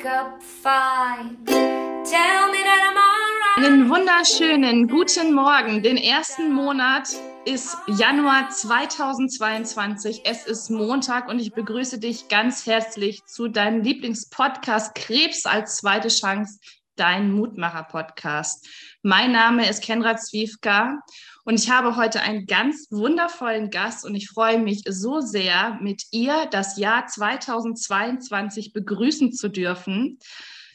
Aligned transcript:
wake 0.00 0.06
up 0.06 0.42
fine. 0.42 1.36
Tell 1.46 2.50
me 2.50 2.58
that 2.64 2.80
I'm 2.88 2.96
alright. 2.96 3.66
Einen 3.66 3.90
wunderschönen 3.90 4.88
guten 4.88 5.34
Morgen. 5.34 5.82
Den 5.82 5.96
ersten 5.96 6.52
Monat 6.52 7.08
ist 7.44 7.76
Januar 7.86 8.48
2022. 8.50 10.22
Es 10.24 10.46
ist 10.46 10.70
Montag 10.70 11.28
und 11.28 11.38
ich 11.38 11.52
begrüße 11.52 11.98
dich 11.98 12.28
ganz 12.28 12.66
herzlich 12.66 13.24
zu 13.26 13.48
deinem 13.48 13.82
Lieblingspodcast 13.82 14.94
Krebs 14.94 15.44
als 15.44 15.76
zweite 15.76 16.08
Chance, 16.08 16.58
dein 16.96 17.32
Mutmacher-Podcast. 17.32 18.68
Mein 19.02 19.32
Name 19.32 19.68
ist 19.68 19.82
Kenra 19.82 20.16
Zwiefka 20.16 20.98
und 21.44 21.54
ich 21.54 21.70
habe 21.70 21.96
heute 21.96 22.20
einen 22.20 22.46
ganz 22.46 22.86
wundervollen 22.90 23.70
Gast 23.70 24.04
und 24.04 24.14
ich 24.14 24.28
freue 24.28 24.58
mich 24.58 24.82
so 24.88 25.20
sehr, 25.20 25.78
mit 25.80 26.04
ihr 26.10 26.46
das 26.50 26.76
Jahr 26.76 27.06
2022 27.06 28.72
begrüßen 28.72 29.32
zu 29.32 29.48
dürfen. 29.48 30.18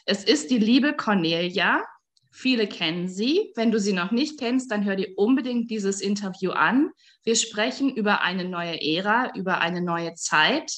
Es 0.06 0.24
ist 0.24 0.50
die 0.52 0.58
liebe 0.58 0.94
Cornelia. 0.94 1.84
Viele 2.32 2.68
kennen 2.68 3.08
sie. 3.08 3.52
Wenn 3.56 3.72
du 3.72 3.80
sie 3.80 3.94
noch 3.94 4.12
nicht 4.12 4.40
kennst, 4.40 4.72
dann 4.72 4.84
hör 4.84 4.96
dir 4.96 5.14
unbedingt 5.16 5.70
dieses 5.70 6.02
Interview 6.02 6.52
an. 6.52 6.92
Wir 7.24 7.36
sprechen 7.36 7.90
über 7.96 8.22
eine 8.22 8.46
neue 8.46 8.82
Ära, 8.82 9.34
über 9.36 9.62
eine 9.62 9.82
neue 9.82 10.14
Zeit. 10.16 10.72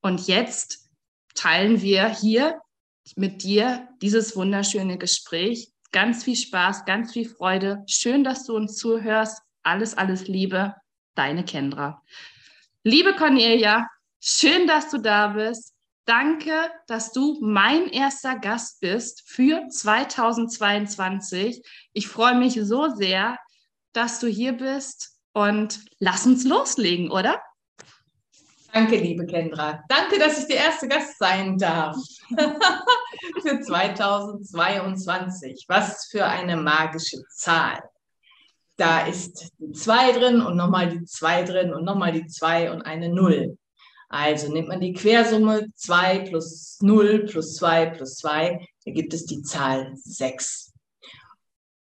Und 0.00 0.26
jetzt 0.26 0.88
teilen 1.34 1.82
wir 1.82 2.08
hier 2.08 2.60
mit 3.16 3.42
dir 3.42 3.88
dieses 4.00 4.36
wunderschöne 4.36 4.96
Gespräch 4.96 5.71
ganz 5.92 6.24
viel 6.24 6.36
Spaß, 6.36 6.84
ganz 6.84 7.12
viel 7.12 7.28
Freude. 7.28 7.84
Schön, 7.86 8.24
dass 8.24 8.44
du 8.44 8.56
uns 8.56 8.76
zuhörst. 8.76 9.42
Alles, 9.62 9.96
alles 9.96 10.26
Liebe, 10.26 10.74
deine 11.14 11.44
Kendra. 11.44 12.02
Liebe 12.82 13.14
Cornelia, 13.14 13.86
schön, 14.20 14.66
dass 14.66 14.90
du 14.90 14.98
da 14.98 15.28
bist. 15.28 15.74
Danke, 16.04 16.52
dass 16.88 17.12
du 17.12 17.38
mein 17.40 17.86
erster 17.88 18.36
Gast 18.36 18.80
bist 18.80 19.22
für 19.24 19.68
2022. 19.68 21.62
Ich 21.92 22.08
freue 22.08 22.34
mich 22.34 22.58
so 22.60 22.88
sehr, 22.88 23.38
dass 23.92 24.18
du 24.18 24.26
hier 24.26 24.54
bist 24.54 25.12
und 25.32 25.84
lass 26.00 26.26
uns 26.26 26.44
loslegen, 26.44 27.10
oder? 27.10 27.40
Danke, 28.72 28.96
liebe 28.96 29.26
Kendra. 29.26 29.84
Danke, 29.86 30.18
dass 30.18 30.38
ich 30.38 30.46
der 30.46 30.56
erste 30.56 30.88
Gast 30.88 31.18
sein 31.18 31.58
darf 31.58 31.94
für 33.42 33.60
2022. 33.60 35.66
Was 35.68 36.06
für 36.10 36.24
eine 36.24 36.56
magische 36.56 37.22
Zahl. 37.28 37.82
Da 38.78 39.06
ist 39.06 39.52
die 39.58 39.72
2 39.72 40.12
drin 40.12 40.40
und 40.40 40.56
nochmal 40.56 40.88
die 40.88 41.04
2 41.04 41.42
drin 41.42 41.74
und 41.74 41.84
nochmal 41.84 42.12
die 42.12 42.26
2 42.26 42.72
und 42.72 42.80
eine 42.80 43.10
0. 43.10 43.58
Also 44.08 44.50
nimmt 44.50 44.68
man 44.68 44.80
die 44.80 44.94
Quersumme 44.94 45.66
2 45.74 46.20
plus 46.20 46.78
0 46.80 47.26
plus 47.26 47.56
2 47.56 47.90
plus 47.90 48.16
2, 48.16 48.58
da 48.86 48.90
gibt 48.90 49.12
es 49.12 49.26
die 49.26 49.42
Zahl 49.42 49.92
6. 49.96 50.72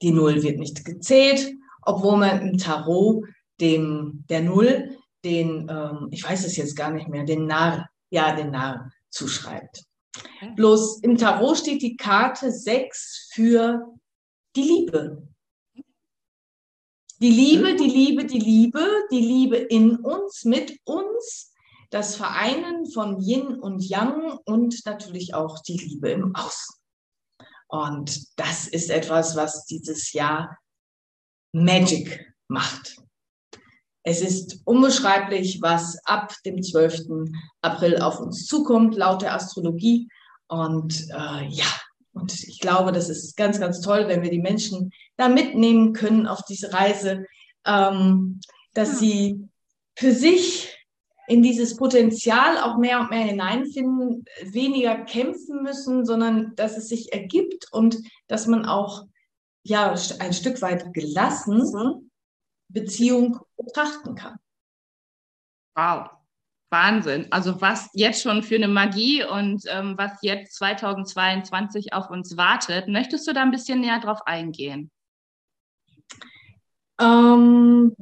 Die 0.03 0.11
0 0.11 0.43
wird 0.43 0.59
nicht 0.59 0.85
gezählt, 0.85 1.53
obwohl 1.83 2.17
man 2.17 2.43
im 2.43 2.59
Tarot 2.59 3.27
dem, 3.61 4.25
der 4.29 4.41
0 4.41 4.97
den, 5.25 5.69
ähm, 5.69 6.09
ich 6.11 6.25
weiß 6.25 6.45
es 6.45 6.57
jetzt 6.57 6.77
gar 6.77 6.91
nicht 6.91 7.09
mehr, 7.09 7.25
den 7.25 7.47
Narr, 7.47 7.89
ja, 8.11 8.35
den 8.35 8.51
Narr 8.51 8.91
zuschreibt. 9.11 9.85
Okay. 10.17 10.53
Bloß 10.57 11.01
im 11.03 11.17
Tarot 11.17 11.59
steht 11.59 11.83
die 11.83 11.97
Karte 11.97 12.51
6 12.51 13.31
für 13.33 13.95
die 14.57 14.63
Liebe. 14.63 15.29
Die 17.21 17.31
Liebe, 17.31 17.77
die 17.77 17.91
Liebe, 17.91 18.25
die 18.25 18.39
Liebe, 18.39 18.87
die 19.11 19.21
Liebe 19.21 19.57
in 19.57 19.97
uns, 19.97 20.45
mit 20.45 20.79
uns, 20.85 21.53
das 21.91 22.17
Vereinen 22.17 22.91
von 22.91 23.21
Yin 23.21 23.59
und 23.59 23.81
Yang 23.83 24.39
und 24.45 24.87
natürlich 24.87 25.35
auch 25.35 25.59
die 25.61 25.77
Liebe 25.77 26.11
im 26.11 26.35
Außen. 26.35 26.77
Und 27.69 28.39
das 28.39 28.67
ist 28.67 28.91
etwas, 28.91 29.37
was 29.37 29.67
dieses 29.67 30.13
Jahr 30.13 30.59
Magic 31.53 32.35
macht. 32.49 32.97
Es 34.03 34.23
ist 34.23 34.63
unbeschreiblich, 34.65 35.61
was 35.61 35.99
ab 36.05 36.33
dem 36.45 36.63
12. 36.63 37.31
April 37.61 37.99
auf 37.99 38.19
uns 38.19 38.47
zukommt, 38.47 38.97
laut 38.97 39.23
der 39.23 39.35
Astrologie. 39.35 40.09
Und 40.49 41.07
äh, 41.11 41.47
ja, 41.49 41.67
und 42.13 42.33
ich 42.33 42.61
glaube, 42.61 42.93
das 42.93 43.09
ist 43.09 43.37
ganz, 43.37 43.61
ganz 43.61 43.81
toll, 43.81 44.09
wenn 44.09 44.23
wir 44.23 44.31
die 44.31 44.41
Menschen 44.41 44.91
da 45.17 45.29
mitnehmen 45.29 45.93
können 45.93 46.27
auf 46.27 46.43
diese 46.49 46.73
Reise, 46.73 47.27
ähm, 47.67 48.41
dass 48.75 48.93
ja. 48.93 48.97
sie 48.99 49.49
für 49.97 50.13
sich 50.13 50.75
in 51.29 51.43
dieses 51.43 51.77
Potenzial 51.77 52.59
auch 52.59 52.79
mehr 52.79 53.01
und 53.01 53.11
mehr 53.11 53.25
hineinfinden, 53.25 54.25
weniger 54.43 54.97
kämpfen 55.05 55.63
müssen, 55.63 56.05
sondern 56.05 56.55
dass 56.57 56.77
es 56.77 56.89
sich 56.89 57.13
ergibt 57.13 57.67
und 57.71 57.99
dass 58.27 58.49
man 58.49 58.65
auch 58.65 59.05
ja 59.63 59.95
ein 60.19 60.33
Stück 60.33 60.61
weit 60.63 60.93
gelassen 60.93 61.59
mhm. 61.59 62.10
Beziehung 62.73 63.41
betrachten 63.57 64.15
kann. 64.15 64.39
Wow, 65.75 66.11
Wahnsinn. 66.71 67.27
Also 67.31 67.61
was 67.61 67.91
jetzt 67.95 68.23
schon 68.23 68.43
für 68.43 68.57
eine 68.57 68.69
Magie 68.69 69.25
und 69.25 69.65
ähm, 69.69 69.95
was 69.97 70.13
jetzt 70.23 70.55
2022 70.57 71.93
auf 71.93 72.11
uns 72.11 72.37
wartet. 72.37 72.89
Möchtest 72.89 73.27
du 73.27 73.33
da 73.33 73.43
ein 73.43 73.51
bisschen 73.51 73.81
näher 73.81 74.01
drauf 74.01 74.21
eingehen? 74.27 74.91
Ähm, 77.01 77.95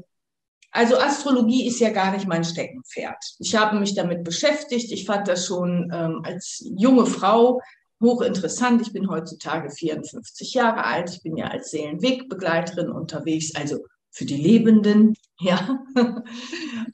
also 0.70 0.98
Astrologie 0.98 1.66
ist 1.66 1.80
ja 1.80 1.90
gar 1.90 2.12
nicht 2.12 2.26
mein 2.26 2.44
Steckenpferd. 2.44 3.36
Ich 3.38 3.56
habe 3.56 3.78
mich 3.78 3.94
damit 3.94 4.22
beschäftigt. 4.24 4.92
Ich 4.92 5.06
fand 5.06 5.28
das 5.28 5.46
schon 5.46 5.90
ähm, 5.92 6.22
als 6.24 6.62
junge 6.76 7.06
Frau 7.06 7.60
hochinteressant. 8.02 8.82
Ich 8.82 8.92
bin 8.92 9.08
heutzutage 9.08 9.70
54 9.70 10.54
Jahre 10.54 10.84
alt. 10.84 11.10
Ich 11.10 11.22
bin 11.22 11.36
ja 11.36 11.46
als 11.46 11.70
Seelenwegbegleiterin 11.70 12.90
unterwegs, 12.90 13.54
also 13.54 13.78
für 14.18 14.24
die 14.24 14.36
Lebenden, 14.36 15.14
ja, 15.40 15.84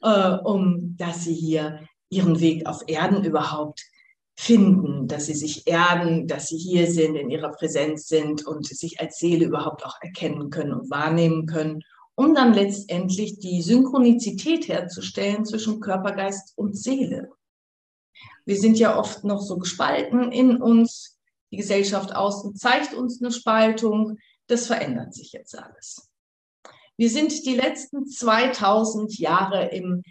äh, 0.01 0.37
um 0.47 0.95
dass 0.95 1.23
sie 1.23 1.33
hier 1.33 1.79
ihren 2.09 2.39
Weg 2.39 2.67
auf 2.67 2.83
Erden 2.87 3.23
überhaupt 3.23 3.81
finden, 4.37 5.07
dass 5.07 5.25
sie 5.25 5.33
sich 5.33 5.65
erden, 5.65 6.27
dass 6.27 6.49
sie 6.49 6.57
hier 6.57 6.91
sind, 6.91 7.15
in 7.15 7.31
ihrer 7.31 7.51
Präsenz 7.51 8.07
sind 8.07 8.45
und 8.45 8.67
sich 8.67 8.99
als 8.99 9.17
Seele 9.17 9.45
überhaupt 9.45 9.83
auch 9.85 9.95
erkennen 10.01 10.51
können 10.51 10.73
und 10.73 10.91
wahrnehmen 10.91 11.47
können, 11.47 11.81
um 12.13 12.35
dann 12.35 12.53
letztendlich 12.53 13.39
die 13.39 13.61
Synchronizität 13.61 14.67
herzustellen 14.67 15.45
zwischen 15.45 15.79
Körper, 15.79 16.11
Geist 16.11 16.53
und 16.55 16.77
Seele. 16.77 17.29
Wir 18.45 18.57
sind 18.57 18.77
ja 18.77 18.99
oft 18.99 19.23
noch 19.23 19.41
so 19.41 19.57
gespalten 19.57 20.31
in 20.31 20.61
uns. 20.61 21.17
Die 21.51 21.57
Gesellschaft 21.57 22.15
außen 22.15 22.55
zeigt 22.55 22.93
uns 22.93 23.21
eine 23.21 23.31
Spaltung. 23.31 24.19
Das 24.47 24.67
verändert 24.67 25.15
sich 25.15 25.31
jetzt 25.31 25.57
alles. 25.57 26.07
Wir 26.97 27.09
sind 27.09 27.45
die 27.45 27.55
letzten 27.55 28.07
2000 28.07 29.17
Jahre 29.19 29.67
im 29.67 30.03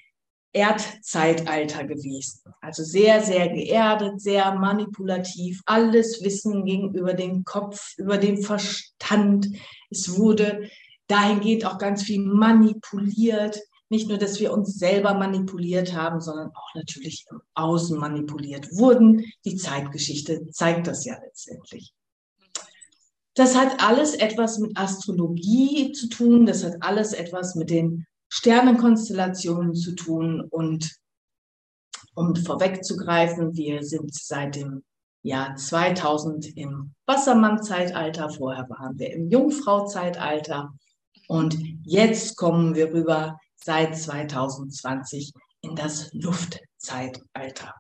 Erdzeitalter 0.55 1.85
gewesen. 1.85 2.41
Also 2.61 2.85
sehr, 2.85 3.23
sehr 3.23 3.49
geerdet, 3.49 4.21
sehr 4.21 4.55
manipulativ, 4.55 5.61
alles 5.67 6.23
Wissen 6.23 6.65
gegenüber 6.65 7.15
dem 7.15 7.45
Kopf, 7.45 7.95
über 7.99 8.19
den 8.19 8.41
Verstand. 8.41 9.49
Es 9.91 10.17
wurde 10.17 10.69
dahingehend 11.09 11.67
auch 11.67 11.79
ganz 11.79 12.05
viel 12.05 12.21
manipuliert. 12.21 13.61
Nicht 13.89 14.09
nur, 14.09 14.17
dass 14.17 14.39
wir 14.39 14.53
uns 14.53 14.79
selber 14.79 15.15
manipuliert 15.15 15.93
haben, 15.93 16.21
sondern 16.21 16.51
auch 16.55 16.75
natürlich 16.75 17.27
im 17.31 17.41
Außen 17.55 17.99
manipuliert 17.99 18.71
wurden. 18.77 19.25
Die 19.45 19.57
Zeitgeschichte 19.57 20.49
zeigt 20.51 20.87
das 20.87 21.05
ja 21.05 21.19
letztendlich. 21.21 21.93
Das 23.35 23.57
hat 23.57 23.83
alles 23.83 24.15
etwas 24.15 24.59
mit 24.59 24.77
Astrologie 24.77 25.93
zu 25.93 26.09
tun, 26.09 26.47
das 26.47 26.63
hat 26.65 26.77
alles 26.81 27.13
etwas 27.13 27.57
mit 27.57 27.69
den 27.71 28.07
Sternenkonstellationen 28.29 29.75
zu 29.75 29.95
tun 29.95 30.41
und 30.41 30.95
um 32.15 32.37
vorwegzugreifen, 32.37 33.57
wir 33.57 33.83
sind 33.83 34.15
seit 34.15 34.55
dem 34.55 34.85
Jahr 35.23 35.57
2000 35.57 36.57
im 36.57 36.95
Wassermann-Zeitalter, 37.07 38.31
vorher 38.31 38.69
waren 38.69 38.99
wir 38.99 39.13
im 39.13 39.29
Jungfrau-Zeitalter 39.31 40.73
und 41.27 41.57
jetzt 41.83 42.37
kommen 42.37 42.75
wir 42.75 42.93
rüber 42.93 43.39
seit 43.57 43.97
2020 43.97 45.33
in 45.63 45.75
das 45.75 46.13
Luftzeitalter. 46.13 47.75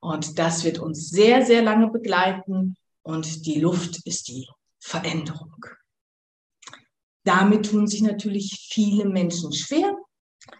Und 0.00 0.38
das 0.38 0.64
wird 0.64 0.80
uns 0.80 1.10
sehr, 1.10 1.44
sehr 1.44 1.62
lange 1.62 1.88
begleiten 1.88 2.74
und 3.02 3.46
die 3.46 3.60
Luft 3.60 4.04
ist 4.06 4.26
die 4.28 4.48
Veränderung. 4.82 5.64
Damit 7.24 7.70
tun 7.70 7.86
sich 7.86 8.02
natürlich 8.02 8.68
viele 8.72 9.04
Menschen 9.04 9.52
schwer. 9.52 9.96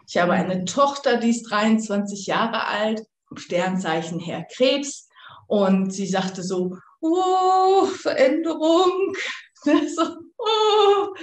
Ich 0.06 0.16
habe 0.16 0.32
eine 0.32 0.64
Tochter, 0.64 1.16
die 1.16 1.30
ist 1.30 1.50
23 1.50 2.26
Jahre 2.26 2.66
alt, 2.66 3.02
vom 3.26 3.36
Sternzeichen 3.36 4.20
her 4.20 4.46
Krebs. 4.54 5.08
Und 5.48 5.92
sie 5.92 6.06
sagte 6.06 6.42
so, 6.42 6.76
oh, 7.00 7.86
Veränderung. 7.86 9.14
So, 9.64 10.02
oh, 10.38 11.14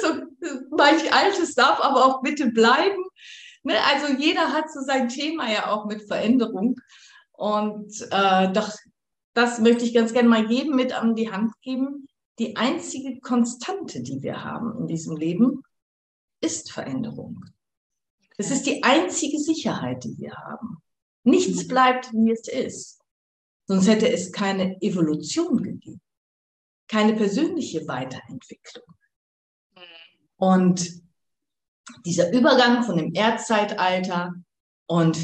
so, 0.00 0.08
manch 0.70 1.12
Altes 1.12 1.56
darf 1.56 1.80
aber 1.80 2.06
auch 2.06 2.22
bitte 2.22 2.46
bleiben. 2.52 3.02
Ne, 3.64 3.74
also 3.90 4.14
jeder 4.16 4.52
hat 4.52 4.72
so 4.72 4.82
sein 4.82 5.08
Thema 5.08 5.50
ja 5.50 5.72
auch 5.72 5.86
mit 5.86 6.06
Veränderung. 6.06 6.76
Und 7.32 7.92
äh, 8.12 8.52
doch 8.52 8.70
das 9.34 9.58
möchte 9.58 9.84
ich 9.84 9.94
ganz 9.94 10.12
gerne 10.12 10.28
mal 10.28 10.48
jedem 10.48 10.76
mit 10.76 10.92
an 10.92 11.16
die 11.16 11.32
Hand 11.32 11.52
geben, 11.60 12.08
die 12.38 12.56
einzige 12.56 13.20
Konstante, 13.20 14.02
die 14.02 14.22
wir 14.22 14.44
haben 14.44 14.78
in 14.78 14.86
diesem 14.86 15.16
Leben, 15.16 15.62
ist 16.40 16.72
Veränderung. 16.72 17.44
Es 18.36 18.50
ist 18.50 18.66
die 18.66 18.82
einzige 18.84 19.38
Sicherheit, 19.38 20.04
die 20.04 20.16
wir 20.18 20.32
haben. 20.32 20.80
Nichts 21.24 21.64
mhm. 21.64 21.68
bleibt, 21.68 22.12
wie 22.12 22.30
es 22.30 22.46
ist. 22.46 23.00
Sonst 23.66 23.88
hätte 23.88 24.08
es 24.08 24.32
keine 24.32 24.80
Evolution 24.80 25.62
gegeben, 25.62 26.00
keine 26.86 27.14
persönliche 27.14 27.86
Weiterentwicklung. 27.86 28.86
Und 30.36 31.02
dieser 32.06 32.32
Übergang 32.32 32.84
von 32.84 32.96
dem 32.96 33.12
Erdzeitalter 33.12 34.34
und 34.86 35.18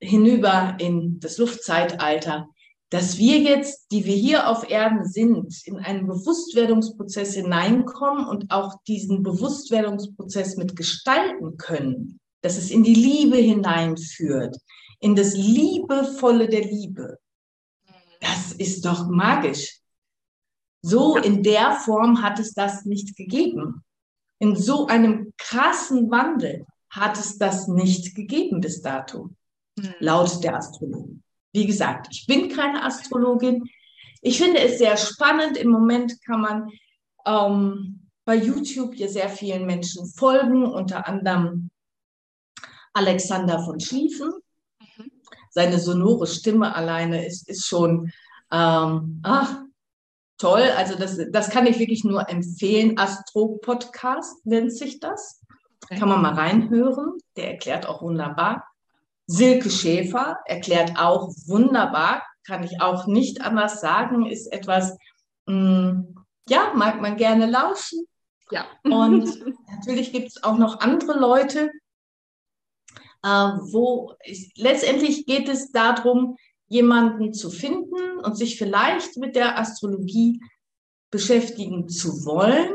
hinüber 0.00 0.76
in 0.78 1.18
das 1.18 1.38
Luftzeitalter, 1.38 2.48
dass 2.90 3.18
wir 3.18 3.38
jetzt, 3.38 3.90
die 3.92 4.06
wir 4.06 4.14
hier 4.14 4.48
auf 4.48 4.68
Erden 4.68 5.04
sind, 5.04 5.66
in 5.66 5.76
einen 5.76 6.06
Bewusstwerdungsprozess 6.06 7.34
hineinkommen 7.34 8.26
und 8.26 8.50
auch 8.50 8.82
diesen 8.86 9.22
Bewusstwerdungsprozess 9.22 10.56
mit 10.56 10.74
gestalten 10.74 11.58
können, 11.58 12.18
dass 12.40 12.56
es 12.56 12.70
in 12.70 12.82
die 12.82 12.94
Liebe 12.94 13.36
hineinführt, 13.36 14.56
in 15.00 15.14
das 15.14 15.34
Liebevolle 15.34 16.48
der 16.48 16.64
Liebe. 16.64 17.18
Das 18.20 18.52
ist 18.52 18.84
doch 18.84 19.06
magisch. 19.06 19.80
So 20.80 21.16
in 21.16 21.42
der 21.42 21.72
Form 21.72 22.22
hat 22.22 22.38
es 22.38 22.54
das 22.54 22.84
nicht 22.84 23.16
gegeben. 23.16 23.84
In 24.38 24.56
so 24.56 24.86
einem 24.86 25.34
krassen 25.36 26.10
Wandel 26.10 26.64
hat 26.90 27.18
es 27.18 27.36
das 27.36 27.68
nicht 27.68 28.14
gegeben 28.14 28.60
bis 28.60 28.80
dato, 28.80 29.30
hm. 29.78 29.94
laut 29.98 30.42
der 30.42 30.56
Astrologen. 30.56 31.22
Wie 31.52 31.66
gesagt, 31.66 32.08
ich 32.10 32.26
bin 32.26 32.48
keine 32.48 32.84
Astrologin. 32.84 33.68
Ich 34.20 34.38
finde 34.38 34.60
es 34.60 34.78
sehr 34.78 34.96
spannend. 34.96 35.56
Im 35.56 35.70
Moment 35.70 36.20
kann 36.22 36.40
man 36.40 36.70
ähm, 37.26 38.08
bei 38.24 38.36
YouTube 38.36 38.94
hier 38.94 39.08
sehr 39.08 39.28
vielen 39.28 39.64
Menschen 39.66 40.06
folgen, 40.06 40.66
unter 40.66 41.06
anderem 41.08 41.70
Alexander 42.92 43.60
von 43.60 43.80
Schlieffen. 43.80 44.32
Mhm. 44.96 45.10
Seine 45.50 45.78
sonore 45.78 46.26
Stimme 46.26 46.74
alleine 46.74 47.24
ist, 47.26 47.48
ist 47.48 47.66
schon, 47.66 48.12
ähm, 48.50 49.20
ach, 49.22 49.62
toll. 50.36 50.62
Also 50.76 50.96
das, 50.96 51.18
das 51.30 51.50
kann 51.50 51.66
ich 51.66 51.78
wirklich 51.78 52.04
nur 52.04 52.28
empfehlen. 52.28 52.98
Astro-Podcast 52.98 54.44
nennt 54.46 54.72
sich 54.72 55.00
das. 55.00 55.40
Kann 55.88 56.08
man 56.08 56.20
mal 56.20 56.34
reinhören. 56.34 57.18
Der 57.36 57.52
erklärt 57.52 57.86
auch 57.86 58.02
wunderbar. 58.02 58.66
Silke 59.30 59.70
Schäfer 59.70 60.38
erklärt 60.46 60.98
auch 60.98 61.28
wunderbar, 61.46 62.22
kann 62.46 62.64
ich 62.64 62.80
auch 62.80 63.06
nicht 63.06 63.42
anders 63.42 63.80
sagen, 63.80 64.24
ist 64.24 64.46
etwas, 64.46 64.96
mh, 65.46 65.92
mm, 65.92 66.14
ja, 66.48 66.72
mag 66.74 67.02
man 67.02 67.18
gerne 67.18 67.44
lauschen. 67.44 68.06
Ja. 68.50 68.64
Und 68.84 69.28
natürlich 69.70 70.12
gibt 70.12 70.28
es 70.28 70.42
auch 70.42 70.56
noch 70.56 70.80
andere 70.80 71.18
Leute, 71.18 71.70
äh, 73.22 73.28
wo 73.28 74.14
ich, 74.24 74.50
letztendlich 74.56 75.26
geht 75.26 75.50
es 75.50 75.72
darum, 75.72 76.38
jemanden 76.66 77.34
zu 77.34 77.50
finden 77.50 78.18
und 78.22 78.34
sich 78.34 78.56
vielleicht 78.56 79.18
mit 79.18 79.36
der 79.36 79.58
Astrologie 79.58 80.40
beschäftigen 81.10 81.90
zu 81.90 82.24
wollen, 82.24 82.74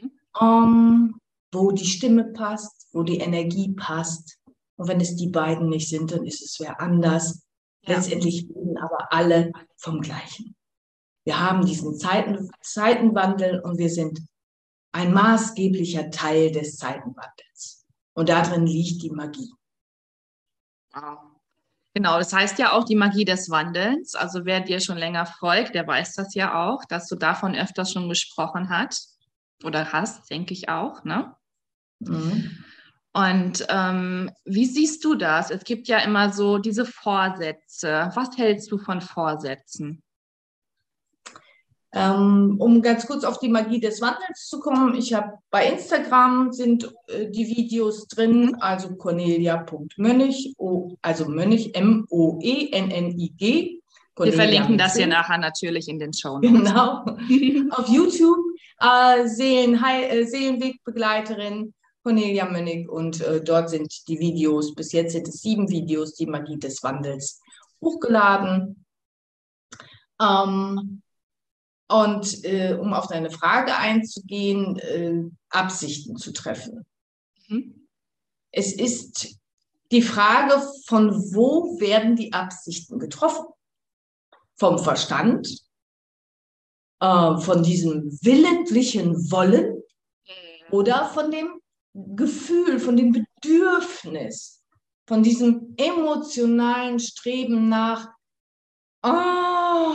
mhm. 0.00 0.10
ähm, 0.40 1.20
wo 1.50 1.72
die 1.72 1.86
Stimme 1.86 2.24
passt, 2.26 2.86
wo 2.92 3.02
die 3.02 3.18
Energie 3.18 3.74
passt 3.74 4.37
und 4.78 4.88
wenn 4.88 5.00
es 5.00 5.16
die 5.16 5.28
beiden 5.28 5.68
nicht 5.68 5.88
sind, 5.88 6.12
dann 6.12 6.24
ist 6.24 6.40
es 6.40 6.58
wer 6.60 6.80
anders. 6.80 7.42
Ja. 7.82 7.96
Letztendlich 7.96 8.48
reden 8.48 8.78
aber 8.78 9.12
alle 9.12 9.52
vom 9.76 10.00
Gleichen. 10.00 10.54
Wir 11.24 11.40
haben 11.40 11.66
diesen 11.66 11.98
Zeiten, 11.98 12.48
Zeitenwandel 12.62 13.60
und 13.60 13.76
wir 13.76 13.90
sind 13.90 14.20
ein 14.92 15.12
maßgeblicher 15.12 16.10
Teil 16.10 16.52
des 16.52 16.76
Zeitenwandels. 16.76 17.86
Und 18.14 18.28
darin 18.28 18.66
liegt 18.66 19.02
die 19.02 19.10
Magie. 19.10 19.52
Genau, 21.94 22.18
das 22.18 22.32
heißt 22.32 22.58
ja 22.58 22.72
auch 22.72 22.84
die 22.84 22.96
Magie 22.96 23.24
des 23.24 23.50
Wandelns. 23.50 24.14
Also 24.14 24.44
wer 24.44 24.60
dir 24.60 24.80
schon 24.80 24.96
länger 24.96 25.26
folgt, 25.26 25.74
der 25.74 25.86
weiß 25.86 26.14
das 26.14 26.34
ja 26.34 26.66
auch, 26.68 26.84
dass 26.84 27.08
du 27.08 27.16
davon 27.16 27.56
öfters 27.56 27.92
schon 27.92 28.08
gesprochen 28.08 28.70
hast 28.70 29.18
oder 29.64 29.92
hast, 29.92 30.30
denke 30.30 30.54
ich 30.54 30.68
auch. 30.68 31.04
Ne? 31.04 31.34
Mhm. 31.98 32.64
Und 33.18 33.66
ähm, 33.68 34.30
wie 34.44 34.66
siehst 34.66 35.04
du 35.04 35.16
das? 35.16 35.50
Es 35.50 35.64
gibt 35.64 35.88
ja 35.88 35.98
immer 35.98 36.32
so 36.32 36.58
diese 36.58 36.86
Vorsätze. 36.86 38.12
Was 38.14 38.38
hältst 38.38 38.70
du 38.70 38.78
von 38.78 39.00
Vorsätzen? 39.00 40.04
Ähm, 41.92 42.58
um 42.60 42.80
ganz 42.80 43.08
kurz 43.08 43.24
auf 43.24 43.40
die 43.40 43.48
Magie 43.48 43.80
des 43.80 44.00
Wandels 44.00 44.46
zu 44.46 44.60
kommen, 44.60 44.94
ich 44.94 45.14
habe 45.14 45.32
bei 45.50 45.66
Instagram 45.66 46.52
sind 46.52 46.94
äh, 47.08 47.28
die 47.28 47.48
Videos 47.48 48.06
drin, 48.06 48.56
also 48.60 48.94
Cornelia.mönnig, 48.94 50.54
also 51.02 51.28
Mönnig, 51.28 51.74
M-O-E-N-N-I-G. 51.74 53.80
Wir 54.16 54.32
verlinken 54.32 54.78
das 54.78 54.96
hier 54.96 55.08
nachher 55.08 55.38
natürlich 55.38 55.88
in 55.88 55.98
den 55.98 56.12
Show. 56.12 56.38
Genau. 56.38 57.04
auf 57.70 57.88
YouTube 57.88 58.38
äh, 58.80 59.26
Seelen, 59.26 59.82
äh, 59.82 60.24
Seelenwegbegleiterin 60.24 61.74
Cornelia 62.08 62.46
Mönnig 62.46 62.88
und 62.88 63.20
äh, 63.20 63.44
dort 63.44 63.68
sind 63.68 64.08
die 64.08 64.18
Videos, 64.18 64.74
bis 64.74 64.92
jetzt 64.92 65.12
sind 65.12 65.28
es 65.28 65.42
sieben 65.42 65.68
Videos, 65.68 66.14
die 66.14 66.24
Magie 66.24 66.58
des 66.58 66.82
Wandels, 66.82 67.42
hochgeladen. 67.82 68.86
Ähm, 70.18 71.02
und 71.90 72.44
äh, 72.44 72.78
um 72.80 72.94
auf 72.94 73.08
deine 73.08 73.30
Frage 73.30 73.76
einzugehen, 73.76 74.78
äh, 74.78 75.22
Absichten 75.50 76.16
zu 76.16 76.32
treffen. 76.32 76.86
Mhm. 77.48 77.86
Es 78.52 78.72
ist 78.72 79.38
die 79.92 80.00
Frage, 80.00 80.62
von 80.86 81.10
wo 81.34 81.78
werden 81.78 82.16
die 82.16 82.32
Absichten 82.32 82.98
getroffen? 82.98 83.44
Vom 84.54 84.78
Verstand, 84.78 85.46
äh, 87.00 87.36
von 87.36 87.62
diesem 87.62 88.18
willentlichen 88.22 89.30
Wollen 89.30 89.74
mhm. 89.74 90.72
oder 90.72 91.04
von 91.10 91.30
dem 91.30 91.60
Gefühl, 91.94 92.78
von 92.78 92.96
dem 92.96 93.12
Bedürfnis, 93.12 94.62
von 95.06 95.22
diesem 95.22 95.74
emotionalen 95.76 96.98
Streben 97.00 97.68
nach, 97.68 98.08
oh, 99.02 99.94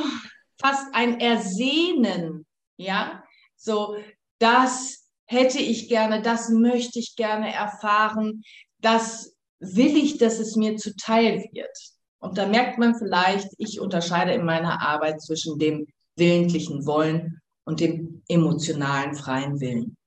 fast 0.60 0.88
ein 0.94 1.20
Ersehnen, 1.20 2.46
ja, 2.78 3.24
so, 3.56 3.96
das 4.40 5.08
hätte 5.26 5.60
ich 5.60 5.88
gerne, 5.88 6.22
das 6.22 6.50
möchte 6.50 7.00
ich 7.00 7.16
gerne 7.16 7.54
erfahren, 7.54 8.44
das 8.80 9.36
will 9.60 9.96
ich, 9.96 10.18
dass 10.18 10.40
es 10.40 10.56
mir 10.56 10.76
zuteil 10.78 11.46
wird. 11.52 11.78
Und 12.20 12.38
da 12.38 12.48
merkt 12.48 12.78
man 12.78 12.96
vielleicht, 12.96 13.50
ich 13.58 13.80
unterscheide 13.80 14.34
in 14.34 14.46
meiner 14.46 14.82
Arbeit 14.82 15.22
zwischen 15.22 15.60
dem 15.60 15.88
willentlichen 16.16 16.86
Wollen 16.86 17.42
und 17.66 17.80
dem 17.80 18.24
emotionalen 18.28 19.16
freien 19.16 19.60
Willen. 19.60 19.98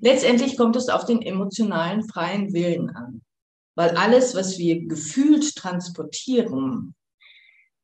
Letztendlich 0.00 0.56
kommt 0.56 0.76
es 0.76 0.88
auf 0.88 1.04
den 1.04 1.22
emotionalen 1.22 2.06
freien 2.08 2.52
Willen 2.52 2.90
an, 2.90 3.22
weil 3.74 3.90
alles, 3.96 4.34
was 4.34 4.58
wir 4.58 4.86
gefühlt 4.86 5.54
transportieren, 5.56 6.94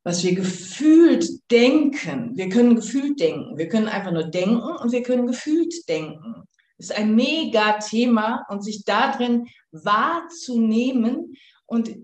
was 0.03 0.23
wir 0.23 0.33
gefühlt 0.33 1.27
denken, 1.51 2.35
wir 2.35 2.49
können 2.49 2.75
gefühlt 2.75 3.19
denken, 3.19 3.57
wir 3.57 3.67
können 3.67 3.87
einfach 3.87 4.11
nur 4.11 4.23
denken 4.23 4.61
und 4.61 4.91
wir 4.91 5.03
können 5.03 5.27
gefühlt 5.27 5.87
denken. 5.87 6.43
Das 6.77 6.89
ist 6.89 6.97
ein 6.97 7.13
mega 7.13 7.73
Thema 7.73 8.43
und 8.49 8.63
sich 8.63 8.83
darin 8.83 9.47
wahrzunehmen 9.71 11.35
und 11.67 11.95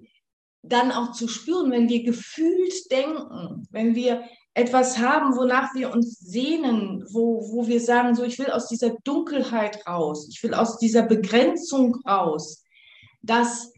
dann 0.62 0.92
auch 0.92 1.14
zu 1.14 1.28
spüren, 1.28 1.72
wenn 1.72 1.90
wir 1.90 2.04
gefühlt 2.04 2.92
denken, 2.92 3.68
wenn 3.72 3.96
wir 3.96 4.24
etwas 4.58 4.98
haben, 4.98 5.38
wonach 5.38 5.76
wir 5.76 5.94
uns 5.94 6.18
sehnen, 6.18 7.06
wo, 7.12 7.48
wo 7.52 7.68
wir 7.68 7.80
sagen, 7.80 8.16
so, 8.16 8.24
ich 8.24 8.40
will 8.40 8.50
aus 8.50 8.68
dieser 8.68 8.96
Dunkelheit 9.04 9.86
raus, 9.86 10.28
ich 10.32 10.42
will 10.42 10.56
aus 10.56 10.80
dieser 10.80 11.04
Begrenzung 11.04 11.96
raus, 12.08 12.64
das 13.22 13.72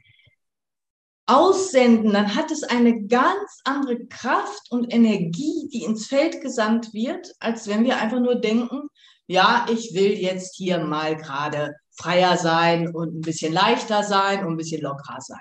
aussenden, 1.26 2.14
dann 2.14 2.34
hat 2.34 2.50
es 2.50 2.64
eine 2.64 3.06
ganz 3.08 3.60
andere 3.66 4.06
Kraft 4.06 4.72
und 4.72 4.94
Energie, 4.94 5.68
die 5.74 5.84
ins 5.84 6.08
Feld 6.08 6.40
gesandt 6.40 6.94
wird, 6.94 7.30
als 7.42 7.68
wenn 7.68 7.84
wir 7.84 7.98
einfach 7.98 8.22
nur 8.22 8.36
denken, 8.36 8.88
ja, 9.28 9.68
ich 9.70 9.94
will 9.94 10.14
jetzt 10.14 10.56
hier 10.56 10.80
mal 10.80 11.18
gerade 11.18 11.76
freier 11.92 12.38
sein 12.38 12.96
und 12.96 13.18
ein 13.18 13.22
bisschen 13.22 13.52
leichter 13.52 14.04
sein 14.04 14.46
und 14.46 14.54
ein 14.54 14.58
bisschen 14.58 14.82
lockerer 14.82 15.20
sein. 15.20 15.38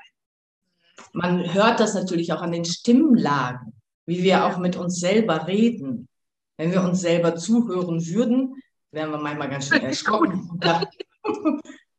Man 1.13 1.55
hört 1.55 1.79
das 1.79 1.95
natürlich 1.95 2.33
auch 2.33 2.43
an 2.43 2.51
den 2.51 2.65
Stimmlagen 2.65 3.78
wie 4.09 4.23
wir 4.23 4.47
auch 4.47 4.57
mit 4.57 4.75
uns 4.75 5.01
selber 5.01 5.47
reden. 5.47 6.09
Wenn 6.57 6.73
wir 6.73 6.83
uns 6.83 7.03
selber 7.03 7.37
zuhören 7.37 8.05
würden, 8.07 8.55
wären 8.91 9.11
wir 9.11 9.19
manchmal 9.19 9.51
ganz 9.51 9.69
schön 9.69 9.83
erschrocken. 9.83 10.59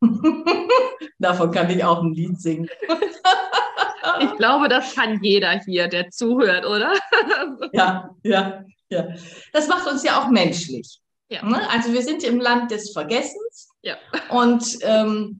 Davon 1.19 1.51
kann 1.51 1.69
ich 1.69 1.83
auch 1.83 2.01
ein 2.01 2.13
Lied 2.13 2.41
singen. 2.41 2.67
ich 4.21 4.37
glaube, 4.37 4.69
das 4.69 4.95
kann 4.95 5.21
jeder 5.21 5.51
hier, 5.63 5.87
der 5.87 6.09
zuhört, 6.09 6.65
oder? 6.65 6.93
ja, 7.73 8.09
ja, 8.23 8.63
ja. 8.89 9.07
Das 9.53 9.67
macht 9.67 9.87
uns 9.87 10.03
ja 10.03 10.19
auch 10.19 10.29
menschlich. 10.29 10.99
Ja. 11.29 11.45
Ne? 11.45 11.61
Also 11.69 11.93
wir 11.93 12.01
sind 12.01 12.23
im 12.23 12.39
Land 12.39 12.71
des 12.71 12.91
Vergessens. 12.91 13.69
Ja. 13.83 13.97
Und 14.29 14.79
ähm, 14.81 15.39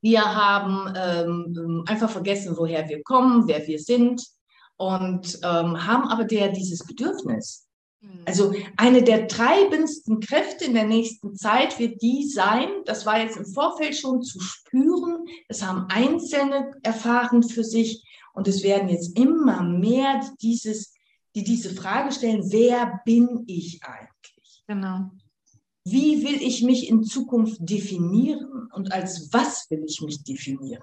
wir 0.00 0.22
haben 0.22 0.94
ähm, 0.96 1.84
einfach 1.88 2.08
vergessen, 2.08 2.56
woher 2.56 2.88
wir 2.88 3.02
kommen, 3.02 3.48
wer 3.48 3.66
wir 3.66 3.80
sind 3.80 4.22
und 4.78 5.38
ähm, 5.42 5.86
haben 5.86 6.08
aber 6.08 6.24
der 6.24 6.48
dieses 6.48 6.86
Bedürfnis. 6.86 7.68
Mhm. 8.00 8.22
Also 8.24 8.54
eine 8.76 9.02
der 9.02 9.28
treibendsten 9.28 10.20
Kräfte 10.20 10.64
in 10.64 10.74
der 10.74 10.86
nächsten 10.86 11.34
Zeit 11.36 11.78
wird 11.78 12.00
die 12.00 12.26
sein, 12.28 12.68
das 12.86 13.04
war 13.04 13.20
jetzt 13.20 13.36
im 13.36 13.46
Vorfeld 13.46 13.96
schon 13.96 14.22
zu 14.22 14.40
spüren, 14.40 15.24
es 15.48 15.62
haben 15.62 15.86
Einzelne 15.90 16.72
erfahren 16.82 17.42
für 17.42 17.64
sich 17.64 18.04
und 18.32 18.46
es 18.46 18.62
werden 18.62 18.88
jetzt 18.88 19.18
immer 19.18 19.62
mehr 19.62 20.20
dieses, 20.40 20.94
die 21.34 21.42
diese 21.42 21.74
Frage 21.74 22.12
stellen, 22.12 22.50
wer 22.52 23.00
bin 23.04 23.44
ich 23.46 23.82
eigentlich? 23.82 24.62
Genau. 24.66 25.10
Wie 25.84 26.22
will 26.22 26.40
ich 26.42 26.62
mich 26.62 26.88
in 26.88 27.02
Zukunft 27.02 27.58
definieren 27.60 28.68
und 28.74 28.92
als 28.92 29.32
was 29.32 29.68
will 29.70 29.84
ich 29.88 30.00
mich 30.02 30.22
definieren? 30.22 30.82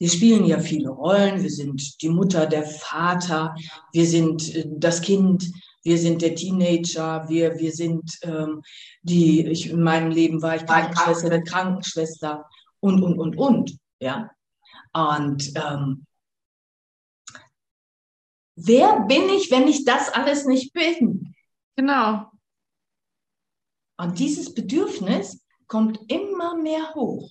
Wir 0.00 0.08
spielen 0.08 0.46
ja 0.46 0.58
viele 0.58 0.88
Rollen. 0.88 1.42
Wir 1.42 1.50
sind 1.50 2.00
die 2.00 2.08
Mutter, 2.08 2.46
der 2.46 2.64
Vater, 2.64 3.54
wir 3.92 4.06
sind 4.06 4.54
äh, 4.54 4.64
das 4.66 5.02
Kind, 5.02 5.44
wir 5.82 5.98
sind 5.98 6.22
der 6.22 6.34
Teenager, 6.34 7.28
wir, 7.28 7.58
wir 7.58 7.70
sind 7.70 8.18
ähm, 8.22 8.62
die, 9.02 9.46
ich, 9.46 9.68
in 9.68 9.82
meinem 9.82 10.10
Leben 10.10 10.40
war 10.40 10.56
ich 10.56 10.64
Krankenschwester, 10.64 11.28
der 11.28 11.44
Krankenschwester 11.44 12.46
und, 12.80 13.02
und, 13.02 13.18
und, 13.18 13.36
und. 13.36 13.78
Ja. 14.00 14.30
Und 14.94 15.52
ähm, 15.54 16.06
wer 18.56 19.00
bin 19.00 19.28
ich, 19.28 19.50
wenn 19.50 19.68
ich 19.68 19.84
das 19.84 20.08
alles 20.08 20.46
nicht 20.46 20.72
bin? 20.72 21.34
Genau. 21.76 22.30
Und 23.98 24.18
dieses 24.18 24.54
Bedürfnis 24.54 25.44
kommt 25.66 26.00
immer 26.10 26.56
mehr 26.56 26.94
hoch. 26.94 27.30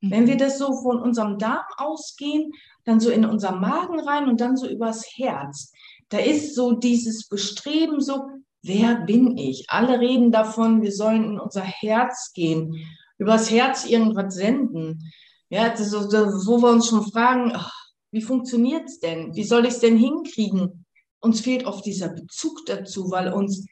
Wenn 0.00 0.26
wir 0.26 0.34
mhm. 0.34 0.38
das 0.38 0.58
so 0.58 0.74
von 0.80 1.00
unserem 1.00 1.38
Darm 1.38 1.64
ausgehen, 1.76 2.52
dann 2.84 3.00
so 3.00 3.10
in 3.10 3.24
unser 3.24 3.52
Magen 3.52 4.00
rein 4.00 4.28
und 4.28 4.40
dann 4.40 4.56
so 4.56 4.68
übers 4.68 5.06
Herz. 5.16 5.72
Da 6.08 6.18
ist 6.18 6.54
so 6.54 6.72
dieses 6.72 7.28
Bestreben, 7.28 8.00
so, 8.00 8.24
wer 8.62 8.96
bin 8.96 9.36
ich? 9.36 9.66
Alle 9.68 10.00
reden 10.00 10.32
davon, 10.32 10.82
wir 10.82 10.92
sollen 10.92 11.24
in 11.24 11.40
unser 11.40 11.62
Herz 11.62 12.32
gehen, 12.32 12.74
übers 13.18 13.50
Herz 13.50 13.84
irgendwas 13.84 14.34
senden. 14.34 15.12
Ja, 15.50 15.76
so, 15.76 15.98
wo 16.00 16.62
wir 16.62 16.70
uns 16.70 16.88
schon 16.88 17.10
fragen, 17.10 17.52
ach, 17.54 17.72
wie 18.10 18.22
funktioniert 18.22 18.86
es 18.86 19.00
denn? 19.00 19.34
Wie 19.34 19.44
soll 19.44 19.66
ich 19.66 19.74
es 19.74 19.80
denn 19.80 19.96
hinkriegen? 19.96 20.86
Uns 21.20 21.40
fehlt 21.40 21.64
oft 21.66 21.84
dieser 21.84 22.08
Bezug 22.08 22.64
dazu, 22.66 23.10
weil 23.10 23.32
uns 23.32 23.66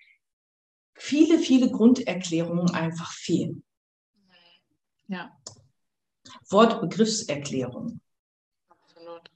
viele, 0.94 1.38
viele 1.38 1.70
Grunderklärungen 1.70 2.70
einfach 2.70 3.10
fehlen. 3.12 3.64
Ja. 5.08 5.32
Wortbegriffserklärung. 6.50 8.00
Absolut. 8.68 9.30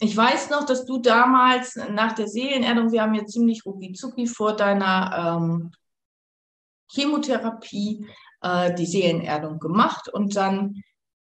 Ich 0.00 0.16
weiß 0.16 0.50
noch, 0.50 0.64
dass 0.64 0.84
du 0.84 0.98
damals 0.98 1.76
nach 1.76 2.12
der 2.12 2.28
Seelenerdung, 2.28 2.92
wir 2.92 3.02
haben 3.02 3.14
ja 3.14 3.26
ziemlich 3.26 3.64
rucki 3.66 4.26
vor 4.26 4.54
deiner 4.54 5.38
ähm, 5.38 5.72
Chemotherapie 6.90 8.06
äh, 8.42 8.74
die 8.74 8.86
Seelenerdung 8.86 9.58
gemacht 9.58 10.08
und 10.08 10.36
dann 10.36 10.82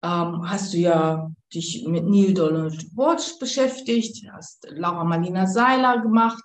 ähm, 0.03 0.49
hast 0.49 0.75
du 0.75 0.79
ja 0.79 1.31
dich 1.53 1.87
mit 1.87 2.05
Neil 2.05 2.35
Donald 2.35 2.97
Walsh 2.97 3.39
beschäftigt, 3.39 4.27
hast 4.31 4.67
Laura 4.71 5.05
Marlina 5.05 5.47
Seiler 5.47 6.01
gemacht 6.01 6.43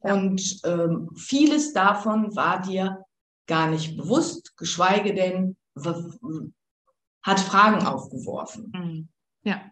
und 0.00 0.60
ähm, 0.64 1.10
vieles 1.16 1.72
davon 1.72 2.34
war 2.34 2.60
dir 2.62 3.04
gar 3.46 3.68
nicht 3.68 3.96
bewusst, 3.96 4.56
geschweige 4.56 5.14
denn 5.14 5.56
hat 7.26 7.40
Fragen 7.40 7.84
aufgeworfen. 7.84 8.72
Mhm. 8.72 9.08
Ja. 9.42 9.68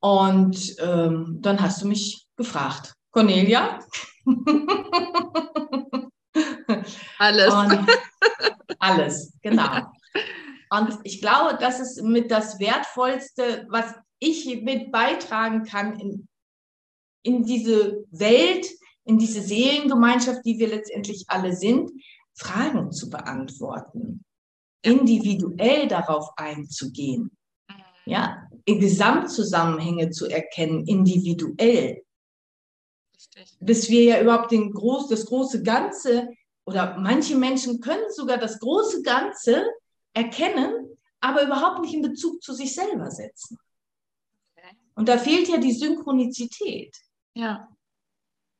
Und 0.00 0.74
ähm, 0.80 1.38
dann 1.42 1.60
hast 1.60 1.82
du 1.82 1.86
mich 1.86 2.26
gefragt, 2.36 2.94
Cornelia? 3.10 3.80
alles. 7.18 7.52
Und 7.52 7.86
alles, 8.78 9.32
genau. 9.42 9.92
Und 10.70 10.98
ich 11.04 11.20
glaube, 11.20 11.58
das 11.60 11.78
ist 11.78 12.02
mit 12.02 12.30
das 12.30 12.58
Wertvollste, 12.58 13.66
was 13.68 13.94
ich 14.18 14.62
mit 14.62 14.90
beitragen 14.90 15.64
kann 15.64 16.00
in, 16.00 16.26
in 17.22 17.44
diese 17.44 18.04
Welt, 18.10 18.66
in 19.04 19.18
diese 19.18 19.42
Seelengemeinschaft, 19.42 20.40
die 20.46 20.58
wir 20.58 20.68
letztendlich 20.68 21.26
alle 21.28 21.54
sind, 21.54 21.90
Fragen 22.34 22.92
zu 22.92 23.10
beantworten 23.10 24.24
individuell 24.86 25.88
darauf 25.88 26.30
einzugehen, 26.36 27.30
mhm. 27.68 27.74
ja, 28.06 28.48
Gesamtzusammenhänge 28.66 30.10
zu 30.10 30.26
erkennen, 30.26 30.86
individuell. 30.86 32.02
Richtig. 33.14 33.56
Bis 33.60 33.88
wir 33.88 34.04
ja 34.04 34.20
überhaupt 34.20 34.50
den 34.50 34.72
groß, 34.72 35.08
das 35.08 35.26
große 35.26 35.62
Ganze 35.62 36.28
oder 36.64 36.98
manche 36.98 37.36
Menschen 37.36 37.80
können 37.80 38.10
sogar 38.10 38.38
das 38.38 38.58
große 38.58 39.02
Ganze 39.02 39.64
erkennen, 40.14 40.98
aber 41.20 41.42
überhaupt 41.42 41.80
nicht 41.80 41.94
in 41.94 42.02
Bezug 42.02 42.42
zu 42.42 42.52
sich 42.52 42.74
selber 42.74 43.10
setzen. 43.10 43.58
Okay. 44.56 44.76
Und 44.94 45.08
da 45.08 45.18
fehlt 45.18 45.48
ja 45.48 45.58
die 45.58 45.72
Synchronizität. 45.72 46.96
Ja 47.34 47.68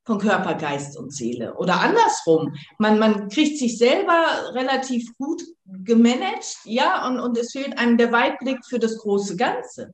von 0.07 0.19
Körper, 0.19 0.55
Geist 0.55 0.97
und 0.97 1.13
Seele. 1.13 1.57
Oder 1.57 1.81
andersrum. 1.81 2.55
Man, 2.79 2.99
man 2.99 3.29
kriegt 3.29 3.59
sich 3.59 3.77
selber 3.77 4.25
relativ 4.55 5.15
gut 5.19 5.43
gemanagt, 5.65 6.59
ja, 6.65 7.07
und, 7.07 7.19
und 7.19 7.37
es 7.37 7.53
fehlt 7.53 7.77
einem 7.77 7.99
der 7.99 8.13
Weitblick 8.13 8.65
für 8.65 8.79
das 8.79 8.99
große 8.99 9.37
Ganze. 9.37 9.93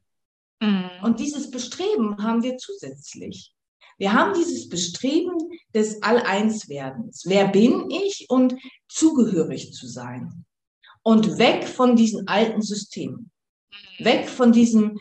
Mhm. 0.60 0.90
Und 1.02 1.18
dieses 1.18 1.50
Bestreben 1.50 2.22
haben 2.22 2.42
wir 2.42 2.58
zusätzlich. 2.58 3.54
Wir 3.98 4.12
haben 4.12 4.34
dieses 4.34 4.68
Bestreben 4.68 5.32
des 5.74 6.02
All-Eins-Werdens. 6.02 7.24
Wer 7.26 7.48
bin 7.48 7.90
ich 7.90 8.26
und 8.28 8.56
zugehörig 8.88 9.72
zu 9.72 9.86
sein? 9.86 10.44
Und 11.02 11.38
weg 11.38 11.66
von 11.66 11.96
diesen 11.96 12.28
alten 12.28 12.60
Systemen. 12.60 13.30
Mhm. 13.98 14.04
Weg 14.04 14.28
von 14.28 14.52
diesem 14.52 14.98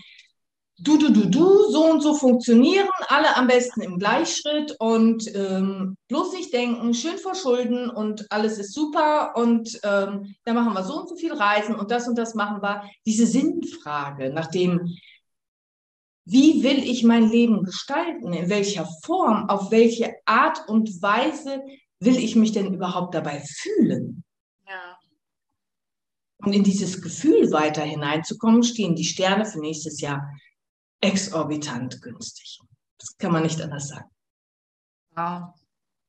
du, 0.81 0.97
du, 0.97 1.11
du, 1.11 1.29
du, 1.29 1.71
so 1.71 1.91
und 1.91 2.01
so 2.01 2.15
funktionieren, 2.15 2.87
alle 3.07 3.35
am 3.35 3.47
besten 3.47 3.81
im 3.81 3.99
Gleichschritt 3.99 4.75
und 4.79 5.33
ähm, 5.35 5.95
bloß 6.07 6.33
nicht 6.33 6.53
denken, 6.53 6.93
schön 6.93 7.17
verschulden 7.17 7.89
und 7.89 8.31
alles 8.31 8.57
ist 8.57 8.73
super 8.73 9.33
und 9.35 9.79
ähm, 9.83 10.35
dann 10.43 10.55
machen 10.55 10.73
wir 10.73 10.83
so 10.83 10.99
und 10.99 11.09
so 11.09 11.15
viel 11.15 11.33
Reisen 11.33 11.75
und 11.75 11.91
das 11.91 12.07
und 12.07 12.17
das 12.17 12.33
machen 12.33 12.61
wir. 12.61 12.83
Diese 13.05 13.27
Sinnfrage 13.27 14.31
nach 14.33 14.47
dem, 14.47 14.97
wie 16.25 16.63
will 16.63 16.79
ich 16.79 17.03
mein 17.03 17.29
Leben 17.29 17.63
gestalten, 17.63 18.33
in 18.33 18.49
welcher 18.49 18.87
Form, 19.03 19.49
auf 19.49 19.71
welche 19.71 20.15
Art 20.25 20.67
und 20.67 21.01
Weise 21.01 21.61
will 21.99 22.17
ich 22.17 22.35
mich 22.35 22.51
denn 22.51 22.73
überhaupt 22.73 23.13
dabei 23.13 23.43
fühlen? 23.45 24.23
Ja. 24.67 24.97
Und 26.37 26.53
in 26.53 26.63
dieses 26.63 27.01
Gefühl 27.01 27.51
weiter 27.51 27.83
hineinzukommen, 27.83 28.63
stehen 28.63 28.95
die 28.95 29.03
Sterne 29.03 29.45
für 29.45 29.59
nächstes 29.59 30.01
Jahr 30.01 30.27
exorbitant 31.01 32.01
günstig. 32.01 32.59
Das 32.97 33.17
kann 33.17 33.31
man 33.31 33.43
nicht 33.43 33.61
anders 33.61 33.89
sagen. 33.89 34.09
Wow, 35.15 35.53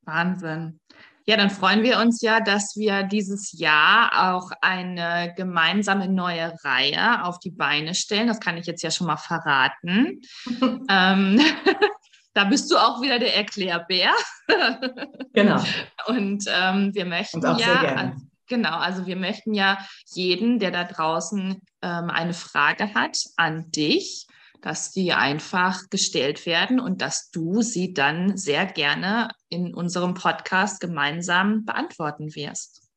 Wahnsinn. 0.03 0.79
Ja, 1.25 1.37
dann 1.37 1.51
freuen 1.51 1.83
wir 1.83 1.99
uns 1.99 2.21
ja, 2.21 2.41
dass 2.41 2.75
wir 2.77 3.05
dieses 3.05 3.53
Jahr 3.53 4.35
auch 4.35 4.51
eine 4.61 5.33
gemeinsame 5.37 6.09
neue 6.09 6.53
Reihe 6.65 7.25
auf 7.25 7.39
die 7.39 7.53
Beine 7.53 7.95
stellen. 7.95 8.27
Das 8.27 8.41
kann 8.41 8.57
ich 8.57 8.67
jetzt 8.67 8.83
ja 8.83 8.91
schon 8.91 9.07
mal 9.07 9.17
verraten. 9.17 10.21
ähm, 10.89 11.41
da 12.35 12.45
bist 12.45 12.71
du 12.71 12.77
auch 12.77 13.01
wieder 13.03 13.21
der 13.21 13.37
Erklärbär. 13.37 14.11
genau. 15.33 15.63
Und 16.09 16.45
ähm, 16.49 16.93
wir 16.93 17.05
möchten 17.05 17.39
Und 17.39 17.47
auch 17.47 17.59
ja, 17.59 17.67
sehr 17.67 17.81
gerne. 17.81 18.17
Genau, 18.49 18.77
also 18.77 19.07
wir 19.07 19.17
möchten 19.17 19.55
ja 19.55 19.79
jeden, 20.07 20.59
der 20.59 20.73
da 20.73 20.85
draußen 20.85 21.63
ähm, 21.83 22.11
eine 22.11 22.35
Frage 22.35 22.95
hat, 22.95 23.17
an 23.37 23.71
dich 23.71 24.27
dass 24.63 24.93
die 24.93 25.13
einfach 25.13 25.91
gestellt 25.91 26.47
werden 26.47 26.81
und 26.81 27.03
dass 27.03 27.31
du 27.31 27.61
sie 27.63 27.93
dann 27.93 28.37
sehr 28.39 28.65
gerne 28.65 29.29
in 29.49 29.75
unserem 29.75 30.15
Podcast 30.15 30.81
gemeinsam 30.81 31.65
beantworten 31.67 32.35
wirst. 32.35 32.89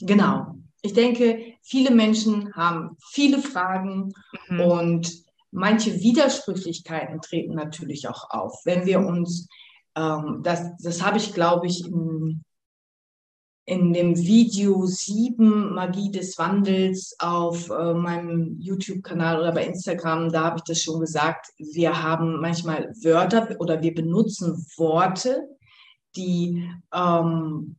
Genau. 0.00 0.56
Ich 0.82 0.94
denke, 0.94 1.54
viele 1.62 1.90
Menschen 1.90 2.54
haben 2.54 2.96
viele 3.10 3.40
Fragen 3.40 4.12
mhm. 4.48 4.60
und 4.60 5.12
manche 5.50 6.00
Widersprüchlichkeiten 6.00 7.20
treten 7.20 7.54
natürlich 7.54 8.08
auch 8.08 8.30
auf. 8.30 8.62
Wenn 8.64 8.86
wir 8.86 9.00
uns, 9.00 9.48
ähm, 9.94 10.40
das, 10.42 10.76
das 10.82 11.02
habe 11.02 11.18
ich, 11.18 11.34
glaube 11.34 11.66
ich, 11.66 11.84
in 11.84 12.42
in 13.66 13.92
dem 13.92 14.16
Video 14.16 14.86
7 14.86 15.74
Magie 15.74 16.12
des 16.12 16.38
Wandels 16.38 17.16
auf 17.18 17.68
äh, 17.68 17.94
meinem 17.94 18.60
YouTube-Kanal 18.60 19.40
oder 19.40 19.52
bei 19.52 19.66
Instagram, 19.66 20.30
da 20.30 20.44
habe 20.44 20.58
ich 20.58 20.62
das 20.62 20.80
schon 20.80 21.00
gesagt, 21.00 21.48
wir 21.58 22.00
haben 22.00 22.40
manchmal 22.40 22.92
Wörter 23.02 23.56
oder 23.58 23.82
wir 23.82 23.92
benutzen 23.92 24.64
Worte, 24.76 25.48
die 26.14 26.70
ähm, 26.94 27.76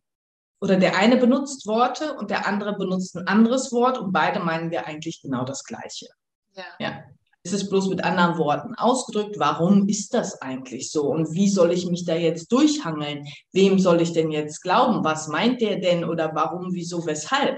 oder 0.59 0.75
der 0.75 0.97
eine 0.97 1.17
benutzt 1.17 1.65
Worte 1.67 2.15
und 2.15 2.31
der 2.31 2.47
andere 2.47 2.75
benutzt 2.75 3.15
ein 3.15 3.27
anderes 3.27 3.71
Wort 3.71 3.97
und 3.97 4.11
beide 4.11 4.41
meinen 4.41 4.71
wir 4.71 4.87
eigentlich 4.87 5.21
genau 5.21 5.45
das 5.45 5.63
Gleiche. 5.63 6.07
Ja. 6.53 6.65
ja. 6.79 7.03
Es 7.47 7.53
ist 7.53 7.69
bloß 7.69 7.87
mit 7.87 8.03
anderen 8.03 8.37
Worten 8.37 8.75
ausgedrückt, 8.75 9.39
warum 9.39 9.87
ist 9.87 10.13
das 10.13 10.41
eigentlich 10.41 10.91
so 10.91 11.05
und 11.05 11.31
wie 11.31 11.47
soll 11.47 11.71
ich 11.71 11.89
mich 11.89 12.03
da 12.03 12.13
jetzt 12.13 12.51
durchhangeln? 12.51 13.25
Wem 13.53 13.79
soll 13.79 14.01
ich 14.01 14.11
denn 14.11 14.31
jetzt 14.31 14.61
glauben? 14.61 15.05
Was 15.05 15.29
meint 15.29 15.61
der 15.61 15.79
denn 15.79 16.03
oder 16.03 16.35
warum, 16.35 16.73
wieso, 16.73 17.05
weshalb? 17.05 17.57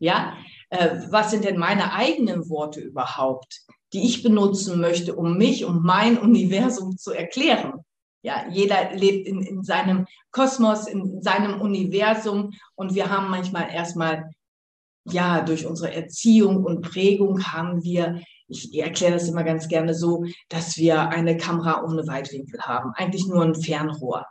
Ja, 0.00 0.34
äh, 0.70 0.88
was 1.10 1.30
sind 1.30 1.44
denn 1.44 1.56
meine 1.56 1.92
eigenen 1.92 2.50
Worte 2.50 2.80
überhaupt, 2.80 3.60
die 3.92 4.04
ich 4.04 4.24
benutzen 4.24 4.80
möchte, 4.80 5.14
um 5.14 5.38
mich 5.38 5.64
und 5.64 5.84
mein 5.84 6.18
Universum 6.18 6.96
zu 6.96 7.12
erklären? 7.12 7.74
Ja, 8.22 8.44
jeder 8.50 8.92
lebt 8.92 9.28
in, 9.28 9.40
in 9.42 9.62
seinem 9.62 10.08
Kosmos, 10.32 10.88
in 10.88 11.22
seinem 11.22 11.60
Universum 11.60 12.54
und 12.74 12.96
wir 12.96 13.08
haben 13.08 13.30
manchmal 13.30 13.70
erstmal, 13.72 14.32
ja, 15.04 15.42
durch 15.42 15.64
unsere 15.64 15.94
Erziehung 15.94 16.64
und 16.64 16.80
Prägung 16.80 17.44
haben 17.44 17.84
wir 17.84 18.20
ich 18.48 18.76
erkläre 18.78 19.12
das 19.12 19.28
immer 19.28 19.44
ganz 19.44 19.68
gerne 19.68 19.94
so, 19.94 20.24
dass 20.48 20.76
wir 20.76 21.08
eine 21.10 21.36
Kamera 21.36 21.84
ohne 21.84 22.06
Weitwinkel 22.06 22.60
haben, 22.60 22.92
eigentlich 22.94 23.26
nur 23.26 23.42
ein 23.42 23.54
Fernrohr. 23.54 24.26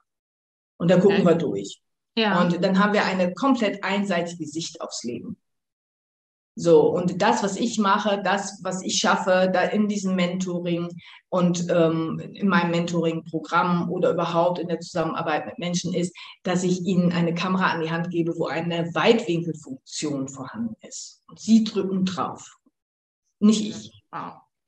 Und 0.78 0.92
da 0.92 1.00
gucken 1.00 1.22
okay. 1.22 1.28
wir 1.28 1.36
durch. 1.36 1.82
Ja. 2.18 2.42
Und 2.42 2.64
dann 2.64 2.80
haben 2.80 2.94
wir 2.94 3.06
eine 3.06 3.34
komplett 3.34 3.84
einseitige 3.84 4.46
Sicht 4.46 4.82
aufs 4.82 5.04
Leben. 5.04 5.38
So, 6.60 6.90
und 6.90 7.22
das, 7.22 7.44
was 7.44 7.56
ich 7.56 7.78
mache, 7.78 8.20
das, 8.24 8.60
was 8.64 8.82
ich 8.82 8.98
schaffe, 8.98 9.52
da 9.54 9.62
in 9.62 9.88
diesem 9.88 10.16
Mentoring 10.16 10.90
und 11.30 11.68
ähm, 11.70 12.20
in 12.34 12.48
meinem 12.48 12.72
Mentoring-Programm 12.72 13.92
oder 13.92 14.10
überhaupt 14.10 14.58
in 14.58 14.68
der 14.68 14.80
Zusammenarbeit 14.80 15.46
mit 15.46 15.60
Menschen 15.60 15.94
ist, 15.94 16.18
dass 16.42 16.64
ich 16.64 16.82
ihnen 16.82 17.12
eine 17.12 17.36
Kamera 17.36 17.70
an 17.70 17.82
die 17.82 17.92
Hand 17.92 18.10
gebe, 18.10 18.36
wo 18.38 18.48
eine 18.48 18.90
Weitwinkelfunktion 18.96 20.30
vorhanden 20.30 20.76
ist. 20.82 21.22
Und 21.28 21.40
sie 21.40 21.64
drücken 21.64 22.06
drauf. 22.06 22.58
Nicht 23.40 23.62
ich. 23.70 23.97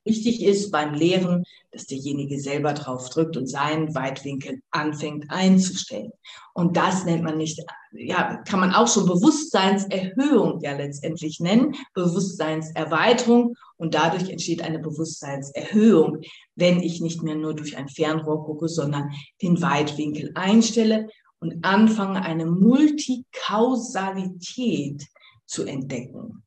Wichtig 0.05 0.41
ist 0.43 0.71
beim 0.71 0.93
Lehren, 0.93 1.43
dass 1.71 1.85
derjenige 1.85 2.39
selber 2.39 2.71
drauf 2.73 3.09
drückt 3.09 3.35
und 3.37 3.47
seinen 3.47 3.93
Weitwinkel 3.93 4.61
anfängt 4.71 5.29
einzustellen. 5.29 6.11
Und 6.53 6.77
das 6.77 7.03
nennt 7.05 7.23
man 7.23 7.37
nicht, 7.37 7.61
ja, 7.91 8.37
kann 8.47 8.61
man 8.61 8.73
auch 8.73 8.87
schon 8.87 9.05
Bewusstseinserhöhung 9.05 10.61
ja 10.61 10.75
letztendlich 10.75 11.39
nennen, 11.41 11.75
Bewusstseinserweiterung. 11.93 13.55
Und 13.77 13.93
dadurch 13.93 14.29
entsteht 14.29 14.63
eine 14.63 14.79
Bewusstseinserhöhung, 14.79 16.21
wenn 16.55 16.81
ich 16.81 17.01
nicht 17.01 17.21
mehr 17.21 17.35
nur 17.35 17.53
durch 17.53 17.77
ein 17.77 17.89
Fernrohr 17.89 18.45
gucke, 18.45 18.69
sondern 18.69 19.11
den 19.41 19.61
Weitwinkel 19.61 20.31
einstelle 20.33 21.09
und 21.39 21.63
anfange, 21.63 22.23
eine 22.23 22.45
Multikausalität 22.45 25.05
zu 25.45 25.65
entdecken. 25.65 26.43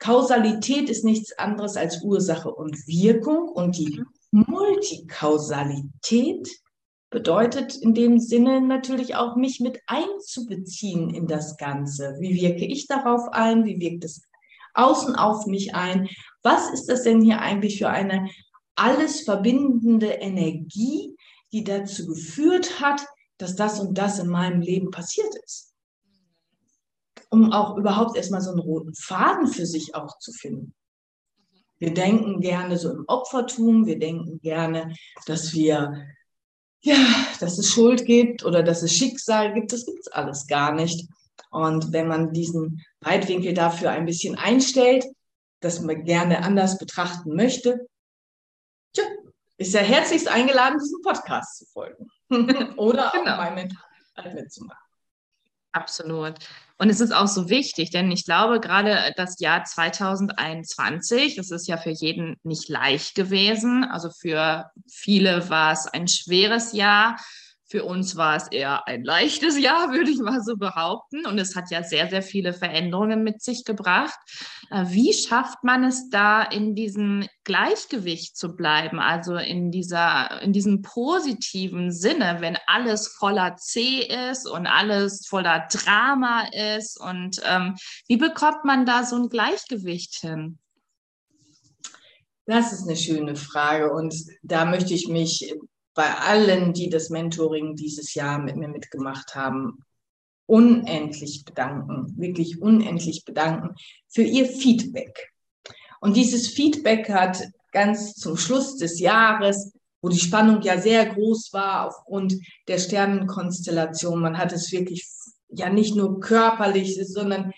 Kausalität 0.00 0.90
ist 0.90 1.04
nichts 1.04 1.38
anderes 1.38 1.76
als 1.76 2.02
Ursache 2.02 2.52
und 2.52 2.76
Wirkung 2.86 3.48
und 3.48 3.76
die 3.76 4.02
Multikausalität 4.32 6.48
bedeutet 7.10 7.76
in 7.76 7.92
dem 7.92 8.18
Sinne 8.18 8.62
natürlich 8.62 9.16
auch, 9.16 9.36
mich 9.36 9.60
mit 9.60 9.82
einzubeziehen 9.86 11.10
in 11.10 11.26
das 11.26 11.58
Ganze. 11.58 12.16
Wie 12.18 12.40
wirke 12.40 12.64
ich 12.64 12.86
darauf 12.86 13.28
ein? 13.32 13.64
Wie 13.64 13.78
wirkt 13.78 14.04
es 14.04 14.22
außen 14.74 15.16
auf 15.16 15.46
mich 15.46 15.74
ein? 15.74 16.08
Was 16.42 16.70
ist 16.70 16.86
das 16.86 17.02
denn 17.02 17.20
hier 17.20 17.40
eigentlich 17.40 17.78
für 17.78 17.90
eine 17.90 18.30
alles 18.76 19.22
verbindende 19.22 20.12
Energie, 20.12 21.14
die 21.52 21.64
dazu 21.64 22.06
geführt 22.06 22.80
hat, 22.80 23.04
dass 23.36 23.56
das 23.56 23.80
und 23.80 23.98
das 23.98 24.18
in 24.18 24.28
meinem 24.28 24.62
Leben 24.62 24.90
passiert 24.90 25.34
ist? 25.44 25.69
Um 27.30 27.52
auch 27.52 27.76
überhaupt 27.76 28.16
erstmal 28.16 28.40
so 28.40 28.50
einen 28.50 28.60
roten 28.60 28.94
Faden 28.94 29.46
für 29.46 29.66
sich 29.66 29.94
auch 29.94 30.18
zu 30.18 30.32
finden. 30.32 30.74
Wir 31.78 31.94
denken 31.94 32.40
gerne 32.40 32.76
so 32.76 32.90
im 32.90 33.04
Opfertum, 33.06 33.86
wir 33.86 33.98
denken 33.98 34.40
gerne, 34.40 34.94
dass 35.26 35.54
wir, 35.54 36.06
ja, 36.82 36.96
dass 37.40 37.58
es 37.58 37.70
Schuld 37.72 38.04
gibt 38.04 38.44
oder 38.44 38.62
dass 38.62 38.82
es 38.82 38.92
Schicksal 38.92 39.54
gibt. 39.54 39.72
Das 39.72 39.86
gibt 39.86 40.00
es 40.00 40.08
alles 40.08 40.46
gar 40.46 40.74
nicht. 40.74 41.08
Und 41.50 41.92
wenn 41.92 42.06
man 42.06 42.32
diesen 42.32 42.84
Weitwinkel 43.00 43.54
dafür 43.54 43.90
ein 43.90 44.04
bisschen 44.04 44.36
einstellt, 44.36 45.06
dass 45.60 45.80
man 45.80 46.04
gerne 46.04 46.42
anders 46.42 46.76
betrachten 46.78 47.34
möchte, 47.34 47.86
tja, 48.92 49.04
ist 49.56 49.74
er 49.74 49.82
herzlichst 49.82 50.28
eingeladen, 50.28 50.78
diesem 50.78 51.00
Podcast 51.02 51.58
zu 51.58 51.66
folgen. 51.66 52.10
oder 52.76 53.10
genau. 53.14 53.32
auch 53.32 53.36
mein 53.38 53.54
Mental 53.54 54.34
mitzumachen. 54.34 54.84
Absolut. 55.72 56.34
Und 56.80 56.88
es 56.88 57.00
ist 57.00 57.12
auch 57.12 57.28
so 57.28 57.50
wichtig, 57.50 57.90
denn 57.90 58.10
ich 58.10 58.24
glaube, 58.24 58.58
gerade 58.58 59.12
das 59.14 59.38
Jahr 59.38 59.64
2021, 59.64 61.36
es 61.36 61.50
ist 61.50 61.68
ja 61.68 61.76
für 61.76 61.90
jeden 61.90 62.38
nicht 62.42 62.70
leicht 62.70 63.14
gewesen. 63.14 63.84
Also 63.84 64.08
für 64.08 64.70
viele 64.90 65.50
war 65.50 65.72
es 65.72 65.86
ein 65.86 66.08
schweres 66.08 66.72
Jahr. 66.72 67.18
Für 67.70 67.84
uns 67.84 68.16
war 68.16 68.34
es 68.34 68.48
eher 68.48 68.88
ein 68.88 69.04
leichtes 69.04 69.56
Jahr, 69.62 69.92
würde 69.92 70.10
ich 70.10 70.18
mal 70.18 70.42
so 70.42 70.56
behaupten. 70.56 71.24
Und 71.24 71.38
es 71.38 71.54
hat 71.54 71.70
ja 71.70 71.84
sehr, 71.84 72.10
sehr 72.10 72.22
viele 72.22 72.52
Veränderungen 72.52 73.22
mit 73.22 73.42
sich 73.42 73.64
gebracht. 73.64 74.18
Äh, 74.70 74.86
wie 74.88 75.12
schafft 75.12 75.62
man 75.62 75.84
es 75.84 76.10
da, 76.10 76.42
in 76.42 76.74
diesem 76.74 77.28
Gleichgewicht 77.44 78.36
zu 78.36 78.56
bleiben? 78.56 78.98
Also 78.98 79.36
in 79.36 79.70
dieser, 79.70 80.42
in 80.42 80.52
diesem 80.52 80.82
positiven 80.82 81.92
Sinne, 81.92 82.38
wenn 82.40 82.58
alles 82.66 83.06
voller 83.06 83.54
C 83.56 84.08
ist 84.30 84.48
und 84.48 84.66
alles 84.66 85.28
voller 85.28 85.68
Drama 85.70 86.48
ist. 86.74 87.00
Und 87.00 87.40
ähm, 87.44 87.76
wie 88.08 88.16
bekommt 88.16 88.64
man 88.64 88.84
da 88.84 89.04
so 89.04 89.14
ein 89.14 89.28
Gleichgewicht 89.28 90.16
hin? 90.16 90.58
Das 92.46 92.72
ist 92.72 92.88
eine 92.88 92.96
schöne 92.96 93.36
Frage 93.36 93.92
und 93.92 94.12
da 94.42 94.64
möchte 94.64 94.92
ich 94.92 95.06
mich 95.06 95.54
bei 95.94 96.14
allen, 96.14 96.72
die 96.72 96.88
das 96.88 97.10
Mentoring 97.10 97.76
dieses 97.76 98.14
Jahr 98.14 98.38
mit 98.38 98.56
mir 98.56 98.68
mitgemacht 98.68 99.34
haben, 99.34 99.84
unendlich 100.46 101.44
bedanken, 101.44 102.14
wirklich 102.16 102.60
unendlich 102.60 103.24
bedanken 103.24 103.76
für 104.08 104.22
ihr 104.22 104.46
Feedback. 104.46 105.30
Und 106.00 106.16
dieses 106.16 106.48
Feedback 106.48 107.08
hat 107.08 107.42
ganz 107.72 108.14
zum 108.14 108.36
Schluss 108.36 108.76
des 108.76 108.98
Jahres, 108.98 109.72
wo 110.02 110.08
die 110.08 110.18
Spannung 110.18 110.62
ja 110.62 110.80
sehr 110.80 111.06
groß 111.06 111.52
war 111.52 111.86
aufgrund 111.86 112.34
der 112.68 112.78
Sternenkonstellation, 112.78 114.20
man 114.20 114.38
hat 114.38 114.52
es 114.52 114.72
wirklich 114.72 115.06
ja 115.48 115.68
nicht 115.68 115.94
nur 115.94 116.20
körperlich, 116.20 116.98
sondern 117.06 117.52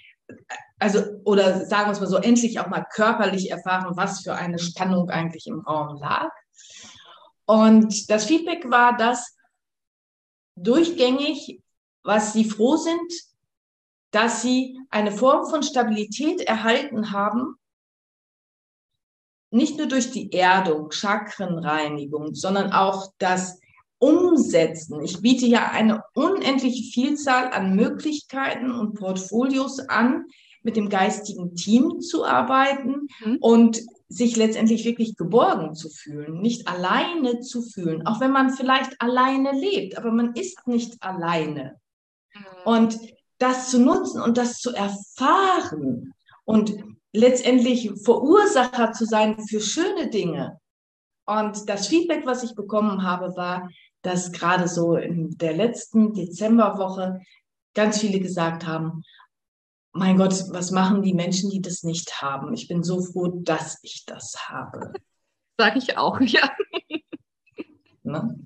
also 0.79 1.01
oder 1.25 1.65
sagen 1.65 1.89
wir 1.89 1.93
es 1.93 2.01
mal 2.01 2.07
so, 2.09 2.17
endlich 2.17 2.59
auch 2.59 2.69
mal 2.69 2.85
körperlich 2.93 3.51
erfahren, 3.51 3.97
was 3.97 4.23
für 4.23 4.35
eine 4.35 4.59
Spannung 4.59 5.09
eigentlich 5.11 5.47
im 5.47 5.61
Raum 5.61 5.97
lag. 5.99 6.31
Und 7.47 8.11
das 8.11 8.25
Feedback 8.25 8.71
war, 8.71 8.97
dass 8.97 9.37
durchgängig, 10.57 11.63
was 12.03 12.33
sie 12.33 12.45
froh 12.45 12.77
sind, 12.77 13.13
dass 14.11 14.43
sie 14.43 14.79
eine 14.91 15.13
Form 15.13 15.49
von 15.49 15.63
Stabilität 15.63 16.43
erhalten 16.43 17.13
haben, 17.13 17.57
nicht 19.51 19.77
nur 19.77 19.87
durch 19.87 20.11
die 20.11 20.33
Erdung, 20.33 20.91
Chakrenreinigung, 20.91 22.35
sondern 22.35 22.73
auch 22.73 23.13
das 23.19 23.61
Umsetzen. 23.99 25.03
Ich 25.03 25.21
biete 25.21 25.47
ja 25.47 25.71
eine 25.71 26.03
unendliche 26.15 26.91
Vielzahl 26.91 27.53
an 27.53 27.77
Möglichkeiten 27.77 28.73
und 28.73 28.95
Portfolios 28.95 29.79
an, 29.79 30.27
mit 30.63 30.77
dem 30.77 30.89
geistigen 30.89 31.55
Team 31.55 32.01
zu 32.01 32.25
arbeiten 32.25 33.09
mhm. 33.25 33.39
und 33.41 33.81
sich 34.09 34.37
letztendlich 34.37 34.85
wirklich 34.85 35.17
geborgen 35.17 35.75
zu 35.75 35.89
fühlen, 35.89 36.41
nicht 36.41 36.69
alleine 36.69 37.41
zu 37.41 37.63
fühlen, 37.63 38.07
auch 38.07 38.21
wenn 38.21 38.31
man 38.31 38.51
vielleicht 38.51 39.01
alleine 39.01 39.53
lebt, 39.53 39.97
aber 39.97 40.13
man 40.13 40.35
ist 40.35 40.67
nicht 40.67 41.03
alleine. 41.03 41.81
Mhm. 42.35 42.41
Und 42.65 42.99
das 43.39 43.71
zu 43.71 43.81
nutzen 43.81 44.21
und 44.21 44.39
das 44.39 44.59
zu 44.59 44.71
erfahren 44.73 46.13
und 46.45 46.75
letztendlich 47.13 47.91
Verursacher 48.05 48.93
zu 48.93 49.05
sein 49.05 49.39
für 49.49 49.61
schöne 49.61 50.09
Dinge. 50.11 50.59
Und 51.25 51.69
das 51.69 51.89
Feedback, 51.89 52.27
was 52.27 52.43
ich 52.43 52.55
bekommen 52.55 53.03
habe, 53.03 53.37
war, 53.37 53.69
dass 54.03 54.33
gerade 54.33 54.69
so 54.69 54.97
in 54.97 55.37
der 55.39 55.55
letzten 55.55 56.13
Dezemberwoche 56.13 57.21
ganz 57.75 58.01
viele 58.01 58.21
gesagt 58.21 58.67
haben, 58.67 59.03
mein 59.93 60.17
Gott, 60.17 60.35
was 60.51 60.71
machen 60.71 61.03
die 61.03 61.15
Menschen, 61.15 61.51
die 61.51 61.61
das 61.61 61.83
nicht 61.83 62.23
haben? 62.23 62.53
Ich 62.55 62.69
bin 62.69 62.83
so 62.83 63.01
froh, 63.03 63.29
dass 63.43 63.79
ich 63.83 64.05
das 64.07 64.49
habe. 64.49 64.93
Sag 65.59 65.77
ich 65.77 65.97
auch, 65.99 66.21
ja. 66.21 66.51
Ne? 68.03 68.39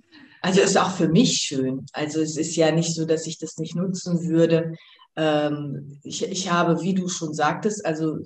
Also 0.43 0.61
ist 0.61 0.77
auch 0.77 0.91
für 0.91 1.09
mich 1.09 1.39
schön. 1.39 1.87
Also 1.93 2.21
es 2.21 2.37
ist 2.37 2.57
ja 2.57 2.71
nicht 2.73 2.95
so, 2.95 3.05
dass 3.05 3.27
ich 3.27 3.39
das 3.39 3.57
nicht 3.59 3.75
nutzen 3.75 4.29
würde. 4.29 4.75
ähm, 5.17 5.99
ich, 6.03 6.25
ich 6.25 6.51
habe, 6.51 6.83
wie 6.83 6.95
du 6.95 7.09
schon 7.09 7.33
sagtest, 7.33 7.85
also 7.87 8.19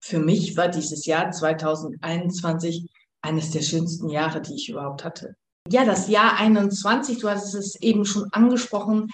für 0.00 0.18
mich 0.18 0.56
war 0.56 0.68
dieses 0.68 1.04
Jahr 1.04 1.30
2021 1.30 2.88
eines 3.20 3.50
der 3.50 3.62
schönsten 3.62 4.08
Jahre, 4.08 4.40
die 4.40 4.54
ich 4.54 4.68
überhaupt 4.68 5.04
hatte. 5.04 5.36
Ja, 5.68 5.84
das 5.84 6.08
Jahr 6.08 6.38
21, 6.38 7.18
du 7.18 7.28
hast 7.28 7.54
es 7.54 7.74
eben 7.82 8.06
schon 8.06 8.32
angesprochen, 8.32 9.10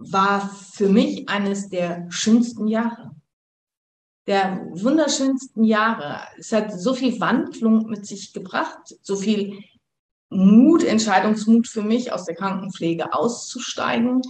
war 0.00 0.48
für 0.72 0.88
mich 0.88 1.28
eines 1.28 1.68
der 1.68 2.06
schönsten 2.10 2.66
Jahre. 2.66 3.14
Der 4.26 4.66
wunderschönsten 4.72 5.64
Jahre. 5.64 6.20
Es 6.38 6.52
hat 6.52 6.72
so 6.72 6.94
viel 6.94 7.20
Wandlung 7.20 7.86
mit 7.86 8.06
sich 8.06 8.32
gebracht, 8.32 8.96
so 9.02 9.16
viel 9.16 9.58
Mut, 10.28 10.84
Entscheidungsmut 10.84 11.66
für 11.66 11.82
mich, 11.82 12.12
aus 12.12 12.24
der 12.24 12.36
Krankenpflege 12.36 13.12
auszusteigen. 13.12 14.22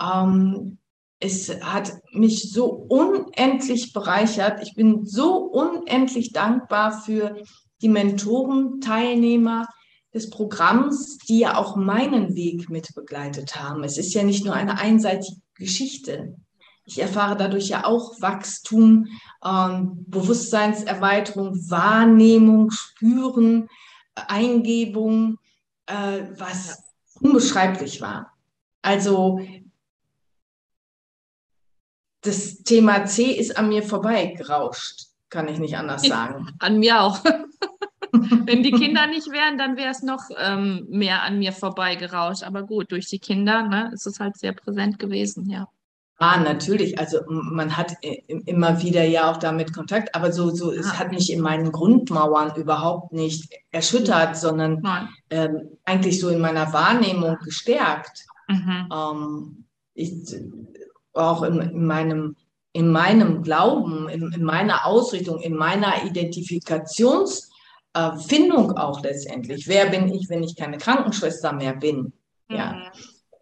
Ähm, 0.00 0.78
es 1.20 1.48
hat 1.62 1.92
mich 2.12 2.52
so 2.52 2.66
unendlich 2.66 3.92
bereichert. 3.92 4.62
Ich 4.62 4.74
bin 4.74 5.04
so 5.04 5.36
unendlich 5.36 6.32
dankbar 6.32 7.02
für 7.02 7.42
die 7.80 7.88
Mentoren, 7.88 8.80
Teilnehmer 8.80 9.66
des 10.18 10.30
Programms, 10.30 11.18
die 11.18 11.38
ja 11.38 11.56
auch 11.56 11.76
meinen 11.76 12.34
Weg 12.34 12.68
mit 12.68 12.94
begleitet 12.94 13.56
haben. 13.56 13.84
Es 13.84 13.96
ist 13.96 14.12
ja 14.14 14.22
nicht 14.22 14.44
nur 14.44 14.54
eine 14.54 14.78
einseitige 14.78 15.40
Geschichte. 15.54 16.36
Ich 16.84 17.00
erfahre 17.00 17.36
dadurch 17.36 17.68
ja 17.68 17.84
auch 17.84 18.20
Wachstum, 18.20 19.06
ähm, 19.44 20.04
Bewusstseinserweiterung, 20.08 21.70
Wahrnehmung, 21.70 22.70
Spüren, 22.70 23.68
Eingebung, 24.14 25.38
äh, 25.86 26.22
was 26.36 26.82
unbeschreiblich 27.20 28.00
war. 28.00 28.32
Also 28.82 29.40
das 32.22 32.62
Thema 32.62 33.06
C 33.06 33.32
ist 33.32 33.56
an 33.56 33.68
mir 33.68 33.82
vorbeigerauscht, 33.82 35.08
kann 35.28 35.48
ich 35.48 35.58
nicht 35.58 35.76
anders 35.76 36.02
sagen. 36.02 36.48
An 36.58 36.78
mir 36.78 37.02
auch. 37.02 37.20
Wenn 38.12 38.62
die 38.62 38.72
Kinder 38.72 39.06
nicht 39.06 39.30
wären, 39.30 39.58
dann 39.58 39.76
wäre 39.76 39.90
es 39.90 40.02
noch 40.02 40.22
ähm, 40.36 40.86
mehr 40.88 41.22
an 41.22 41.38
mir 41.38 41.52
vorbeigerauscht. 41.52 42.42
Aber 42.42 42.62
gut, 42.62 42.92
durch 42.92 43.06
die 43.06 43.18
Kinder 43.18 43.62
ne, 43.62 43.90
ist 43.92 44.06
es 44.06 44.20
halt 44.20 44.36
sehr 44.36 44.52
präsent 44.52 44.98
gewesen, 44.98 45.48
ja. 45.50 45.68
Ah, 46.20 46.38
natürlich. 46.38 46.98
Also 46.98 47.20
man 47.28 47.76
hat 47.76 47.92
immer 48.00 48.82
wieder 48.82 49.04
ja 49.04 49.30
auch 49.30 49.36
damit 49.36 49.72
Kontakt, 49.72 50.16
aber 50.16 50.32
so, 50.32 50.50
so 50.50 50.72
es 50.72 50.90
ah. 50.90 50.98
hat 50.98 51.12
mich 51.12 51.32
in 51.32 51.40
meinen 51.40 51.70
Grundmauern 51.70 52.56
überhaupt 52.56 53.12
nicht 53.12 53.52
erschüttert, 53.70 54.36
sondern 54.36 54.82
ähm, 55.30 55.68
eigentlich 55.84 56.18
so 56.18 56.28
in 56.28 56.40
meiner 56.40 56.72
Wahrnehmung 56.72 57.36
gestärkt. 57.44 58.26
Mhm. 58.48 58.88
Ähm, 58.92 59.64
ich, 59.94 60.34
auch 61.12 61.42
in, 61.44 61.60
in, 61.60 61.86
meinem, 61.86 62.36
in 62.72 62.90
meinem 62.90 63.42
Glauben, 63.42 64.08
in, 64.08 64.32
in 64.32 64.42
meiner 64.42 64.86
Ausrichtung, 64.86 65.40
in 65.40 65.54
meiner 65.54 66.04
Identifikationsfindung 66.04 67.57
äh, 67.94 68.10
auch 68.50 69.02
letztendlich. 69.02 69.68
Wer 69.68 69.90
bin 69.90 70.08
ich, 70.12 70.28
wenn 70.28 70.42
ich 70.42 70.56
keine 70.56 70.78
Krankenschwester 70.78 71.52
mehr 71.52 71.74
bin? 71.74 72.12
Ja. 72.48 72.72
Mhm 72.72 72.82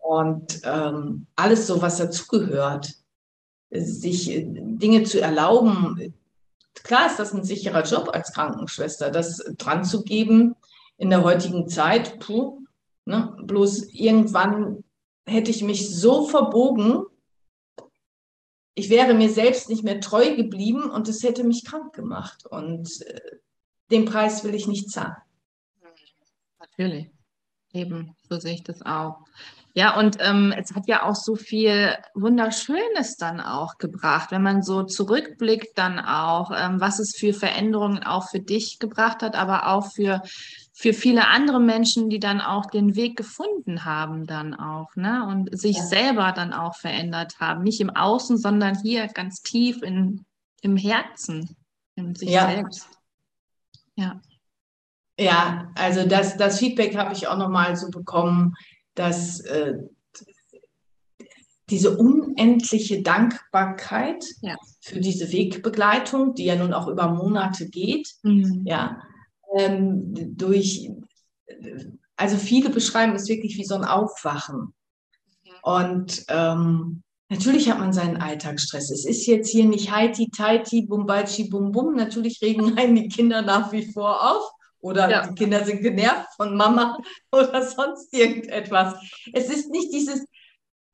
und 0.07 0.61
ähm, 0.63 1.27
alles 1.35 1.67
so, 1.67 1.83
was 1.83 1.99
dazugehört, 1.99 2.95
sich 3.71 4.31
äh, 4.31 4.45
Dinge 4.47 5.03
zu 5.03 5.21
erlauben. 5.21 6.15
Klar 6.85 7.09
ist 7.09 7.19
das 7.19 7.35
ein 7.35 7.43
sicherer 7.43 7.83
Job 7.83 8.11
als 8.13 8.33
Krankenschwester, 8.33 9.11
das 9.11 9.43
dran 9.59 9.85
zu 9.85 10.05
geben 10.05 10.55
in 10.97 11.11
der 11.11 11.25
heutigen 11.25 11.69
Zeit. 11.69 12.21
Puh, 12.21 12.61
ne? 13.05 13.37
Bloß 13.43 13.89
irgendwann 13.93 14.85
hätte 15.27 15.51
ich 15.51 15.65
mich 15.65 15.93
so 15.93 16.27
verbogen, 16.29 17.05
ich 18.79 18.91
wäre 18.91 19.15
mir 19.15 19.31
selbst 19.31 19.69
nicht 19.69 19.83
mehr 19.83 20.01
treu 20.01 20.37
geblieben 20.37 20.89
und 20.91 21.09
es 21.09 21.23
hätte 21.23 21.43
mich 21.43 21.65
krank 21.65 21.95
gemacht. 21.95 22.47
Und 22.47 23.03
äh, 23.07 23.21
den 23.91 24.05
Preis 24.05 24.45
will 24.45 24.55
ich 24.55 24.67
nicht 24.67 24.91
zahlen. 24.91 25.17
Natürlich. 26.59 27.11
Eben, 27.73 28.17
so 28.29 28.39
sehe 28.39 28.55
ich 28.55 28.65
das 28.65 28.83
auch. 28.83 29.19
Ja, 29.75 29.99
und 29.99 30.17
ähm, 30.21 30.55
es 30.57 30.75
hat 30.75 30.89
ja 30.89 31.03
auch 31.03 31.15
so 31.15 31.37
viel 31.37 31.95
Wunderschönes 32.15 33.19
dann 33.19 33.41
auch 33.41 33.77
gebracht, 33.77 34.31
wenn 34.31 34.43
man 34.43 34.63
so 34.63 34.85
zurückblickt, 34.85 35.77
dann 35.77 35.99
auch, 35.99 36.51
ähm, 36.51 36.81
was 36.81 36.99
es 36.99 37.15
für 37.15 37.35
Veränderungen 37.35 38.03
auch 38.03 38.31
für 38.31 38.41
dich 38.41 38.79
gebracht 38.79 39.21
hat, 39.21 39.35
aber 39.37 39.67
auch 39.67 39.93
für, 39.93 40.23
für 40.73 40.95
viele 40.95 41.29
andere 41.29 41.61
Menschen, 41.61 42.09
die 42.09 42.21
dann 42.21 42.41
auch 42.41 42.65
den 42.65 42.97
Weg 42.97 43.19
gefunden 43.19 43.85
haben, 43.85 44.27
dann 44.27 44.55
auch, 44.55 44.97
ne? 44.97 45.27
Und 45.29 45.59
sich 45.59 45.77
ja. 45.77 45.85
selber 45.85 46.33
dann 46.33 46.55
auch 46.55 46.77
verändert 46.77 47.39
haben. 47.39 47.63
Nicht 47.63 47.83
im 47.83 47.91
Außen, 47.91 48.39
sondern 48.39 48.81
hier 48.81 49.09
ganz 49.09 49.43
tief 49.43 49.83
in, 49.83 50.25
im 50.63 50.79
Herzen, 50.79 51.55
in 51.97 52.15
sich 52.15 52.31
ja. 52.31 52.49
selbst. 52.49 52.96
Ja. 53.97 54.21
Ja, 55.19 55.73
also 55.75 56.07
das, 56.07 56.37
das 56.37 56.59
Feedback 56.59 56.97
habe 56.97 57.15
ich 57.15 57.27
auch 57.27 57.39
nochmal 57.39 57.75
so 57.77 57.91
bekommen 57.91 58.55
dass 58.97 59.41
äh, 59.41 59.75
diese 61.69 61.97
unendliche 61.97 63.03
Dankbarkeit 63.03 64.25
ja. 64.41 64.57
für 64.81 65.01
diese 65.01 65.33
Wegbegleitung, 65.33 66.35
die 66.35 66.45
ja 66.45 66.57
nun 66.57 66.73
auch 66.73 66.89
über 66.89 67.09
Monate 67.09 67.69
geht, 67.69 68.09
mhm. 68.23 68.63
ja, 68.65 69.03
ähm, 69.57 70.37
durch, 70.37 70.91
also 72.17 72.37
viele 72.37 72.71
beschreiben 72.71 73.15
es 73.15 73.29
wirklich 73.29 73.57
wie 73.59 73.65
so 73.65 73.75
ein 73.75 73.85
Aufwachen. 73.85 74.75
Und 75.63 76.25
ähm, 76.29 77.03
natürlich 77.29 77.71
hat 77.71 77.79
man 77.79 77.93
seinen 77.93 78.17
Alltagsstress. 78.17 78.91
Es 78.91 79.05
ist 79.05 79.27
jetzt 79.27 79.51
hier 79.51 79.65
nicht 79.65 79.91
Haiti, 79.91 80.31
Taiti, 80.31 80.83
Bumbalchi, 80.83 81.49
Bum 81.49 81.73
Bum. 81.73 81.95
Natürlich 81.95 82.41
regen 82.43 82.77
einen 82.79 82.97
die 82.97 83.09
Kinder 83.09 83.43
nach 83.43 83.73
wie 83.73 83.91
vor 83.93 84.31
auf. 84.31 84.51
Oder 84.81 85.11
ja. 85.11 85.27
die 85.27 85.35
Kinder 85.35 85.65
sind 85.65 85.83
genervt 85.83 86.29
von 86.37 86.57
Mama 86.57 86.99
oder 87.33 87.63
sonst 87.67 88.13
irgendetwas. 88.13 88.95
Es 89.33 89.49
ist 89.49 89.71
nicht 89.71 89.93
dieses 89.93 90.25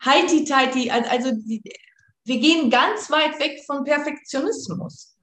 Heiti-Teiti, 0.04 0.90
also 0.90 1.30
die, 1.32 1.62
wir 2.24 2.38
gehen 2.38 2.70
ganz 2.70 3.10
weit 3.10 3.38
weg 3.40 3.60
von 3.66 3.84
Perfektionismus. 3.84 5.16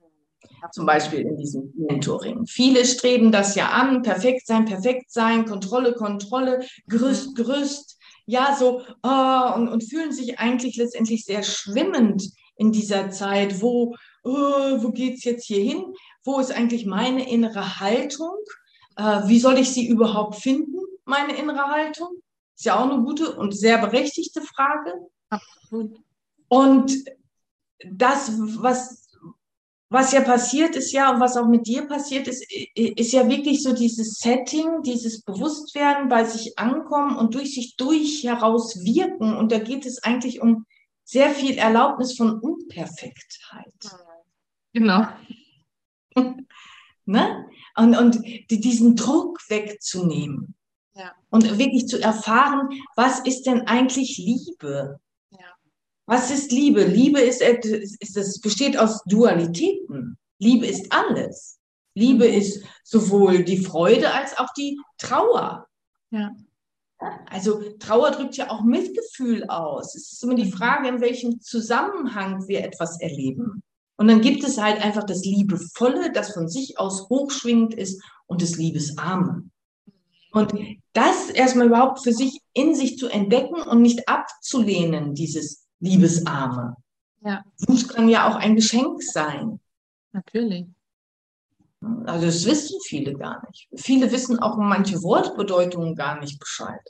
Zum 0.74 0.86
Beispiel 0.86 1.22
in 1.22 1.38
diesem 1.38 1.74
Mentoring. 1.78 2.46
Viele 2.46 2.86
streben 2.86 3.32
das 3.32 3.56
ja 3.56 3.70
an, 3.70 4.02
perfekt 4.02 4.46
sein, 4.46 4.66
perfekt 4.66 5.12
sein, 5.12 5.46
Kontrolle, 5.46 5.94
Kontrolle, 5.94 6.66
Gerüst, 6.88 7.36
Gerüst. 7.36 7.98
Ja, 8.30 8.56
so, 8.56 8.84
oh, 9.02 9.54
und, 9.56 9.70
und 9.70 9.84
fühlen 9.84 10.12
sich 10.12 10.38
eigentlich 10.38 10.76
letztendlich 10.78 11.26
sehr 11.26 11.42
schwimmend 11.42 12.30
in 12.58 12.72
dieser 12.72 13.10
Zeit. 13.10 13.60
Wo, 13.60 13.96
oh, 14.24 14.32
wo 14.32 14.94
es 14.94 15.24
jetzt 15.24 15.46
hier 15.46 15.64
hin? 15.64 15.96
Wo 16.24 16.40
ist 16.40 16.52
eigentlich 16.52 16.86
meine 16.86 17.28
innere 17.28 17.80
Haltung? 17.80 18.36
Äh, 18.98 19.22
wie 19.26 19.40
soll 19.40 19.58
ich 19.58 19.72
sie 19.72 19.88
überhaupt 19.88 20.36
finden, 20.36 20.78
meine 21.06 21.36
innere 21.38 21.72
Haltung? 21.72 22.22
Ist 22.56 22.66
ja 22.66 22.80
auch 22.80 22.88
eine 22.88 23.02
gute 23.02 23.36
und 23.36 23.58
sehr 23.58 23.80
berechtigte 23.80 24.44
Frage. 24.44 24.94
Absolut. 25.32 25.98
Und 26.50 26.94
das, 27.84 28.34
was, 28.62 29.09
was 29.90 30.12
ja 30.12 30.22
passiert 30.22 30.76
ist, 30.76 30.92
ja, 30.92 31.12
und 31.12 31.20
was 31.20 31.36
auch 31.36 31.48
mit 31.48 31.66
dir 31.66 31.88
passiert 31.88 32.28
ist, 32.28 32.46
ist 32.76 33.12
ja 33.12 33.28
wirklich 33.28 33.64
so 33.64 33.74
dieses 33.74 34.20
Setting, 34.20 34.84
dieses 34.84 35.24
Bewusstwerden, 35.24 36.10
bei 36.10 36.26
sich 36.26 36.60
ankommen 36.60 37.18
und 37.18 37.34
durch 37.34 37.56
sich 37.56 37.76
durch 37.76 38.24
heraus 38.24 38.84
wirken. 38.84 39.36
Und 39.36 39.52
da 39.52 39.58
geht 39.58 39.88
es 39.88 40.04
eigentlich 40.04 40.42
um 40.42 40.66
sehr 41.04 41.32
viel 41.32 41.58
Erlaubnis 41.58 42.16
von 42.16 42.40
Unperfektheit. 42.40 43.74
Genau. 44.74 45.08
ne? 47.06 47.46
und, 47.76 47.98
und 47.98 48.24
die, 48.24 48.60
diesen 48.60 48.96
Druck 48.96 49.40
wegzunehmen. 49.50 50.56
Ja. 50.94 51.14
Und 51.30 51.58
wirklich 51.58 51.88
zu 51.88 52.00
erfahren, 52.00 52.70
was 52.96 53.20
ist 53.22 53.44
denn 53.44 53.62
eigentlich 53.62 54.18
Liebe? 54.18 55.00
Was 56.10 56.32
ist 56.32 56.52
Liebe? 56.52 56.86
Liebe 56.86 57.20
ist, 57.20 57.40
ist, 57.40 58.18
es 58.18 58.42
besteht 58.42 58.80
aus 58.80 59.04
Dualitäten. 59.04 60.18
Liebe 60.40 60.66
ist 60.66 60.92
alles. 60.92 61.60
Liebe 61.94 62.28
mhm. 62.28 62.34
ist 62.34 62.64
sowohl 62.84 63.44
die 63.44 63.64
Freude 63.64 64.12
als 64.12 64.36
auch 64.40 64.52
die 64.58 64.80
Trauer. 64.98 65.68
Ja. 66.10 66.36
Also 67.30 67.62
Trauer 67.78 68.10
drückt 68.10 68.38
ja 68.38 68.50
auch 68.50 68.64
Mitgefühl 68.64 69.48
aus. 69.50 69.94
Es 69.94 70.12
ist 70.12 70.24
immer 70.24 70.34
die. 70.34 70.52
Frage, 70.52 70.88
in 70.88 71.00
welchem 71.00 71.42
Zusammenhang 71.42 72.48
wir 72.48 72.64
etwas 72.64 73.00
erleben. 73.00 73.62
Und 73.96 74.08
dann 74.08 74.22
gibt 74.22 74.44
es 74.44 74.58
halt 74.58 74.84
einfach 74.84 75.04
das 75.04 75.24
Liebevolle, 75.24 76.12
das 76.12 76.34
von 76.34 76.48
sich 76.48 76.80
aus 76.80 77.08
hochschwingend 77.10 77.76
ist 77.76 78.02
und 78.26 78.42
das 78.42 78.58
Liebesarme. 78.58 79.48
Und 80.32 80.56
das 80.94 81.30
erstmal 81.30 81.68
überhaupt 81.68 82.02
für 82.02 82.14
sich 82.14 82.42
in 82.54 82.74
sich 82.74 82.98
zu 82.98 83.10
entdecken 83.10 83.62
und 83.62 83.84
nicht 83.84 84.10
abzulehnen, 84.10 85.14
dieses 85.14 85.69
Liebesarme. 85.80 86.76
Ja. 87.22 87.44
Wut 87.68 87.90
kann 87.90 88.10
ja 88.10 88.30
auch 88.30 88.36
ein 88.36 88.56
Geschenk 88.56 89.02
sein. 89.04 89.60
Natürlich. 90.12 90.66
Also 92.06 92.26
das 92.26 92.46
wissen 92.46 92.80
viele 92.86 93.14
gar 93.14 93.46
nicht. 93.48 93.68
Viele 93.76 94.12
wissen 94.12 94.40
auch 94.40 94.58
manche 94.58 95.02
Wortbedeutungen 95.02 95.96
gar 95.96 96.20
nicht 96.20 96.40
Bescheid. 96.40 96.82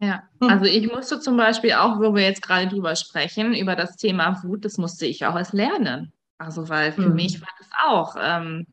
Ja, 0.00 0.22
hm. 0.40 0.50
also 0.50 0.66
ich 0.66 0.90
musste 0.92 1.20
zum 1.20 1.36
Beispiel 1.36 1.72
auch, 1.72 1.98
wo 1.98 2.14
wir 2.14 2.24
jetzt 2.24 2.42
gerade 2.42 2.68
drüber 2.68 2.94
sprechen, 2.96 3.54
über 3.54 3.74
das 3.74 3.96
Thema 3.96 4.42
Wut, 4.42 4.64
das 4.64 4.76
musste 4.76 5.06
ich 5.06 5.24
auch 5.24 5.36
erst 5.36 5.54
lernen. 5.54 6.12
Also, 6.36 6.68
weil 6.68 6.92
für 6.92 7.08
mhm. 7.08 7.14
mich 7.14 7.40
war 7.40 7.48
das 7.58 7.68
auch, 7.86 8.16
ähm, 8.20 8.66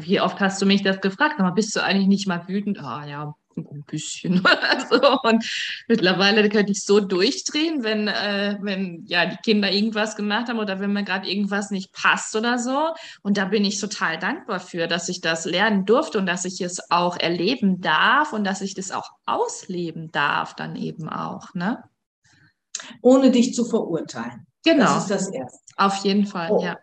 wie 0.00 0.20
oft 0.20 0.40
hast 0.40 0.60
du 0.60 0.66
mich 0.66 0.82
das 0.82 1.00
gefragt? 1.00 1.38
Aber 1.38 1.52
bist 1.52 1.74
du 1.74 1.82
eigentlich 1.82 2.08
nicht 2.08 2.26
mal 2.26 2.46
wütend? 2.48 2.78
Ah 2.80 3.06
ja, 3.06 3.34
ein 3.56 3.84
bisschen 3.86 4.42
so. 4.90 5.18
Und 5.22 5.44
mittlerweile 5.88 6.48
könnte 6.48 6.72
ich 6.72 6.84
so 6.84 7.00
durchdrehen, 7.00 7.82
wenn, 7.82 8.08
äh, 8.08 8.58
wenn 8.60 9.04
ja 9.06 9.26
die 9.26 9.36
Kinder 9.36 9.70
irgendwas 9.70 10.16
gemacht 10.16 10.48
haben 10.48 10.58
oder 10.58 10.80
wenn 10.80 10.92
mir 10.92 11.04
gerade 11.04 11.28
irgendwas 11.28 11.70
nicht 11.70 11.92
passt 11.92 12.36
oder 12.36 12.58
so. 12.58 12.94
Und 13.22 13.36
da 13.36 13.46
bin 13.46 13.64
ich 13.64 13.80
total 13.80 14.18
dankbar 14.18 14.60
für, 14.60 14.86
dass 14.86 15.08
ich 15.08 15.20
das 15.20 15.44
lernen 15.44 15.84
durfte 15.84 16.18
und 16.18 16.26
dass 16.26 16.44
ich 16.44 16.60
es 16.60 16.90
auch 16.90 17.16
erleben 17.18 17.80
darf 17.80 18.32
und 18.32 18.44
dass 18.44 18.60
ich 18.60 18.74
das 18.74 18.90
auch 18.90 19.10
ausleben 19.26 20.10
darf, 20.12 20.54
dann 20.54 20.76
eben 20.76 21.08
auch. 21.08 21.54
Ne? 21.54 21.82
Ohne 23.02 23.30
dich 23.30 23.54
zu 23.54 23.64
verurteilen. 23.64 24.46
Genau. 24.64 24.84
Das 24.84 25.02
ist 25.02 25.10
das 25.10 25.28
Erste. 25.30 25.60
Auf 25.76 25.96
jeden 26.04 26.26
Fall, 26.26 26.50
oh. 26.50 26.62
ja. 26.62 26.78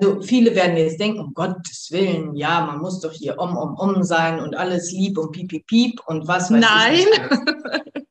Also 0.00 0.22
viele 0.22 0.54
werden 0.54 0.76
jetzt 0.76 0.98
denken, 0.98 1.20
um 1.20 1.34
Gottes 1.34 1.88
Willen, 1.90 2.34
ja, 2.34 2.66
man 2.66 2.80
muss 2.80 3.00
doch 3.00 3.12
hier 3.12 3.38
um, 3.38 3.56
um, 3.56 3.74
um 3.74 4.02
sein 4.02 4.40
und 4.40 4.56
alles 4.56 4.90
lieb 4.90 5.18
und 5.18 5.32
piep, 5.32 5.48
piep, 5.48 5.66
piep 5.66 6.00
und 6.06 6.26
was 6.26 6.50
weiß 6.50 6.60
Nein. 6.60 6.94
ich. 6.94 8.04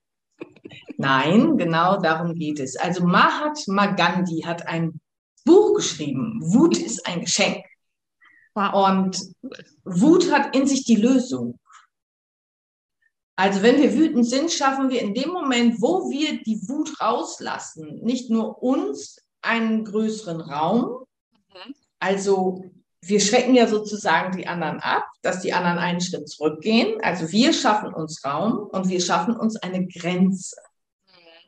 Nein, 0.97 1.57
genau 1.57 1.99
darum 1.99 2.35
geht 2.35 2.59
es. 2.59 2.77
Also 2.77 3.05
Mahatma 3.05 3.87
Gandhi 3.87 4.41
hat 4.41 4.67
ein 4.67 5.01
Buch 5.43 5.75
geschrieben, 5.75 6.39
Wut 6.41 6.77
ist 6.77 7.05
ein 7.05 7.21
Geschenk. 7.21 7.65
Und 8.55 9.19
Wut 9.83 10.31
hat 10.31 10.55
in 10.55 10.67
sich 10.67 10.85
die 10.85 10.95
Lösung. 10.95 11.59
Also 13.35 13.63
wenn 13.63 13.81
wir 13.81 13.93
wütend 13.95 14.27
sind, 14.27 14.51
schaffen 14.51 14.89
wir 14.89 15.01
in 15.01 15.15
dem 15.15 15.29
Moment, 15.29 15.81
wo 15.81 16.09
wir 16.11 16.41
die 16.43 16.61
Wut 16.69 17.01
rauslassen, 17.01 17.99
nicht 18.03 18.29
nur 18.29 18.61
uns 18.61 19.17
einen 19.41 19.83
größeren 19.83 20.39
Raum, 20.39 21.02
also 21.99 22.63
wir 23.05 23.19
schrecken 23.19 23.53
ja 23.53 23.67
sozusagen 23.67 24.37
die 24.37 24.47
anderen 24.47 24.79
ab, 24.79 25.03
dass 25.21 25.41
die 25.41 25.53
anderen 25.53 25.77
einen 25.77 26.01
Schritt 26.01 26.29
zurückgehen. 26.29 26.99
Also 27.01 27.31
wir 27.31 27.53
schaffen 27.53 27.93
uns 27.93 28.23
Raum 28.23 28.69
und 28.71 28.87
wir 28.87 29.01
schaffen 29.01 29.35
uns 29.35 29.57
eine 29.57 29.85
Grenze. 29.87 30.55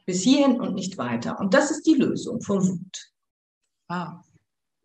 Bis 0.05 0.21
hierhin 0.21 0.59
und 0.59 0.75
nicht 0.75 0.97
weiter. 0.97 1.39
Und 1.39 1.53
das 1.53 1.71
ist 1.71 1.83
die 1.87 1.95
Lösung 1.95 2.41
von 2.41 2.61
Wut. 2.67 3.11
Ah, 3.87 4.21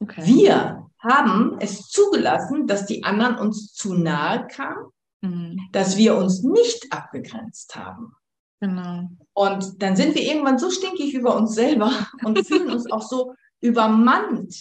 okay. 0.01 0.23
Wir 0.25 0.89
haben 0.99 1.57
es 1.61 1.89
zugelassen, 1.89 2.67
dass 2.67 2.87
die 2.87 3.05
anderen 3.05 3.37
uns 3.37 3.73
zu 3.75 3.95
nahe 3.95 4.47
kamen, 4.47 4.87
mhm. 5.21 5.69
dass 5.73 5.97
wir 5.97 6.17
uns 6.17 6.43
nicht 6.43 6.93
abgegrenzt 6.93 7.75
haben. 7.77 8.15
Genau. 8.61 9.09
Und 9.33 9.83
dann 9.83 9.97
sind 9.97 10.15
wir 10.15 10.23
irgendwann 10.23 10.59
so 10.59 10.71
stinkig 10.71 11.15
über 11.15 11.37
uns 11.37 11.55
selber 11.55 11.93
und 12.25 12.47
fühlen 12.47 12.71
uns 12.71 12.91
auch 12.91 13.03
so 13.03 13.35
übermannt 13.61 14.55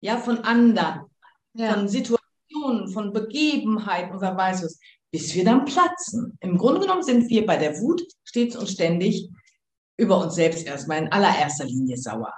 ja, 0.00 0.18
von 0.18 0.38
anderen, 0.44 1.02
ja. 1.54 1.72
von 1.72 1.88
Situationen, 1.88 2.88
von 2.92 3.12
Begebenheiten 3.12 4.12
und 4.12 4.20
wer 4.20 4.36
weiß 4.36 4.64
was, 4.64 4.78
bis 5.10 5.34
wir 5.34 5.44
dann 5.44 5.64
platzen. 5.64 6.36
Im 6.40 6.56
Grunde 6.56 6.80
genommen 6.80 7.02
sind 7.02 7.28
wir 7.28 7.44
bei 7.46 7.56
der 7.56 7.80
Wut 7.80 8.02
stets 8.24 8.56
und 8.56 8.68
ständig 8.68 9.28
über 9.96 10.18
uns 10.22 10.34
selbst 10.34 10.66
erstmal 10.66 10.98
in 10.98 11.12
allererster 11.12 11.64
Linie 11.64 11.96
sauer. 11.96 12.32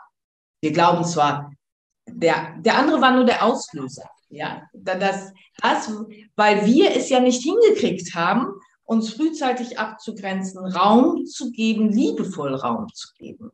Wir 0.61 0.72
glauben 0.72 1.05
zwar, 1.05 1.53
der, 2.09 2.57
der 2.59 2.79
andere 2.79 3.01
war 3.01 3.14
nur 3.14 3.25
der 3.25 3.44
Auslöser. 3.44 4.09
Ja, 4.29 4.62
das, 4.72 5.33
das, 5.61 5.92
weil 6.37 6.64
wir 6.64 6.96
es 6.96 7.11
ja 7.11 7.20
nicht 7.20 7.42
hingekriegt 7.42 8.14
haben, 8.14 8.46
uns 8.85 9.12
frühzeitig 9.12 9.79
abzugrenzen, 9.79 10.64
Raum 10.64 11.27
zu 11.27 11.53
geben, 11.53 11.90
liebevoll 11.90 12.55
Raum 12.55 12.87
zu 12.94 13.09
geben. 13.18 13.53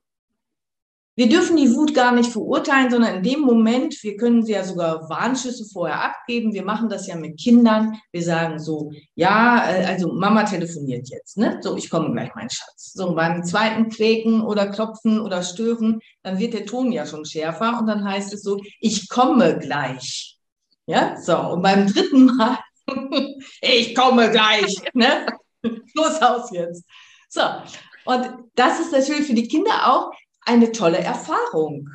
Wir 1.19 1.29
dürfen 1.29 1.57
die 1.57 1.75
Wut 1.75 1.95
gar 1.95 2.13
nicht 2.13 2.31
verurteilen, 2.31 2.93
sondern 2.93 3.17
in 3.17 3.23
dem 3.25 3.41
Moment, 3.41 4.05
wir 4.05 4.17
können 4.17 4.45
sie 4.45 4.53
ja 4.53 4.63
sogar 4.63 5.09
Warnschüsse 5.11 5.65
vorher 5.65 6.05
abgeben. 6.05 6.53
Wir 6.53 6.65
machen 6.65 6.89
das 6.89 7.09
ja 7.09 7.17
mit 7.17 7.41
Kindern. 7.41 7.99
Wir 8.13 8.23
sagen 8.23 8.61
so, 8.61 8.93
ja, 9.17 9.69
äh, 9.69 9.85
also 9.85 10.13
Mama 10.13 10.45
telefoniert 10.45 11.09
jetzt, 11.09 11.37
ne? 11.37 11.59
So, 11.61 11.77
ich 11.77 11.91
komme 11.91 12.13
gleich, 12.13 12.31
mein 12.37 12.49
Schatz. 12.49 12.93
So, 12.93 13.17
beim 13.17 13.43
zweiten 13.43 13.89
Quäken 13.89 14.43
oder 14.43 14.69
Klopfen 14.69 15.19
oder 15.21 15.43
Stören, 15.43 15.99
dann 16.23 16.39
wird 16.39 16.55
der 16.55 16.67
Ton 16.67 16.93
ja 16.93 17.05
schon 17.05 17.25
schärfer 17.25 17.81
und 17.81 17.89
dann 17.89 18.05
heißt 18.05 18.33
es 18.33 18.45
so, 18.45 18.61
ich 18.79 19.09
komme 19.09 19.59
gleich. 19.59 20.39
Ja, 20.87 21.17
so, 21.21 21.37
und 21.37 21.63
beim 21.63 21.89
dritten 21.89 22.27
Mal, 22.27 22.59
ich 23.61 23.93
komme 23.97 24.31
gleich, 24.31 24.77
ne? 24.95 25.27
Los 25.95 26.23
aus 26.23 26.53
jetzt. 26.53 26.85
So, 27.29 27.43
und 28.05 28.25
das 28.55 28.79
ist 28.79 28.93
natürlich 28.93 29.27
für 29.27 29.35
die 29.35 29.49
Kinder 29.49 29.93
auch 29.93 30.13
eine 30.49 30.73
tolle 30.73 30.99
Erfahrung. 30.99 31.89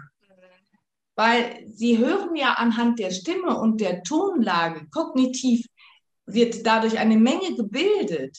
Weil 1.16 1.66
sie 1.68 1.98
hören 1.98 2.36
ja 2.36 2.54
anhand 2.54 3.00
der 3.00 3.12
Stimme 3.12 3.60
und 3.60 3.82
der 3.82 4.02
Tonlage, 4.04 4.88
kognitiv 4.90 5.66
wird 6.26 6.66
dadurch 6.66 6.98
eine 6.98 7.18
Menge 7.18 7.56
gebildet 7.56 8.38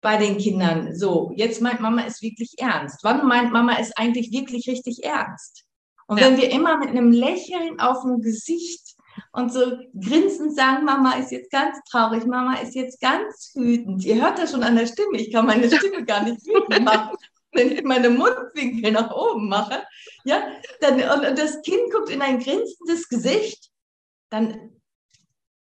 bei 0.00 0.16
den 0.16 0.38
Kindern. 0.38 0.96
So, 0.96 1.32
jetzt 1.36 1.60
meint 1.60 1.80
Mama 1.80 2.02
es 2.06 2.22
wirklich 2.22 2.54
ernst. 2.58 3.00
Wann 3.02 3.26
meint 3.26 3.52
Mama 3.52 3.76
es 3.78 3.96
eigentlich 3.96 4.32
wirklich 4.32 4.68
richtig 4.68 5.04
ernst? 5.04 5.64
Und 6.06 6.18
ja. 6.18 6.26
wenn 6.26 6.38
wir 6.38 6.50
immer 6.50 6.78
mit 6.78 6.88
einem 6.88 7.12
Lächeln 7.12 7.78
auf 7.78 8.02
dem 8.02 8.20
Gesicht 8.20 8.96
und 9.32 9.52
so 9.52 9.76
grinsend 10.00 10.56
sagen, 10.56 10.84
Mama 10.84 11.14
ist 11.14 11.30
jetzt 11.30 11.50
ganz 11.50 11.78
traurig, 11.90 12.24
Mama 12.24 12.54
ist 12.54 12.74
jetzt 12.74 13.00
ganz 13.00 13.52
wütend. 13.54 14.04
Ihr 14.04 14.22
hört 14.22 14.38
das 14.38 14.52
schon 14.52 14.62
an 14.62 14.76
der 14.76 14.86
Stimme, 14.86 15.18
ich 15.18 15.32
kann 15.32 15.46
meine 15.46 15.70
Stimme 15.70 16.04
gar 16.04 16.24
nicht 16.24 16.44
wütend 16.46 16.84
machen 16.84 17.16
wenn 17.52 17.72
ich 17.72 17.82
meine 17.82 18.10
Mundwinkel 18.10 18.92
nach 18.92 19.10
oben 19.10 19.48
mache, 19.48 19.84
ja, 20.24 20.60
dann, 20.80 20.94
und, 20.94 21.26
und 21.26 21.38
das 21.38 21.62
Kind 21.62 21.92
guckt 21.92 22.10
in 22.10 22.22
ein 22.22 22.38
grinsendes 22.38 23.08
Gesicht, 23.08 23.70
dann 24.30 24.72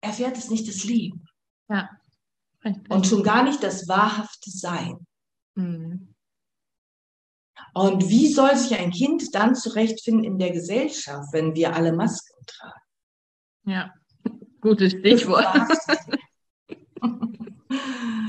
erfährt 0.00 0.36
es 0.36 0.50
nicht 0.50 0.68
das 0.68 0.84
Leben. 0.84 1.26
Ja. 1.68 1.90
Und 2.88 3.06
schon 3.06 3.22
gar 3.22 3.42
nicht 3.44 3.62
das 3.62 3.86
wahrhafte 3.86 4.50
Sein. 4.50 5.06
Mhm. 5.54 6.14
Und 7.74 8.08
wie 8.08 8.32
soll 8.32 8.56
sich 8.56 8.78
ein 8.78 8.90
Kind 8.90 9.34
dann 9.34 9.54
zurechtfinden 9.54 10.24
in 10.24 10.38
der 10.38 10.50
Gesellschaft, 10.50 11.32
wenn 11.32 11.54
wir 11.54 11.74
alle 11.74 11.92
Masken 11.92 12.44
tragen? 12.46 12.80
Ja, 13.64 13.92
gutes 14.60 14.92
Stichwort. 14.92 15.46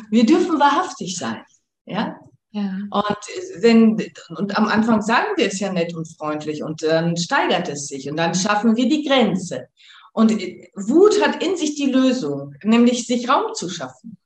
Wir 0.10 0.26
dürfen 0.26 0.60
wahrhaftig 0.60 1.18
sein. 1.18 1.44
Ja? 1.86 2.20
Ja. 2.58 2.72
Und, 2.89 3.62
wenn, 3.62 4.04
und 4.36 4.58
am 4.58 4.67
Anfang 4.67 5.04
sagen 5.04 5.28
wir 5.36 5.46
es 5.46 5.60
ja 5.60 5.72
nett 5.72 5.93
und 5.93 6.08
freundlich 6.08 6.63
und 6.63 6.82
dann 6.82 7.15
steigert 7.15 7.70
es 7.70 7.86
sich 7.88 8.10
und 8.10 8.17
dann 8.17 8.34
schaffen 8.34 8.76
wir 8.76 8.89
die 8.89 9.04
Grenze. 9.04 9.67
Und 10.12 10.32
Wut 10.74 11.24
hat 11.24 11.43
in 11.43 11.56
sich 11.56 11.76
die 11.76 11.91
Lösung, 11.91 12.56
nämlich 12.63 13.06
sich 13.06 13.30
Raum 13.30 13.54
zu 13.54 13.70
schaffen. 13.70 14.17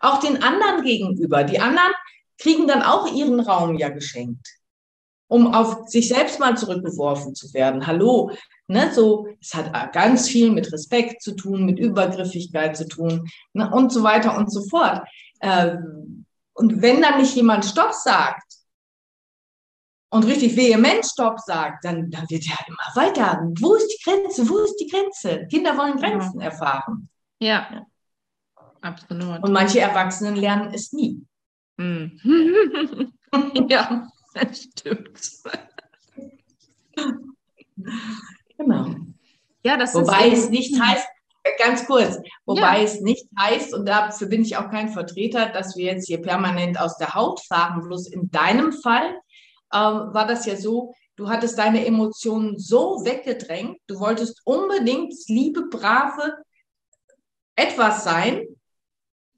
Auch 0.00 0.20
den 0.20 0.42
anderen 0.42 0.84
gegenüber. 0.84 1.44
Die 1.44 1.58
anderen 1.58 1.92
kriegen 2.36 2.68
dann 2.68 2.82
auch 2.82 3.10
ihren 3.14 3.40
Raum 3.40 3.78
ja 3.78 3.88
geschenkt, 3.88 4.46
um 5.26 5.54
auf 5.54 5.88
sich 5.88 6.08
selbst 6.08 6.38
mal 6.38 6.58
zurückgeworfen 6.58 7.34
zu 7.34 7.54
werden. 7.54 7.86
Hallo, 7.86 8.32
ne, 8.66 8.90
so, 8.92 9.28
es 9.40 9.54
hat 9.54 9.94
ganz 9.94 10.28
viel 10.28 10.50
mit 10.50 10.70
Respekt 10.70 11.22
zu 11.22 11.34
tun, 11.34 11.64
mit 11.64 11.78
Übergriffigkeit 11.78 12.76
zu 12.76 12.86
tun 12.86 13.26
ne, 13.54 13.70
und 13.72 13.90
so 13.90 14.02
weiter 14.02 14.36
und 14.36 14.52
so 14.52 14.62
fort. 14.68 15.08
Ähm, 15.40 16.25
und 16.56 16.80
wenn 16.82 17.02
dann 17.02 17.20
nicht 17.20 17.34
jemand 17.36 17.64
Stopp 17.64 17.92
sagt 17.92 18.54
und 20.10 20.24
richtig 20.24 20.56
vehement 20.56 21.04
Stopp 21.04 21.38
sagt, 21.40 21.84
dann, 21.84 22.10
dann 22.10 22.28
wird 22.30 22.46
er 22.48 22.66
immer 22.66 23.06
weiter. 23.06 23.46
Wo 23.58 23.74
ist 23.74 23.88
die 23.88 24.02
Grenze? 24.02 24.48
Wo 24.48 24.58
ist 24.58 24.76
die 24.76 24.88
Grenze? 24.88 25.46
Kinder 25.48 25.76
wollen 25.76 25.98
Grenzen 25.98 26.40
ja. 26.40 26.46
erfahren. 26.46 27.08
Ja. 27.38 27.86
absolut. 28.80 29.42
Und 29.42 29.52
manche 29.52 29.80
Erwachsenen 29.80 30.36
lernen 30.36 30.72
es 30.72 30.92
nie. 30.92 31.22
Hm. 31.78 32.18
ja, 33.68 34.08
das 34.32 34.62
stimmt. 34.62 35.20
Genau. 38.56 38.94
Ja, 39.62 39.76
das 39.76 39.94
Wobei 39.94 40.30
es 40.30 40.48
nicht 40.48 40.80
heißt, 40.80 41.06
Ganz 41.58 41.86
kurz, 41.86 42.18
wobei 42.44 42.78
ja. 42.78 42.84
es 42.84 43.00
nicht 43.00 43.26
heißt, 43.38 43.74
und 43.74 43.86
dafür 43.86 44.28
bin 44.28 44.42
ich 44.42 44.56
auch 44.56 44.70
kein 44.70 44.88
Vertreter, 44.88 45.48
dass 45.50 45.76
wir 45.76 45.86
jetzt 45.86 46.06
hier 46.06 46.20
permanent 46.20 46.78
aus 46.78 46.96
der 46.96 47.14
Haut 47.14 47.40
fahren. 47.40 47.82
Bloß 47.86 48.08
in 48.08 48.30
deinem 48.30 48.72
Fall 48.72 49.14
ähm, 49.72 50.12
war 50.12 50.26
das 50.26 50.46
ja 50.46 50.56
so, 50.56 50.94
du 51.16 51.28
hattest 51.28 51.58
deine 51.58 51.86
Emotionen 51.86 52.58
so 52.58 53.04
weggedrängt, 53.04 53.78
du 53.86 54.00
wolltest 54.00 54.42
unbedingt 54.44 55.14
liebe, 55.28 55.68
brave 55.68 56.36
etwas 57.56 58.04
sein, 58.04 58.44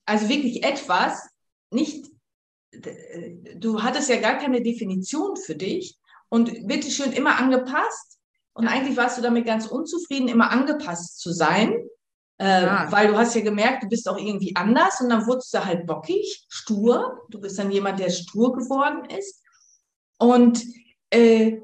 also 0.06 0.28
wirklich 0.28 0.64
etwas, 0.64 1.28
nicht, 1.70 2.06
du 3.56 3.82
hattest 3.82 4.08
ja 4.08 4.20
gar 4.20 4.38
keine 4.38 4.62
Definition 4.62 5.36
für 5.36 5.54
dich 5.54 5.98
und 6.28 6.66
bitteschön 6.66 7.12
immer 7.12 7.38
angepasst. 7.38 8.18
Und 8.54 8.66
eigentlich 8.66 8.96
warst 8.96 9.18
du 9.18 9.22
damit 9.22 9.46
ganz 9.46 9.66
unzufrieden, 9.68 10.26
immer 10.28 10.50
angepasst 10.50 11.20
zu 11.20 11.32
sein 11.32 11.76
Äh, 12.38 12.62
ja. 12.64 12.92
Weil 12.92 13.08
du 13.08 13.16
hast 13.16 13.34
ja 13.34 13.40
gemerkt, 13.40 13.82
du 13.82 13.88
bist 13.88 14.08
auch 14.08 14.16
irgendwie 14.16 14.54
anders 14.54 15.00
und 15.00 15.08
dann 15.08 15.26
wurdest 15.26 15.52
du 15.52 15.64
halt 15.64 15.86
bockig, 15.86 16.46
stur. 16.48 17.26
Du 17.30 17.40
bist 17.40 17.58
dann 17.58 17.70
jemand, 17.70 17.98
der 17.98 18.10
stur 18.10 18.52
geworden 18.52 19.10
ist. 19.10 19.42
Und 20.18 20.64
äh, 21.10 21.60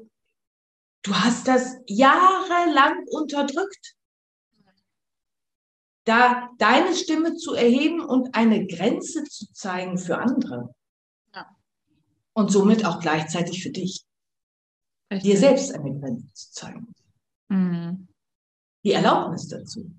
du 1.03 1.15
hast 1.15 1.47
das 1.47 1.77
jahrelang 1.87 3.05
unterdrückt. 3.09 3.95
Da 6.03 6.49
deine 6.59 6.93
Stimme 6.93 7.35
zu 7.35 7.53
erheben 7.53 8.01
und 8.01 8.35
eine 8.35 8.67
Grenze 8.67 9.23
zu 9.23 9.51
zeigen 9.53 9.97
für 9.97 10.17
andere. 10.17 10.75
Ja. 11.33 11.47
Und 12.33 12.51
somit 12.51 12.85
auch 12.85 12.99
gleichzeitig 12.99 13.63
für 13.63 13.71
dich. 13.71 14.05
Richtig. 15.11 15.31
Dir 15.31 15.39
selbst 15.39 15.73
eine 15.73 15.97
Grenze 15.99 16.27
zu 16.33 16.51
zeigen. 16.51 16.93
Mhm. 17.47 18.07
Die 18.83 18.91
Erlaubnis 18.91 19.47
dazu. 19.47 19.89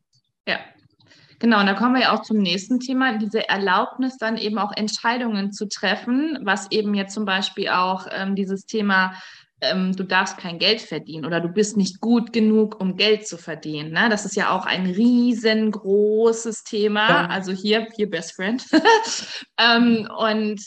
Genau, 1.39 1.61
und 1.61 1.67
da 1.67 1.75
kommen 1.75 1.95
wir 1.95 2.03
ja 2.03 2.15
auch 2.15 2.23
zum 2.23 2.39
nächsten 2.39 2.81
Thema, 2.81 3.19
diese 3.19 3.49
Erlaubnis 3.49 4.17
dann 4.17 4.37
eben 4.39 4.59
auch 4.59 4.73
Entscheidungen 4.75 5.53
zu 5.53 5.69
treffen, 5.69 6.39
was 6.43 6.71
eben 6.71 6.95
jetzt 6.95 7.15
zum 7.15 7.25
Beispiel 7.25 7.69
auch 7.69 8.07
ähm, 8.11 8.35
dieses 8.35 8.65
Thema, 8.65 9.13
ähm, 9.61 9.95
du 9.95 10.05
darfst 10.05 10.39
kein 10.39 10.59
Geld 10.59 10.81
verdienen 10.81 11.25
oder 11.25 11.41
du 11.41 11.49
bist 11.49 11.77
nicht 11.77 12.01
gut 12.01 12.33
genug, 12.33 12.81
um 12.81 12.97
Geld 12.97 13.27
zu 13.27 13.39
verdienen. 13.39 13.93
Ne? 13.93 14.09
Das 14.09 14.25
ist 14.25 14.37
ja 14.37 14.51
auch 14.51 14.67
ein 14.67 14.87
riesengroßes 14.87 16.65
Thema. 16.65 17.09
Ja. 17.09 17.27
Also 17.27 17.53
hier, 17.53 17.89
hier 17.95 18.11
Best 18.11 18.35
Friend. 18.35 18.63
ähm, 19.59 20.09
und 20.19 20.61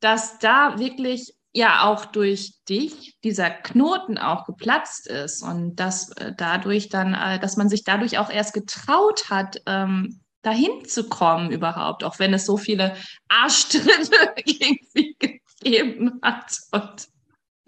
dass 0.00 0.38
da 0.38 0.78
wirklich 0.78 1.35
ja 1.56 1.84
auch 1.84 2.04
durch 2.04 2.52
dich 2.68 3.16
dieser 3.24 3.48
Knoten 3.48 4.18
auch 4.18 4.44
geplatzt 4.44 5.06
ist 5.06 5.42
und 5.42 5.76
dass 5.76 6.10
äh, 6.12 6.32
dadurch 6.36 6.90
dann, 6.90 7.14
äh, 7.14 7.40
dass 7.40 7.56
man 7.56 7.70
sich 7.70 7.82
dadurch 7.82 8.18
auch 8.18 8.30
erst 8.30 8.52
getraut 8.52 9.30
hat, 9.30 9.62
ähm, 9.66 10.20
dahin 10.42 10.84
zu 10.84 11.08
kommen 11.08 11.50
überhaupt, 11.50 12.04
auch 12.04 12.18
wenn 12.18 12.34
es 12.34 12.44
so 12.44 12.58
viele 12.58 12.94
Arschtritte 13.28 14.34
irgendwie 14.44 15.16
gegeben 15.18 16.20
hat 16.22 16.58
und 16.72 17.08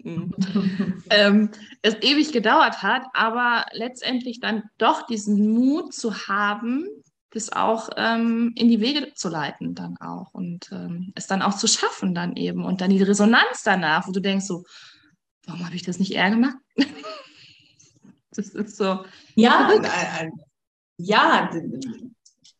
hm, 0.03 1.03
ähm, 1.09 1.49
es 1.81 1.95
ewig 1.95 2.31
gedauert 2.31 2.83
hat, 2.83 3.03
aber 3.13 3.65
letztendlich 3.71 4.39
dann 4.39 4.63
doch 4.77 5.07
diesen 5.07 5.51
Mut 5.51 5.95
zu 5.95 6.27
haben, 6.27 6.85
das 7.31 7.51
auch 7.51 7.89
ähm, 7.95 8.53
in 8.55 8.69
die 8.69 8.81
Wege 8.81 9.13
zu 9.13 9.29
leiten 9.29 9.75
dann 9.75 9.97
auch 9.97 10.33
und 10.33 10.69
ähm, 10.71 11.11
es 11.15 11.27
dann 11.27 11.41
auch 11.41 11.55
zu 11.55 11.67
schaffen 11.67 12.15
dann 12.15 12.35
eben 12.35 12.65
und 12.65 12.81
dann 12.81 12.89
die 12.89 13.03
Resonanz 13.03 13.63
danach, 13.63 14.07
wo 14.07 14.11
du 14.11 14.19
denkst 14.19 14.45
so, 14.45 14.63
warum 15.45 15.65
habe 15.65 15.75
ich 15.75 15.83
das 15.83 15.99
nicht 15.99 16.13
eher 16.13 16.29
gemacht? 16.29 16.57
das 18.31 18.49
ist 18.49 18.77
so. 18.77 19.05
Ja, 19.35 19.71
äh, 19.71 20.29
ja, 20.97 21.51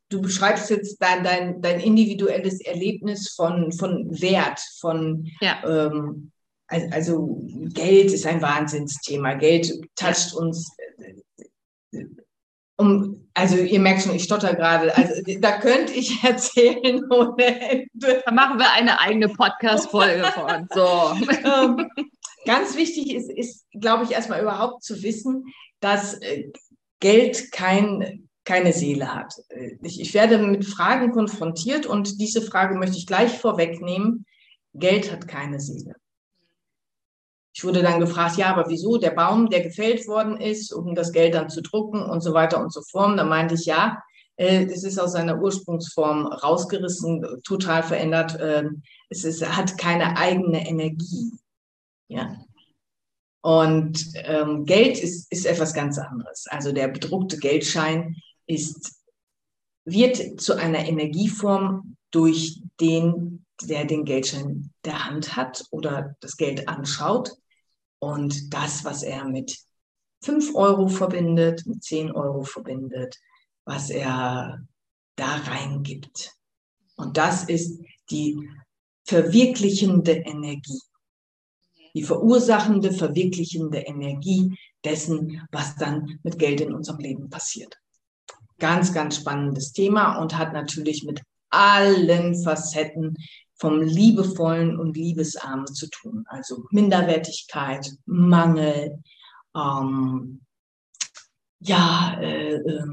du 0.09 0.21
beschreibst 0.21 0.69
jetzt 0.69 1.01
dein, 1.01 1.23
dein, 1.23 1.61
dein 1.61 1.79
individuelles 1.79 2.61
Erlebnis 2.61 3.29
von, 3.29 3.71
von 3.71 4.21
Wert, 4.21 4.59
von 4.79 5.27
ja. 5.41 5.63
ähm, 5.65 6.31
also 6.67 7.41
Geld 7.73 8.11
ist 8.11 8.27
ein 8.27 8.41
Wahnsinnsthema. 8.41 9.33
Geld 9.33 9.71
toucht 9.95 10.33
uns 10.33 10.71
äh, 11.91 12.05
um, 12.79 13.29
also 13.33 13.57
ihr 13.57 13.79
merkt 13.79 14.03
schon, 14.03 14.15
ich 14.15 14.23
stotter 14.23 14.55
gerade. 14.55 14.95
Also 14.95 15.21
da 15.39 15.59
könnte 15.59 15.91
ich 15.93 16.17
erzählen 16.23 17.03
ohne 17.11 17.69
Ende. 17.69 18.23
Da 18.25 18.31
machen 18.31 18.57
wir 18.57 18.71
eine 18.71 18.99
eigene 19.01 19.27
Podcast-Folge 19.27 20.23
von. 20.33 20.67
So. 20.73 21.13
Ähm, 21.45 21.89
ganz 22.45 22.77
wichtig 22.77 23.13
ist, 23.13 23.29
ist 23.29 23.65
glaube 23.73 24.05
ich, 24.05 24.11
erstmal 24.11 24.41
überhaupt 24.41 24.83
zu 24.83 25.03
wissen, 25.03 25.43
dass 25.81 26.13
äh, 26.21 26.51
Geld 27.01 27.51
kein, 27.51 28.29
keine 28.45 28.71
Seele 28.71 29.13
hat. 29.13 29.33
Äh, 29.49 29.71
ich, 29.83 29.99
ich 29.99 30.13
werde 30.13 30.37
mit 30.37 30.63
Fragen 30.63 31.11
konfrontiert 31.11 31.85
und 31.85 32.21
diese 32.21 32.41
Frage 32.41 32.75
möchte 32.75 32.97
ich 32.97 33.07
gleich 33.07 33.37
vorwegnehmen. 33.37 34.25
Geld 34.73 35.11
hat 35.11 35.27
keine 35.27 35.59
Seele. 35.59 35.95
Ich 37.59 37.65
wurde 37.65 37.83
dann 37.83 37.99
gefragt, 37.99 38.37
ja, 38.37 38.55
aber 38.55 38.69
wieso 38.69 38.97
der 38.97 39.09
Baum, 39.09 39.49
der 39.49 39.59
gefällt 39.59 40.07
worden 40.07 40.39
ist, 40.39 40.71
um 40.71 40.95
das 40.95 41.11
Geld 41.11 41.33
dann 41.33 41.49
zu 41.49 41.61
drucken 41.61 42.01
und 42.01 42.21
so 42.21 42.33
weiter 42.33 42.63
und 42.63 42.71
so 42.71 42.81
fort. 42.81 43.19
Da 43.19 43.25
meinte 43.25 43.55
ich, 43.55 43.65
ja, 43.65 44.01
äh, 44.37 44.63
es 44.63 44.85
ist 44.85 44.97
aus 44.97 45.11
seiner 45.11 45.41
Ursprungsform 45.41 46.27
rausgerissen, 46.27 47.41
total 47.43 47.83
verändert. 47.83 48.37
Ähm, 48.39 48.81
es 49.09 49.25
ist, 49.25 49.45
hat 49.45 49.77
keine 49.77 50.15
eigene 50.15 50.69
Energie. 50.69 51.33
Ja. 52.07 52.33
Und 53.41 54.05
ähm, 54.15 54.63
Geld 54.63 54.97
ist, 54.97 55.29
ist 55.29 55.45
etwas 55.45 55.73
ganz 55.73 55.97
anderes. 55.97 56.45
Also 56.47 56.71
der 56.71 56.87
bedruckte 56.87 57.39
Geldschein 57.39 58.15
ist, 58.47 59.01
wird 59.83 60.39
zu 60.39 60.55
einer 60.55 60.87
Energieform 60.87 61.97
durch 62.11 62.61
den, 62.79 63.45
der 63.63 63.83
den 63.83 64.05
Geldschein 64.05 64.71
der 64.85 65.07
Hand 65.07 65.35
hat 65.35 65.65
oder 65.71 66.15
das 66.21 66.37
Geld 66.37 66.69
anschaut 66.69 67.33
und 67.99 68.53
das, 68.53 68.83
was 68.85 69.03
er 69.03 69.25
mit 69.25 69.57
5 70.23 70.55
Euro 70.55 70.87
verbindet, 70.87 71.65
mit 71.65 71.83
10 71.83 72.11
Euro 72.11 72.43
verbindet, 72.43 73.17
was 73.65 73.89
er 73.89 74.65
da 75.15 75.35
reingibt. 75.35 76.35
Und 76.95 77.17
das 77.17 77.43
ist 77.43 77.81
die 78.09 78.37
verwirklichende 79.05 80.11
Energie. 80.11 80.79
Die 81.95 82.03
verursachende, 82.03 82.91
verwirklichende 82.91 83.79
Energie 83.79 84.55
dessen, 84.83 85.47
was 85.51 85.75
dann 85.75 86.19
mit 86.23 86.37
Geld 86.37 86.61
in 86.61 86.73
unserem 86.73 86.99
Leben 86.99 87.29
passiert. 87.29 87.77
Ganz, 88.59 88.93
ganz 88.93 89.15
spannendes 89.15 89.71
Thema 89.71 90.19
und 90.21 90.37
hat 90.37 90.53
natürlich 90.53 91.03
mit 91.03 91.21
allen 91.49 92.41
Facetten 92.43 93.15
vom 93.59 93.81
Liebevollen 93.81 94.79
und 94.79 94.95
Liebesarmen 94.95 95.67
zu 95.67 95.89
tun. 95.89 96.23
Also 96.27 96.65
Minderwertigkeit, 96.71 97.91
Mangel, 98.05 99.01
ähm, 99.55 100.41
ja, 101.59 102.17
äh, 102.21 102.55
äh, 102.55 102.85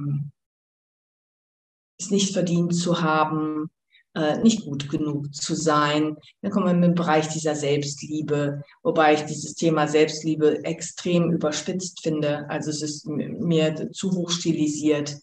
es 1.98 2.10
nicht 2.10 2.32
verdient 2.32 2.74
zu 2.74 3.00
haben, 3.00 3.70
äh, 4.14 4.38
nicht 4.38 4.64
gut 4.64 4.88
genug 4.90 5.32
zu 5.34 5.54
sein. 5.54 6.16
Dann 6.42 6.50
kommen 6.50 6.66
wir 6.66 6.72
in 6.72 6.82
den 6.82 6.94
Bereich 6.94 7.28
dieser 7.28 7.54
Selbstliebe, 7.54 8.62
wobei 8.82 9.14
ich 9.14 9.24
dieses 9.24 9.54
Thema 9.54 9.86
Selbstliebe 9.86 10.64
extrem 10.64 11.30
überspitzt 11.30 12.02
finde. 12.02 12.48
Also 12.50 12.70
es 12.70 12.82
ist 12.82 13.06
mir 13.06 13.90
zu 13.92 14.10
hoch 14.10 14.30
stilisiert. 14.30 15.16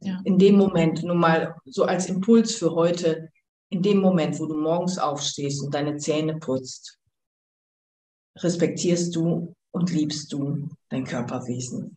Ja. 0.00 0.20
In 0.24 0.38
dem 0.38 0.56
Moment, 0.56 1.02
nur 1.02 1.16
mal 1.16 1.56
so 1.64 1.84
als 1.84 2.06
Impuls 2.06 2.54
für 2.54 2.74
heute, 2.74 3.30
in 3.74 3.82
dem 3.82 3.98
Moment, 3.98 4.38
wo 4.38 4.46
du 4.46 4.56
morgens 4.56 4.98
aufstehst 4.98 5.60
und 5.60 5.74
deine 5.74 5.96
Zähne 5.96 6.36
putzt, 6.36 7.00
respektierst 8.38 9.14
du 9.16 9.52
und 9.72 9.90
liebst 9.90 10.32
du 10.32 10.68
dein 10.90 11.04
Körperwesen. 11.04 11.96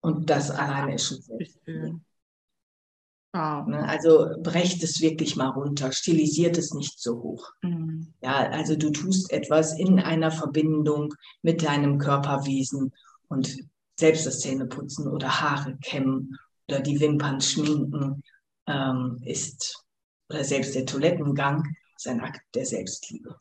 Und 0.00 0.30
das 0.30 0.50
alleine 0.50 0.94
ist 0.94 1.06
schon 1.06 1.20
sehr 1.20 2.00
Wow. 3.32 3.68
Ne, 3.68 3.88
also 3.88 4.34
brecht 4.42 4.82
es 4.82 5.00
wirklich 5.00 5.36
mal 5.36 5.50
runter, 5.50 5.92
stilisiert 5.92 6.58
es 6.58 6.74
nicht 6.74 6.98
so 6.98 7.22
hoch. 7.22 7.52
Mhm. 7.62 8.12
Ja, 8.22 8.50
also 8.50 8.74
du 8.74 8.90
tust 8.90 9.30
etwas 9.30 9.78
in 9.78 10.00
einer 10.00 10.32
Verbindung 10.32 11.14
mit 11.42 11.62
deinem 11.62 11.98
Körperwesen 11.98 12.92
und 13.28 13.56
selbst 13.96 14.26
das 14.26 14.40
Zähneputzen 14.40 15.06
oder 15.06 15.40
Haare 15.40 15.76
kämmen 15.76 16.38
oder 16.66 16.80
die 16.80 16.98
Wimpern 16.98 17.40
schminken 17.40 18.24
ähm, 18.66 19.20
ist 19.24 19.84
oder 20.30 20.44
selbst 20.44 20.74
der 20.74 20.86
Toilettengang 20.86 21.64
ist 21.96 22.08
ein 22.08 22.20
Akt 22.20 22.40
der 22.54 22.64
Selbstliebe. 22.64 23.36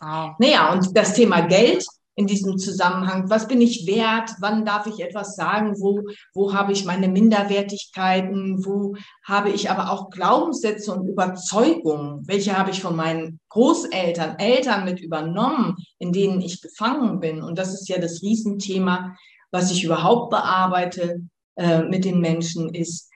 Oh. 0.00 0.30
Naja, 0.38 0.72
und 0.72 0.96
das 0.96 1.14
Thema 1.14 1.40
Geld 1.42 1.84
in 2.14 2.26
diesem 2.26 2.58
Zusammenhang, 2.58 3.30
was 3.30 3.46
bin 3.46 3.60
ich 3.60 3.86
wert, 3.86 4.30
wann 4.40 4.64
darf 4.64 4.86
ich 4.86 4.98
etwas 5.00 5.36
sagen, 5.36 5.74
wo, 5.80 6.02
wo 6.34 6.52
habe 6.52 6.72
ich 6.72 6.84
meine 6.84 7.08
Minderwertigkeiten, 7.08 8.64
wo 8.64 8.96
habe 9.24 9.50
ich 9.50 9.70
aber 9.70 9.92
auch 9.92 10.10
Glaubenssätze 10.10 10.92
und 10.92 11.06
Überzeugungen, 11.06 12.26
welche 12.26 12.58
habe 12.58 12.70
ich 12.70 12.82
von 12.82 12.96
meinen 12.96 13.38
Großeltern, 13.50 14.36
Eltern 14.38 14.84
mit 14.84 15.00
übernommen, 15.00 15.76
in 15.98 16.12
denen 16.12 16.40
ich 16.40 16.60
gefangen 16.60 17.20
bin. 17.20 17.40
Und 17.40 17.56
das 17.56 17.72
ist 17.72 17.88
ja 17.88 17.98
das 17.98 18.20
Riesenthema, 18.20 19.16
was 19.52 19.70
ich 19.70 19.84
überhaupt 19.84 20.30
bearbeite 20.30 21.22
äh, 21.56 21.82
mit 21.82 22.04
den 22.04 22.20
Menschen, 22.20 22.74
ist, 22.74 23.10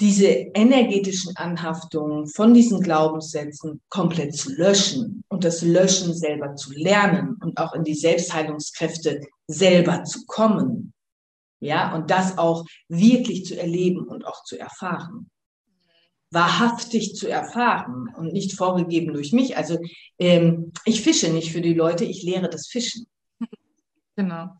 diese 0.00 0.26
energetischen 0.26 1.36
Anhaftungen 1.36 2.26
von 2.26 2.54
diesen 2.54 2.80
Glaubenssätzen 2.80 3.82
komplett 3.90 4.34
zu 4.34 4.50
löschen 4.52 5.22
und 5.28 5.44
das 5.44 5.60
Löschen 5.62 6.14
selber 6.14 6.54
zu 6.56 6.72
lernen 6.72 7.36
und 7.42 7.58
auch 7.58 7.74
in 7.74 7.84
die 7.84 7.94
Selbstheilungskräfte 7.94 9.20
selber 9.46 10.04
zu 10.04 10.24
kommen. 10.26 10.94
Ja, 11.60 11.94
und 11.94 12.10
das 12.10 12.38
auch 12.38 12.64
wirklich 12.88 13.44
zu 13.44 13.60
erleben 13.60 14.08
und 14.08 14.26
auch 14.26 14.42
zu 14.44 14.58
erfahren. 14.58 15.30
Wahrhaftig 16.30 17.14
zu 17.16 17.28
erfahren 17.28 18.08
und 18.16 18.32
nicht 18.32 18.56
vorgegeben 18.56 19.12
durch 19.12 19.32
mich. 19.32 19.58
Also 19.58 19.78
ähm, 20.18 20.72
ich 20.86 21.02
fische 21.02 21.30
nicht 21.30 21.52
für 21.52 21.60
die 21.60 21.74
Leute, 21.74 22.04
ich 22.04 22.22
lehre 22.22 22.48
das 22.48 22.66
Fischen. 22.66 23.06
Genau. 24.16 24.50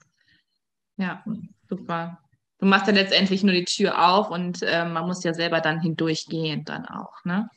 Ja, 0.97 1.22
super. 1.68 2.18
Du 2.61 2.67
machst 2.67 2.87
ja 2.87 2.93
letztendlich 2.93 3.43
nur 3.43 3.55
die 3.55 3.65
Tür 3.65 4.11
auf 4.11 4.31
und 4.31 4.63
äh, 4.63 4.85
man 4.85 5.07
muss 5.07 5.25
ja 5.25 5.35
selber 5.35 5.61
dann 5.61 5.81
hindurchgehen 5.81 6.65
dann 6.65 6.87
auch, 6.87 7.25
ne? 7.25 7.49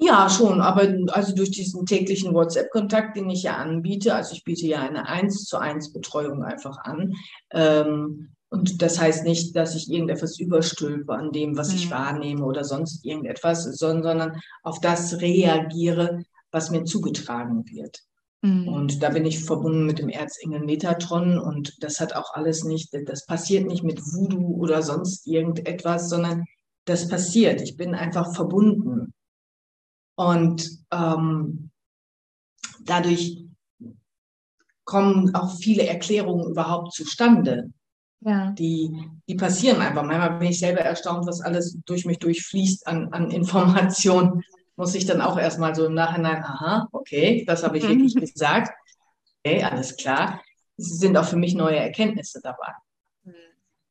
Ja, 0.00 0.30
schon, 0.30 0.60
aber 0.60 0.86
also 1.08 1.34
durch 1.34 1.50
diesen 1.50 1.84
täglichen 1.84 2.32
WhatsApp-Kontakt, 2.32 3.16
den 3.16 3.30
ich 3.30 3.42
ja 3.42 3.56
anbiete, 3.56 4.14
also 4.14 4.32
ich 4.32 4.44
biete 4.44 4.64
ja 4.64 4.80
eine 4.80 5.08
1 5.08 5.44
zu 5.44 5.58
1 5.58 5.92
Betreuung 5.92 6.44
einfach 6.44 6.78
an. 6.78 7.14
Ähm, 7.50 8.30
und 8.48 8.80
das 8.80 9.00
heißt 9.00 9.24
nicht, 9.24 9.56
dass 9.56 9.74
ich 9.74 9.90
irgendetwas 9.90 10.38
überstülpe 10.38 11.14
an 11.14 11.32
dem, 11.32 11.56
was 11.56 11.70
mhm. 11.70 11.74
ich 11.74 11.90
wahrnehme 11.90 12.44
oder 12.44 12.62
sonst 12.62 13.04
irgendetwas, 13.04 13.64
sondern 13.64 14.40
auf 14.62 14.80
das 14.80 15.20
reagiere, 15.20 16.22
was 16.52 16.70
mir 16.70 16.84
zugetragen 16.84 17.64
wird. 17.68 18.04
Mhm. 18.42 18.68
Und 18.68 19.02
da 19.02 19.10
bin 19.10 19.24
ich 19.24 19.44
verbunden 19.44 19.86
mit 19.86 19.98
dem 19.98 20.08
Erzengel 20.08 20.60
Metatron 20.60 21.38
und 21.38 21.82
das 21.82 22.00
hat 22.00 22.14
auch 22.14 22.34
alles 22.34 22.64
nicht, 22.64 22.90
das 23.06 23.26
passiert 23.26 23.66
nicht 23.66 23.82
mit 23.82 24.00
Voodoo 24.00 24.56
oder 24.56 24.82
sonst 24.82 25.26
irgendetwas, 25.26 26.08
sondern 26.08 26.44
das 26.84 27.08
passiert. 27.08 27.60
Ich 27.60 27.76
bin 27.76 27.94
einfach 27.94 28.34
verbunden. 28.34 29.12
Und 30.16 30.68
ähm, 30.90 31.70
dadurch 32.84 33.44
kommen 34.84 35.34
auch 35.34 35.56
viele 35.58 35.86
Erklärungen 35.86 36.50
überhaupt 36.50 36.92
zustande. 36.92 37.70
Ja. 38.20 38.50
Die, 38.52 38.90
die 39.28 39.34
passieren 39.36 39.80
einfach. 39.80 40.02
Manchmal 40.02 40.38
bin 40.38 40.48
ich 40.48 40.58
selber 40.58 40.80
erstaunt, 40.80 41.26
was 41.26 41.40
alles 41.40 41.78
durch 41.84 42.04
mich 42.04 42.18
durchfließt 42.18 42.86
an, 42.86 43.12
an 43.12 43.30
Informationen. 43.30 44.42
Muss 44.78 44.94
ich 44.94 45.06
dann 45.06 45.20
auch 45.20 45.36
erstmal 45.36 45.74
so 45.74 45.86
im 45.86 45.94
Nachhinein, 45.94 46.40
aha, 46.40 46.86
okay, 46.92 47.44
das 47.44 47.64
habe 47.64 47.78
ich 47.78 47.84
mhm. 47.84 47.88
wirklich 47.88 48.14
gesagt. 48.14 48.70
Okay, 49.42 49.64
alles 49.64 49.96
klar. 49.96 50.40
Es 50.76 51.00
sind 51.00 51.16
auch 51.16 51.24
für 51.24 51.36
mich 51.36 51.56
neue 51.56 51.78
Erkenntnisse 51.78 52.38
dabei. 52.40 52.74
Mhm. 53.24 53.34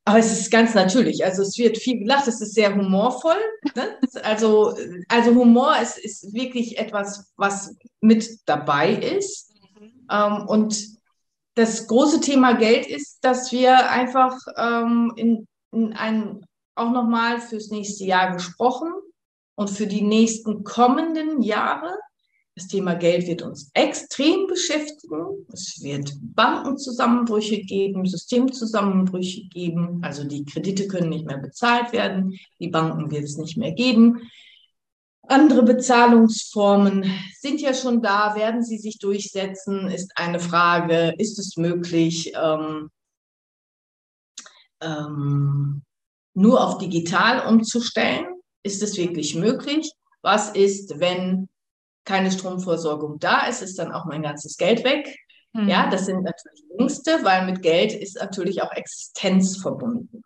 Aber 0.05 0.17
es 0.17 0.31
ist 0.31 0.49
ganz 0.49 0.75
natürlich. 0.75 1.25
Also 1.25 1.41
es 1.41 1.57
wird 1.57 1.77
viel 1.77 1.99
gelacht, 1.99 2.29
es 2.29 2.39
ist 2.39 2.53
sehr 2.53 2.73
humorvoll. 2.73 3.35
Ne? 3.75 3.99
Also, 4.23 4.77
also 5.09 5.35
Humor 5.35 5.75
ist, 5.81 5.97
ist 5.97 6.33
wirklich 6.33 6.77
etwas, 6.77 7.33
was 7.35 7.75
mit 7.99 8.39
dabei 8.45 8.93
ist. 8.93 9.51
Mhm. 9.77 10.07
Ähm, 10.09 10.47
und 10.47 10.87
das 11.55 11.85
große 11.87 12.21
Thema 12.21 12.53
Geld 12.53 12.87
ist, 12.87 13.19
dass 13.25 13.51
wir 13.51 13.89
einfach 13.89 14.37
ähm, 14.55 15.11
in, 15.17 15.47
in 15.73 15.91
ein, 15.91 16.45
auch 16.75 16.91
nochmal 16.91 17.41
fürs 17.41 17.71
nächste 17.71 18.05
Jahr 18.05 18.31
gesprochen 18.31 18.93
und 19.57 19.69
für 19.69 19.87
die 19.87 20.03
nächsten 20.03 20.63
kommenden 20.63 21.41
Jahre 21.41 21.89
das 22.57 22.67
Thema 22.67 22.95
Geld 22.95 23.27
wird 23.27 23.43
uns 23.43 23.69
extrem 23.75 24.47
beschäftigen. 24.47 25.45
Es 25.53 25.79
wird 25.83 26.11
Bankenzusammenbrüche 26.19 27.61
geben, 27.61 28.03
Systemzusammenbrüche 28.07 29.47
geben. 29.49 29.99
Also 30.03 30.23
die 30.23 30.43
Kredite 30.43 30.87
können 30.87 31.09
nicht 31.09 31.27
mehr 31.27 31.37
bezahlt 31.37 31.93
werden. 31.93 32.35
Die 32.59 32.69
Banken 32.69 33.11
wird 33.11 33.25
es 33.25 33.37
nicht 33.37 33.57
mehr 33.57 33.73
geben. 33.73 34.27
Andere 35.27 35.61
Bezahlungsformen 35.61 37.05
sind 37.39 37.61
ja 37.61 37.75
schon 37.75 38.01
da. 38.01 38.35
Werden 38.35 38.63
sie 38.63 38.79
sich 38.79 38.97
durchsetzen, 38.97 39.87
ist 39.87 40.13
eine 40.15 40.39
Frage. 40.39 41.13
Ist 41.19 41.37
es 41.37 41.57
möglich, 41.57 42.33
ähm, 42.35 42.89
ähm, 44.81 45.83
nur 46.33 46.65
auf 46.65 46.79
digital 46.79 47.47
umzustellen? 47.47 48.36
Ist 48.67 48.83
es 48.83 48.97
wirklich 48.97 49.33
möglich? 49.33 49.93
Was 50.21 50.49
ist, 50.49 50.99
wenn 50.99 51.47
keine 52.03 52.31
Stromversorgung 52.31 53.17
da 53.17 53.47
ist, 53.47 53.61
ist 53.61 53.79
dann 53.79 53.93
auch 53.93 54.03
mein 54.03 54.23
ganzes 54.23 54.57
Geld 54.57 54.83
weg. 54.83 55.17
Mhm. 55.53 55.69
Ja, 55.69 55.89
das 55.89 56.05
sind 56.05 56.21
natürlich 56.21 56.65
Ängste, 56.77 57.19
weil 57.23 57.45
mit 57.45 57.61
Geld 57.61 57.93
ist 57.93 58.17
natürlich 58.17 58.61
auch 58.61 58.73
Existenz 58.73 59.55
verbunden. 59.55 60.21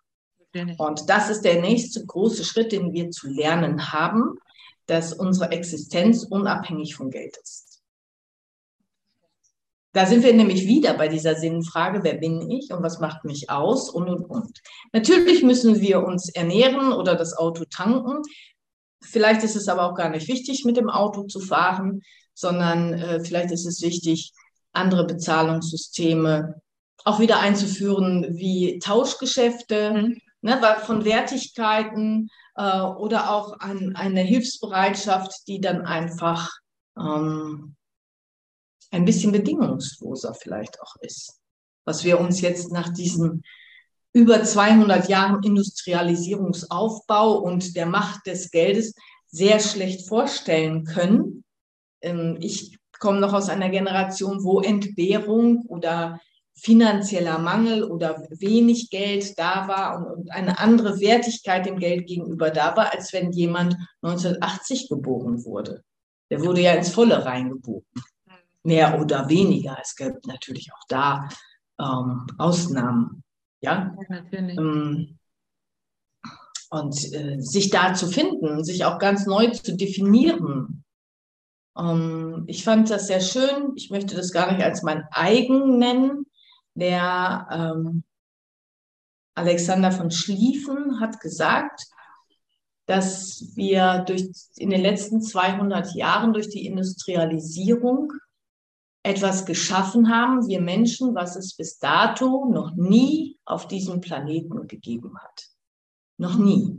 Und 0.79 1.07
das 1.07 1.29
ist 1.29 1.43
der 1.43 1.61
nächste 1.61 2.03
große 2.03 2.43
Schritt, 2.43 2.71
den 2.71 2.93
wir 2.93 3.11
zu 3.11 3.27
lernen 3.29 3.93
haben, 3.93 4.39
dass 4.87 5.13
unsere 5.13 5.51
Existenz 5.51 6.23
unabhängig 6.23 6.95
von 6.95 7.11
Geld 7.11 7.37
ist. 7.37 7.70
Da 9.93 10.05
sind 10.05 10.23
wir 10.23 10.33
nämlich 10.33 10.67
wieder 10.67 10.93
bei 10.93 11.09
dieser 11.09 11.35
Sinnfrage, 11.35 12.03
wer 12.03 12.13
bin 12.13 12.49
ich 12.49 12.71
und 12.71 12.81
was 12.81 12.99
macht 12.99 13.25
mich 13.25 13.49
aus 13.49 13.89
und, 13.89 14.09
und, 14.09 14.25
und. 14.25 14.59
Natürlich 14.93 15.43
müssen 15.43 15.81
wir 15.81 16.03
uns 16.03 16.29
ernähren 16.29 16.93
oder 16.93 17.15
das 17.15 17.35
Auto 17.37 17.65
tanken. 17.65 18.21
Vielleicht 19.03 19.43
ist 19.43 19.55
es 19.55 19.67
aber 19.67 19.89
auch 19.89 19.95
gar 19.95 20.09
nicht 20.09 20.29
wichtig, 20.29 20.63
mit 20.63 20.77
dem 20.77 20.89
Auto 20.89 21.23
zu 21.23 21.39
fahren, 21.41 22.01
sondern 22.33 22.93
äh, 22.93 23.23
vielleicht 23.23 23.51
ist 23.51 23.65
es 23.65 23.81
wichtig, 23.81 24.31
andere 24.71 25.05
Bezahlungssysteme 25.05 26.61
auch 27.03 27.19
wieder 27.19 27.39
einzuführen, 27.39 28.27
wie 28.29 28.79
Tauschgeschäfte, 28.79 29.93
mhm. 29.93 30.17
ne, 30.41 30.61
von 30.85 31.03
Wertigkeiten 31.03 32.29
äh, 32.55 32.79
oder 32.81 33.31
auch 33.31 33.59
an 33.59 33.95
eine 33.95 34.21
Hilfsbereitschaft, 34.21 35.47
die 35.47 35.59
dann 35.59 35.81
einfach 35.85 36.49
ähm, 36.97 37.75
ein 38.91 39.05
bisschen 39.05 39.31
bedingungsloser 39.31 40.33
vielleicht 40.33 40.81
auch 40.81 40.95
ist. 41.01 41.39
Was 41.85 42.03
wir 42.03 42.19
uns 42.19 42.41
jetzt 42.41 42.71
nach 42.71 42.89
diesen 42.89 43.43
über 44.13 44.43
200 44.43 45.07
Jahren 45.09 45.41
Industrialisierungsaufbau 45.43 47.37
und 47.37 47.75
der 47.75 47.85
Macht 47.85 48.27
des 48.27 48.51
Geldes 48.51 48.93
sehr 49.27 49.59
schlecht 49.59 50.07
vorstellen 50.07 50.83
können. 50.83 51.43
Ähm, 52.01 52.37
ich 52.41 52.77
komme 52.99 53.19
noch 53.19 53.33
aus 53.33 53.49
einer 53.49 53.69
Generation, 53.69 54.43
wo 54.43 54.59
Entbehrung 54.61 55.63
oder 55.67 56.19
finanzieller 56.53 57.39
Mangel 57.39 57.83
oder 57.83 58.27
wenig 58.29 58.89
Geld 58.89 59.39
da 59.39 59.67
war 59.67 60.15
und, 60.15 60.29
eine 60.31 60.59
andere 60.59 60.99
Wertigkeit 60.99 61.65
dem 61.65 61.79
Geld 61.79 62.05
gegenüber 62.07 62.51
da 62.51 62.75
war, 62.75 62.93
als 62.93 63.13
wenn 63.13 63.31
jemand 63.31 63.75
1980 64.01 64.89
geboren 64.89 65.43
wurde. 65.45 65.83
Der 66.29 66.43
wurde 66.43 66.61
ja 66.61 66.73
ins 66.73 66.91
Volle 66.91 67.25
reingeboren. 67.25 67.85
Mehr 68.64 68.99
oder 69.01 69.28
weniger. 69.30 69.78
Es 69.82 69.95
gibt 69.95 70.28
natürlich 70.28 70.72
auch 70.74 70.86
da 70.88 71.30
ähm, 71.80 72.28
Ausnahmen. 72.38 73.24
Ja, 73.62 73.95
ja 73.99 74.05
natürlich. 74.09 74.57
Ähm, 74.57 75.18
und 76.70 77.14
äh, 77.14 77.39
sich 77.39 77.70
da 77.70 77.93
zu 77.93 78.07
finden, 78.07 78.64
sich 78.64 78.86
auch 78.86 78.97
ganz 78.97 79.26
neu 79.26 79.47
zu 79.49 79.76
definieren. 79.76 80.86
Ähm, 81.78 82.45
ich 82.47 82.64
fand 82.64 82.89
das 82.89 83.07
sehr 83.07 83.20
schön. 83.20 83.74
Ich 83.76 83.89
möchte 83.89 84.16
das 84.16 84.32
gar 84.32 84.51
nicht 84.51 84.64
als 84.64 84.82
mein 84.84 85.05
eigen 85.12 85.78
nennen. 85.78 86.26
Der 86.74 87.47
ähm, 87.51 88.03
Alexander 89.36 89.91
von 89.91 90.12
Schlieffen 90.12 91.01
hat 91.01 91.20
gesagt, 91.20 91.88
dass 92.86 93.55
wir 93.55 94.03
durch, 94.07 94.30
in 94.55 94.70
den 94.70 94.82
letzten 94.82 95.22
200 95.22 95.93
Jahren 95.93 96.34
durch 96.34 96.49
die 96.49 96.66
Industrialisierung 96.66 98.14
etwas 99.04 99.45
geschaffen 99.45 100.10
haben, 100.10 100.47
wir 100.47 100.62
Menschen, 100.62 101.16
was 101.16 101.36
es 101.36 101.56
bis 101.56 101.80
dato 101.80 102.45
noch 102.45 102.76
nie 102.76 103.39
auf 103.45 103.68
diesem 103.68 103.99
Planeten 103.99 104.68
gegeben 104.68 105.18
hat. 105.18 105.49
Noch 106.18 106.38
nie. 106.38 106.78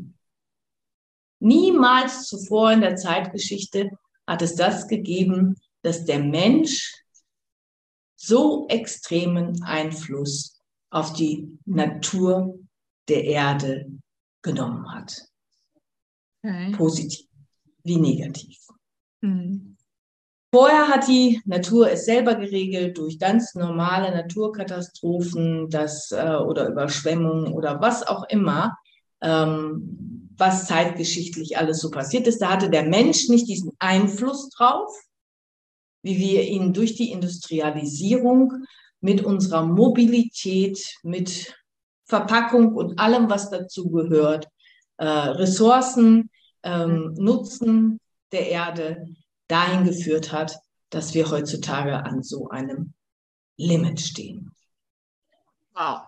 Niemals 1.41 2.29
zuvor 2.29 2.73
in 2.73 2.81
der 2.81 2.97
Zeitgeschichte 2.97 3.91
hat 4.27 4.43
es 4.43 4.55
das 4.55 4.87
gegeben, 4.87 5.57
dass 5.83 6.05
der 6.05 6.21
Mensch 6.21 7.03
so 8.17 8.69
extremen 8.69 9.61
Einfluss 9.65 10.61
auf 10.91 11.13
die 11.13 11.59
Natur 11.65 12.57
der 13.09 13.25
Erde 13.25 13.91
genommen 14.43 14.93
hat. 14.93 15.27
Okay. 16.45 16.71
Positiv 16.73 17.27
wie 17.83 17.97
negativ. 17.97 18.59
Mhm. 19.23 19.72
Vorher 20.55 20.89
hat 20.89 21.09
die 21.09 21.41
Natur 21.47 21.91
es 21.91 22.05
selber 22.05 22.35
geregelt 22.35 22.99
durch 22.99 23.19
ganz 23.19 23.55
normale 23.55 24.11
Naturkatastrophen 24.11 25.71
das, 25.71 26.13
äh, 26.13 26.37
oder 26.37 26.69
Überschwemmungen 26.69 27.55
oder 27.55 27.81
was 27.81 28.07
auch 28.07 28.25
immer, 28.29 28.77
ähm, 29.23 30.29
was 30.37 30.67
zeitgeschichtlich 30.67 31.57
alles 31.57 31.81
so 31.81 31.91
passiert 31.91 32.27
ist. 32.27 32.43
Da 32.43 32.51
hatte 32.51 32.69
der 32.69 32.83
Mensch 32.83 33.31
nicht 33.31 33.49
diesen 33.49 33.73
Einfluss 33.79 34.51
drauf, 34.51 34.95
wie 36.03 36.19
wir 36.19 36.43
ihn 36.43 36.75
durch 36.75 36.97
die 36.97 37.13
Industrialisierung 37.13 38.67
mit 39.01 39.25
unserer 39.25 39.65
Mobilität, 39.65 40.99
mit 41.03 41.57
Verpackung 42.05 42.75
und 42.75 42.99
allem, 42.99 43.31
was 43.31 43.49
dazu 43.49 43.91
gehört, 43.91 44.49
äh, 44.99 45.07
Ressourcen, 45.07 46.29
ähm, 46.63 47.15
Nutzen 47.17 48.01
der 48.33 48.51
Erde, 48.51 49.07
dahin 49.53 49.85
geführt 49.85 50.33
hat, 50.33 50.59
dass 50.89 51.13
wir 51.13 51.31
heutzutage 51.31 52.05
an 52.05 52.23
so 52.23 52.49
einem 52.49 52.95
Limit 53.59 54.01
stehen. 54.01 54.51
Wow. 55.75 56.01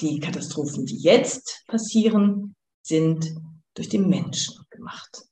Die 0.00 0.20
Katastrophen, 0.20 0.86
die 0.86 0.98
jetzt 0.98 1.64
passieren, 1.66 2.56
sind 2.82 3.34
durch 3.74 3.90
den 3.90 4.08
Menschen 4.08 4.64
gemacht. 4.70 5.26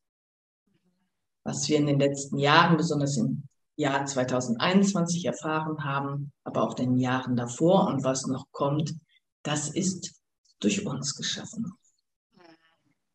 Was 1.45 1.69
wir 1.69 1.79
in 1.79 1.87
den 1.87 1.99
letzten 1.99 2.39
Jahren, 2.39 2.77
besonders 2.77 3.17
im 3.17 3.49
Jahr 3.77 4.05
2021 4.05 5.25
erfahren 5.25 5.83
haben, 5.85 6.33
aber 6.45 6.63
auch 6.63 6.79
in 6.79 6.91
den 6.91 6.99
Jahren 6.99 7.37
davor 7.37 7.87
und 7.89 8.05
was 8.05 8.27
noch 8.27 8.47
kommt, 8.53 8.95
das 9.43 9.71
ist 9.71 10.15
durch 10.61 10.87
uns 10.87 11.15
geschaffen. 11.15 11.73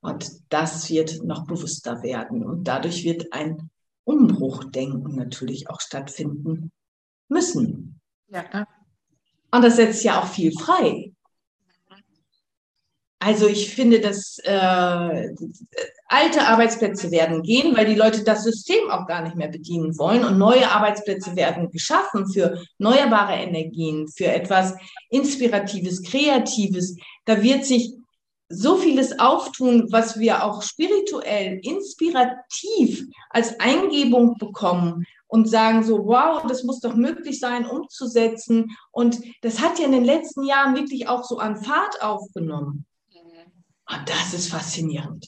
Und 0.02 0.32
das 0.50 0.89
wird 0.89 1.24
noch 1.24 1.45
bewusster 1.45 2.04
werden. 2.04 2.43
Und 2.43 2.66
dadurch 2.66 3.04
wird 3.04 3.34
ein 3.34 3.70
Umbruchdenken 4.04 5.16
natürlich 5.16 5.70
auch 5.70 5.82
stattfinden 5.82 6.72
müssen. 7.28 8.00
Ja. 8.30 8.68
Und 9.52 9.64
das 9.64 9.76
setzt 9.76 10.04
ja 10.04 10.22
auch 10.22 10.28
viel 10.28 10.52
frei. 10.58 11.12
Also 13.20 13.48
ich 13.48 13.74
finde, 13.74 14.00
dass 14.00 14.38
äh, 14.43 15.30
alte 16.08 16.48
Arbeitsplätze 16.48 17.10
werden 17.10 17.41
gehen, 17.41 17.76
weil 17.76 17.88
die 17.88 17.95
Leute 17.95 18.24
das 18.24 18.43
System 18.43 18.91
auch 18.91 19.08
gar 19.08 19.24
nicht 19.24 19.36
mehr 19.36 19.48
bedienen 19.48 19.98
wollen 19.98 20.24
und 20.24 20.38
neue 20.38 20.70
Arbeitsplätze 20.70 21.36
werden 21.36 21.72
geschaffen 21.72 22.32
für 22.32 22.62
erneuerbare 22.80 23.34
Energien, 23.34 24.08
für 24.08 24.28
etwas 24.28 24.76
Inspiratives, 25.10 26.04
Kreatives. 26.04 26.95
Da 27.26 27.41
wird 27.41 27.66
sich 27.66 27.97
so 28.50 28.78
vieles 28.78 29.20
auftun, 29.20 29.88
was 29.91 30.20
wir 30.20 30.43
auch 30.43 30.62
spirituell, 30.62 31.60
inspirativ 31.64 33.06
als 33.30 33.60
Eingebung 33.60 34.38
bekommen 34.38 35.06
und 35.28 35.50
sagen 35.50 35.84
so, 35.84 36.06
wow, 36.06 36.43
das 36.48 36.64
muss 36.64 36.80
doch 36.80 36.95
möglich 36.95 37.39
sein, 37.39 37.66
umzusetzen. 37.66 38.78
Und 38.91 39.20
das 39.41 39.60
hat 39.60 39.80
ja 39.80 39.86
in 39.86 39.91
den 39.91 40.06
letzten 40.06 40.43
Jahren 40.43 40.76
wirklich 40.76 41.10
auch 41.10 41.24
so 41.24 41.39
an 41.39 41.58
Fahrt 41.58 42.02
aufgenommen. 42.02 42.86
Und 43.89 44.10
das 44.10 44.34
ist 44.34 44.50
faszinierend. 44.50 45.28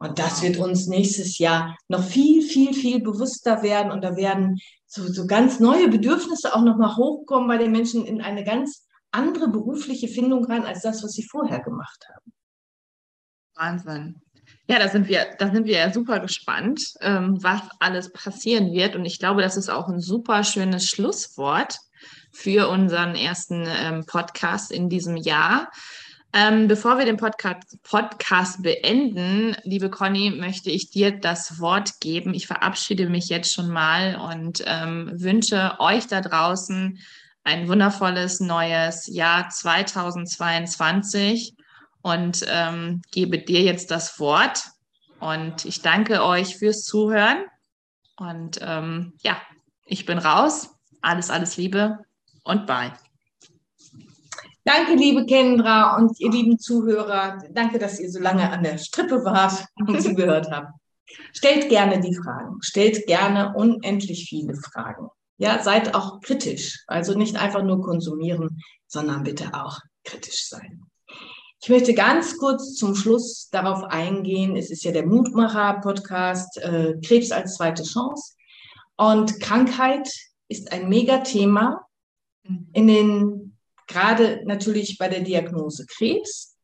Und 0.00 0.18
das 0.20 0.42
wird 0.42 0.58
uns 0.58 0.86
nächstes 0.86 1.38
Jahr 1.38 1.76
noch 1.88 2.04
viel, 2.04 2.42
viel, 2.42 2.72
viel 2.72 3.00
bewusster 3.00 3.62
werden. 3.62 3.90
Und 3.90 4.02
da 4.02 4.16
werden 4.16 4.58
so, 4.86 5.06
so 5.08 5.26
ganz 5.26 5.58
neue 5.58 5.88
Bedürfnisse 5.88 6.54
auch 6.54 6.62
nochmal 6.62 6.96
hochkommen 6.96 7.48
bei 7.48 7.58
den 7.58 7.72
Menschen 7.72 8.04
in 8.04 8.20
eine 8.20 8.44
ganz 8.44 8.87
andere 9.10 9.48
berufliche 9.48 10.08
Findung 10.08 10.44
rein 10.44 10.64
als 10.64 10.82
das, 10.82 11.02
was 11.02 11.12
sie 11.12 11.24
vorher 11.24 11.60
gemacht 11.60 12.04
haben. 12.08 12.32
Wahnsinn. 13.54 14.20
Ja, 14.68 14.78
da 14.78 14.88
sind 14.88 15.08
wir, 15.08 15.26
da 15.38 15.50
sind 15.50 15.66
wir 15.66 15.78
ja 15.78 15.92
super 15.92 16.20
gespannt, 16.20 16.94
ähm, 17.00 17.42
was 17.42 17.62
alles 17.80 18.12
passieren 18.12 18.72
wird. 18.72 18.96
Und 18.96 19.04
ich 19.04 19.18
glaube, 19.18 19.42
das 19.42 19.56
ist 19.56 19.68
auch 19.68 19.88
ein 19.88 20.00
super 20.00 20.44
schönes 20.44 20.86
Schlusswort 20.86 21.78
für 22.32 22.68
unseren 22.68 23.14
ersten 23.14 23.66
ähm, 23.66 24.04
Podcast 24.06 24.70
in 24.70 24.88
diesem 24.88 25.16
Jahr. 25.16 25.70
Ähm, 26.34 26.68
bevor 26.68 26.98
wir 26.98 27.06
den 27.06 27.16
Podcast, 27.16 27.82
Podcast 27.82 28.62
beenden, 28.62 29.56
liebe 29.64 29.88
Conny, 29.88 30.30
möchte 30.30 30.70
ich 30.70 30.90
dir 30.90 31.10
das 31.10 31.58
Wort 31.58 32.00
geben. 32.00 32.34
Ich 32.34 32.46
verabschiede 32.46 33.08
mich 33.08 33.30
jetzt 33.30 33.52
schon 33.52 33.70
mal 33.70 34.16
und 34.16 34.62
ähm, 34.66 35.10
wünsche 35.14 35.76
euch 35.78 36.06
da 36.06 36.20
draußen 36.20 36.98
ein 37.48 37.66
wundervolles 37.66 38.40
neues 38.40 39.06
Jahr 39.06 39.48
2022 39.48 41.54
und 42.02 42.44
ähm, 42.46 43.00
gebe 43.10 43.38
dir 43.38 43.62
jetzt 43.62 43.90
das 43.90 44.20
Wort. 44.20 44.64
Und 45.18 45.64
ich 45.64 45.80
danke 45.80 46.22
euch 46.22 46.58
fürs 46.58 46.84
Zuhören. 46.84 47.46
Und 48.18 48.58
ähm, 48.60 49.14
ja, 49.22 49.40
ich 49.86 50.04
bin 50.04 50.18
raus. 50.18 50.74
Alles, 51.00 51.30
alles 51.30 51.56
Liebe 51.56 52.00
und 52.44 52.66
bye. 52.66 52.92
Danke, 54.64 54.96
liebe 54.96 55.24
Kendra 55.24 55.96
und 55.96 56.20
ihr 56.20 56.30
lieben 56.30 56.58
Zuhörer. 56.58 57.38
Danke, 57.52 57.78
dass 57.78 57.98
ihr 57.98 58.10
so 58.10 58.20
lange 58.20 58.50
an 58.50 58.62
der 58.62 58.76
Strippe 58.76 59.24
wart 59.24 59.64
und 59.86 60.02
zugehört 60.02 60.50
habt. 60.50 60.74
Stellt 61.32 61.70
gerne 61.70 61.98
die 61.98 62.14
Fragen. 62.14 62.58
Stellt 62.60 63.06
gerne 63.06 63.54
unendlich 63.54 64.28
viele 64.28 64.54
Fragen. 64.54 65.08
Ja, 65.38 65.62
seid 65.62 65.94
auch 65.94 66.20
kritisch. 66.20 66.84
Also 66.86 67.16
nicht 67.16 67.36
einfach 67.36 67.62
nur 67.62 67.80
konsumieren, 67.80 68.60
sondern 68.86 69.22
bitte 69.22 69.54
auch 69.54 69.78
kritisch 70.04 70.48
sein. 70.48 70.82
Ich 71.60 71.68
möchte 71.68 71.94
ganz 71.94 72.38
kurz 72.38 72.74
zum 72.74 72.94
Schluss 72.94 73.48
darauf 73.50 73.82
eingehen. 73.84 74.56
Es 74.56 74.70
ist 74.70 74.84
ja 74.84 74.92
der 74.92 75.06
Mutmacher-Podcast 75.06 76.58
äh, 76.58 76.94
Krebs 77.04 77.32
als 77.32 77.56
zweite 77.56 77.82
Chance. 77.82 78.34
Und 78.96 79.40
Krankheit 79.40 80.08
ist 80.48 80.72
ein 80.72 80.88
Megathema 80.88 81.84
in 82.72 82.86
den 82.86 83.58
gerade 83.86 84.42
natürlich 84.44 84.98
bei 84.98 85.08
der 85.08 85.20
Diagnose 85.20 85.86
Krebs. 85.86 86.56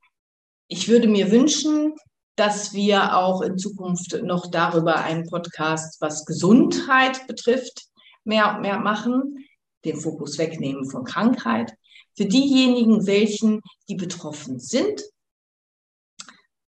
Ich 0.69 0.89
würde 0.89 1.09
mir 1.09 1.31
wünschen, 1.31 1.95
dass 2.37 2.73
wir 2.73 3.17
auch 3.17 3.43
in 3.43 3.59
Zukunft 3.59 4.21
noch 4.23 4.51
darüber 4.51 4.97
einen 4.97 5.29
Podcast, 5.29 6.01
was 6.01 6.25
Gesundheit 6.25 7.27
betrifft, 7.27 7.87
mehr 8.25 8.55
und 8.55 8.63
mehr 8.63 8.79
machen, 8.79 9.47
den 9.85 9.97
Fokus 9.97 10.39
wegnehmen 10.39 10.89
von 10.91 11.05
Krankheit. 11.05 11.75
Für 12.17 12.27
diejenigen, 12.27 13.07
welchen 13.07 13.61
die 13.89 13.97
betroffen 13.97 14.59
sind 14.59 15.03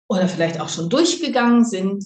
oder 0.08 0.28
vielleicht 0.28 0.60
auch 0.60 0.68
schon 0.68 0.88
durchgegangen 0.88 1.64
sind, 1.64 2.04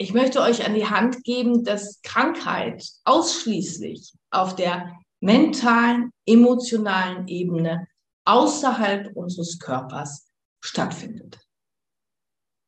ich 0.00 0.14
möchte 0.14 0.40
euch 0.40 0.64
an 0.64 0.74
die 0.74 0.86
Hand 0.86 1.24
geben, 1.24 1.64
dass 1.64 2.00
Krankheit 2.02 2.88
ausschließlich 3.04 4.12
auf 4.30 4.54
der 4.54 4.96
mentalen, 5.20 6.12
emotionalen 6.24 7.26
Ebene 7.26 7.88
außerhalb 8.24 9.16
unseres 9.16 9.58
Körpers 9.58 10.30
stattfindet. 10.60 11.40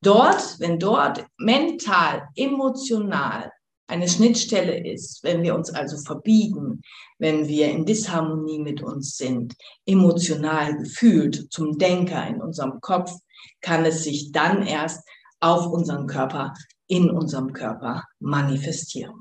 Dort, 0.03 0.59
wenn 0.59 0.79
dort 0.79 1.27
mental, 1.37 2.29
emotional 2.35 3.53
eine 3.91 4.09
Schnittstelle 4.09 4.86
ist, 4.86 5.22
wenn 5.24 5.43
wir 5.43 5.55
uns 5.55 5.70
also 5.70 5.99
verbiegen, 5.99 6.82
wenn 7.18 7.49
wir 7.49 7.70
in 7.70 7.84
Disharmonie 7.84 8.61
mit 8.61 8.82
uns 8.82 9.16
sind, 9.16 9.55
emotional 9.84 10.76
gefühlt 10.78 11.53
zum 11.53 11.76
Denker 11.76 12.26
in 12.26 12.41
unserem 12.41 12.80
Kopf, 12.80 13.12
kann 13.61 13.84
es 13.84 14.05
sich 14.05 14.32
dann 14.32 14.66
erst 14.66 15.07
auf 15.41 15.66
unseren 15.66 16.07
Körper, 16.07 16.55
in 16.86 17.11
unserem 17.11 17.53
Körper 17.53 18.05
manifestieren. 18.20 19.20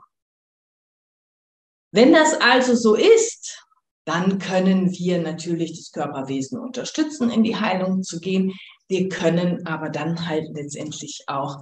Wenn 1.91 2.13
das 2.13 2.39
also 2.39 2.75
so 2.75 2.95
ist, 2.95 3.65
dann 4.05 4.39
können 4.39 4.91
wir 4.91 5.19
natürlich 5.19 5.77
das 5.77 5.91
Körperwesen 5.91 6.59
unterstützen, 6.59 7.29
in 7.29 7.43
die 7.43 7.55
Heilung 7.55 8.03
zu 8.03 8.19
gehen. 8.19 8.53
Wir 8.87 9.09
können 9.09 9.65
aber 9.65 9.89
dann 9.89 10.27
halt 10.27 10.47
letztendlich 10.53 11.23
auch 11.27 11.57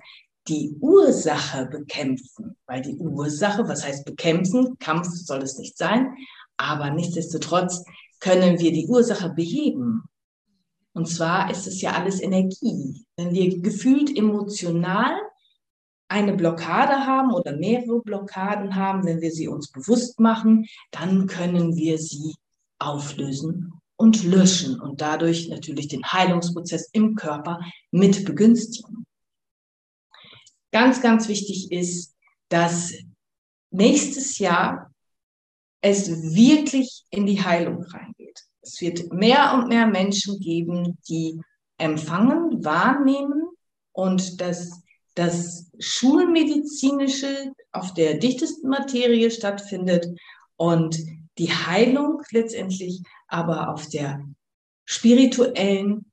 die 0.48 0.76
Ursache 0.80 1.66
bekämpfen, 1.66 2.56
weil 2.66 2.82
die 2.82 2.95
Ursache, 2.95 3.68
was 3.68 3.86
heißt 3.86 4.06
bekämpfen, 4.06 4.78
Kampf 4.80 5.08
soll 5.08 5.41
es 5.41 5.58
nicht 5.58 5.78
sein, 5.78 6.16
aber 6.58 6.89
nichtsdestotrotz 6.91 7.84
können 8.20 8.60
wir 8.60 8.72
die 8.72 8.88
Ursache 8.88 9.30
beheben. 9.30 10.04
Und 10.93 11.08
zwar 11.08 11.52
ist 11.52 11.68
es 11.68 11.82
ja 11.82 11.91
alles 11.91 12.22
Energie. 12.22 13.06
Wenn 13.16 13.32
wir 13.32 13.60
gefühlt 13.62 14.16
emotional 14.18 15.12
eine 16.08 16.34
Blockade 16.34 17.06
haben 17.06 17.34
oder 17.34 17.56
mehrere 17.56 18.02
Blockaden 18.02 18.76
haben, 18.76 19.06
wenn 19.06 19.22
wir 19.22 19.32
sie 19.32 19.48
uns 19.48 19.72
bewusst 19.72 20.20
machen, 20.20 20.66
dann 20.91 21.28
können 21.28 21.76
wir 21.76 21.98
sie 22.00 22.36
auflösen 22.80 23.74
und 23.98 24.24
löschen 24.24 24.80
und 24.80 25.02
dadurch 25.02 25.50
natürlich 25.50 25.88
den 25.88 26.06
Heilungsprozess 26.06 26.89
im 26.93 27.16
Körper 27.16 27.60
mit 27.91 28.26
begünstigen. 28.26 29.07
Ganz, 30.72 31.01
ganz 31.01 31.28
wichtig 31.28 31.72
ist, 31.72 32.15
dass 32.49 32.93
nächstes 33.72 34.38
Jahr 34.39 34.93
es 35.82 36.09
wirklich 36.36 37.05
in 37.09 37.26
die 37.26 37.41
Heilung 37.41 37.84
reingeht. 37.84 38.41
Es 38.61 38.82
wird 38.82 39.13
mehr 39.13 39.53
und 39.53 39.70
mehr 39.70 39.88
Menschen 39.88 40.39
geben, 40.39 40.97
die 41.07 41.39
empfangen, 41.78 42.63
wahrnehmen 42.63 43.49
und 43.93 44.41
das 44.41 44.82
das 45.18 45.72
Schulmedizinische 45.80 47.51
auf 47.72 47.93
der 47.95 48.20
dichtesten 48.20 48.70
Materie 48.70 49.32
stattfindet 49.32 50.05
und 50.57 50.95
die 51.39 51.51
Heilung 51.51 52.22
letztendlich 52.32 53.01
aber 53.28 53.74
auf 53.74 53.89
der 53.89 54.24
spirituellen, 54.86 56.11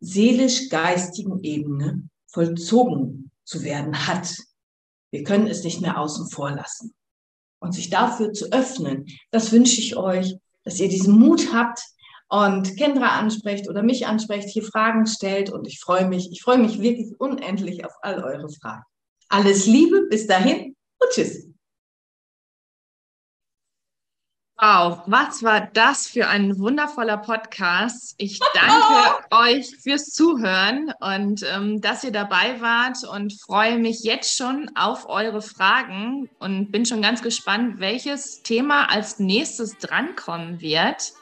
seelisch-geistigen 0.00 1.42
Ebene 1.42 2.08
vollzogen 2.26 3.25
zu 3.46 3.62
werden 3.64 4.06
hat. 4.06 4.36
Wir 5.10 5.24
können 5.24 5.46
es 5.46 5.64
nicht 5.64 5.80
mehr 5.80 5.98
außen 5.98 6.28
vor 6.28 6.50
lassen. 6.50 6.94
Und 7.58 7.72
sich 7.72 7.88
dafür 7.88 8.34
zu 8.34 8.52
öffnen, 8.52 9.06
das 9.30 9.50
wünsche 9.50 9.80
ich 9.80 9.96
euch, 9.96 10.36
dass 10.64 10.78
ihr 10.78 10.90
diesen 10.90 11.18
Mut 11.18 11.54
habt, 11.54 11.80
und 12.28 12.76
Kendra 12.76 13.18
ansprecht 13.18 13.68
oder 13.68 13.82
mich 13.82 14.06
ansprecht, 14.06 14.48
hier 14.48 14.64
Fragen 14.64 15.06
stellt 15.06 15.50
und 15.50 15.66
ich 15.66 15.80
freue 15.80 16.08
mich, 16.08 16.30
ich 16.32 16.42
freue 16.42 16.58
mich 16.58 16.80
wirklich 16.80 17.14
unendlich 17.18 17.84
auf 17.84 17.92
all 18.02 18.22
eure 18.22 18.48
Fragen. 18.48 18.82
Alles 19.28 19.66
Liebe, 19.66 20.06
bis 20.08 20.26
dahin 20.26 20.74
und 20.98 21.10
tschüss. 21.12 21.46
Wow, 24.58 25.02
was 25.04 25.42
war 25.42 25.68
das 25.74 26.06
für 26.06 26.28
ein 26.28 26.58
wundervoller 26.58 27.18
Podcast. 27.18 28.14
Ich 28.16 28.40
danke 28.54 29.26
euch 29.30 29.76
fürs 29.82 30.06
Zuhören 30.06 30.94
und 30.98 31.44
ähm, 31.54 31.82
dass 31.82 32.04
ihr 32.04 32.10
dabei 32.10 32.58
wart 32.62 33.04
und 33.04 33.38
freue 33.38 33.76
mich 33.76 34.02
jetzt 34.02 34.34
schon 34.34 34.70
auf 34.74 35.10
eure 35.10 35.42
Fragen 35.42 36.30
und 36.38 36.72
bin 36.72 36.86
schon 36.86 37.02
ganz 37.02 37.20
gespannt, 37.20 37.80
welches 37.80 38.42
Thema 38.44 38.90
als 38.90 39.18
nächstes 39.18 39.76
drankommen 39.76 40.58
wird. 40.62 41.12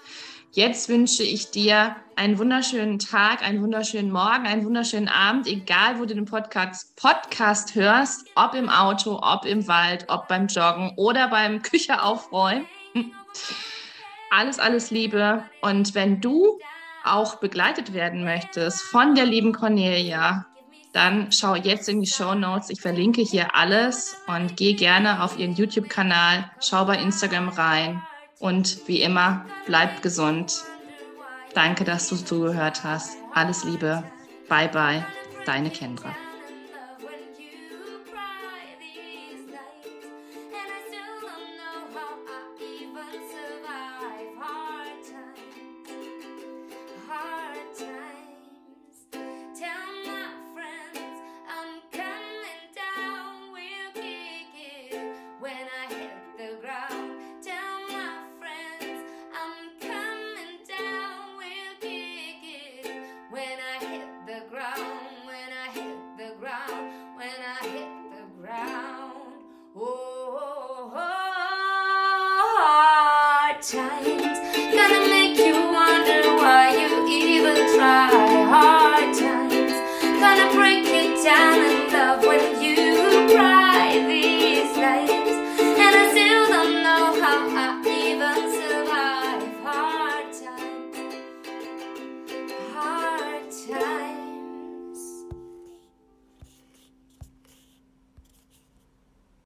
Jetzt 0.52 0.88
wünsche 0.88 1.24
ich 1.24 1.50
dir 1.50 1.96
einen 2.14 2.38
wunderschönen 2.38 3.00
Tag, 3.00 3.42
einen 3.42 3.60
wunderschönen 3.60 4.12
Morgen, 4.12 4.46
einen 4.46 4.64
wunderschönen 4.64 5.08
Abend, 5.08 5.48
egal 5.48 5.98
wo 5.98 6.04
du 6.04 6.14
den 6.14 6.26
Podcast, 6.26 6.94
Podcast 6.94 7.74
hörst, 7.74 8.28
ob 8.36 8.54
im 8.54 8.68
Auto, 8.68 9.18
ob 9.20 9.44
im 9.44 9.66
Wald, 9.66 10.04
ob 10.06 10.28
beim 10.28 10.46
Joggen 10.46 10.92
oder 10.96 11.26
beim 11.26 11.62
Küche 11.62 12.00
aufräumen. 12.00 12.66
Alles, 14.30 14.58
alles 14.58 14.90
Liebe. 14.90 15.44
Und 15.60 15.94
wenn 15.94 16.20
du 16.20 16.58
auch 17.04 17.36
begleitet 17.36 17.92
werden 17.92 18.24
möchtest 18.24 18.82
von 18.82 19.14
der 19.14 19.26
lieben 19.26 19.52
Cornelia, 19.52 20.46
dann 20.92 21.30
schau 21.32 21.54
jetzt 21.54 21.88
in 21.88 22.00
die 22.00 22.08
Show 22.08 22.34
Notes. 22.34 22.70
Ich 22.70 22.80
verlinke 22.80 23.22
hier 23.22 23.54
alles 23.54 24.16
und 24.26 24.56
geh 24.56 24.74
gerne 24.74 25.22
auf 25.22 25.38
ihren 25.38 25.54
YouTube-Kanal, 25.54 26.50
schau 26.60 26.84
bei 26.84 26.96
Instagram 26.98 27.48
rein 27.48 28.02
und 28.38 28.88
wie 28.88 29.02
immer, 29.02 29.44
bleib 29.66 30.02
gesund. 30.02 30.62
Danke, 31.54 31.84
dass 31.84 32.08
du 32.08 32.16
zugehört 32.16 32.82
hast. 32.82 33.16
Alles 33.32 33.64
Liebe. 33.64 34.02
Bye 34.48 34.68
bye. 34.68 35.04
Deine 35.46 35.70
Kendra. 35.70 36.14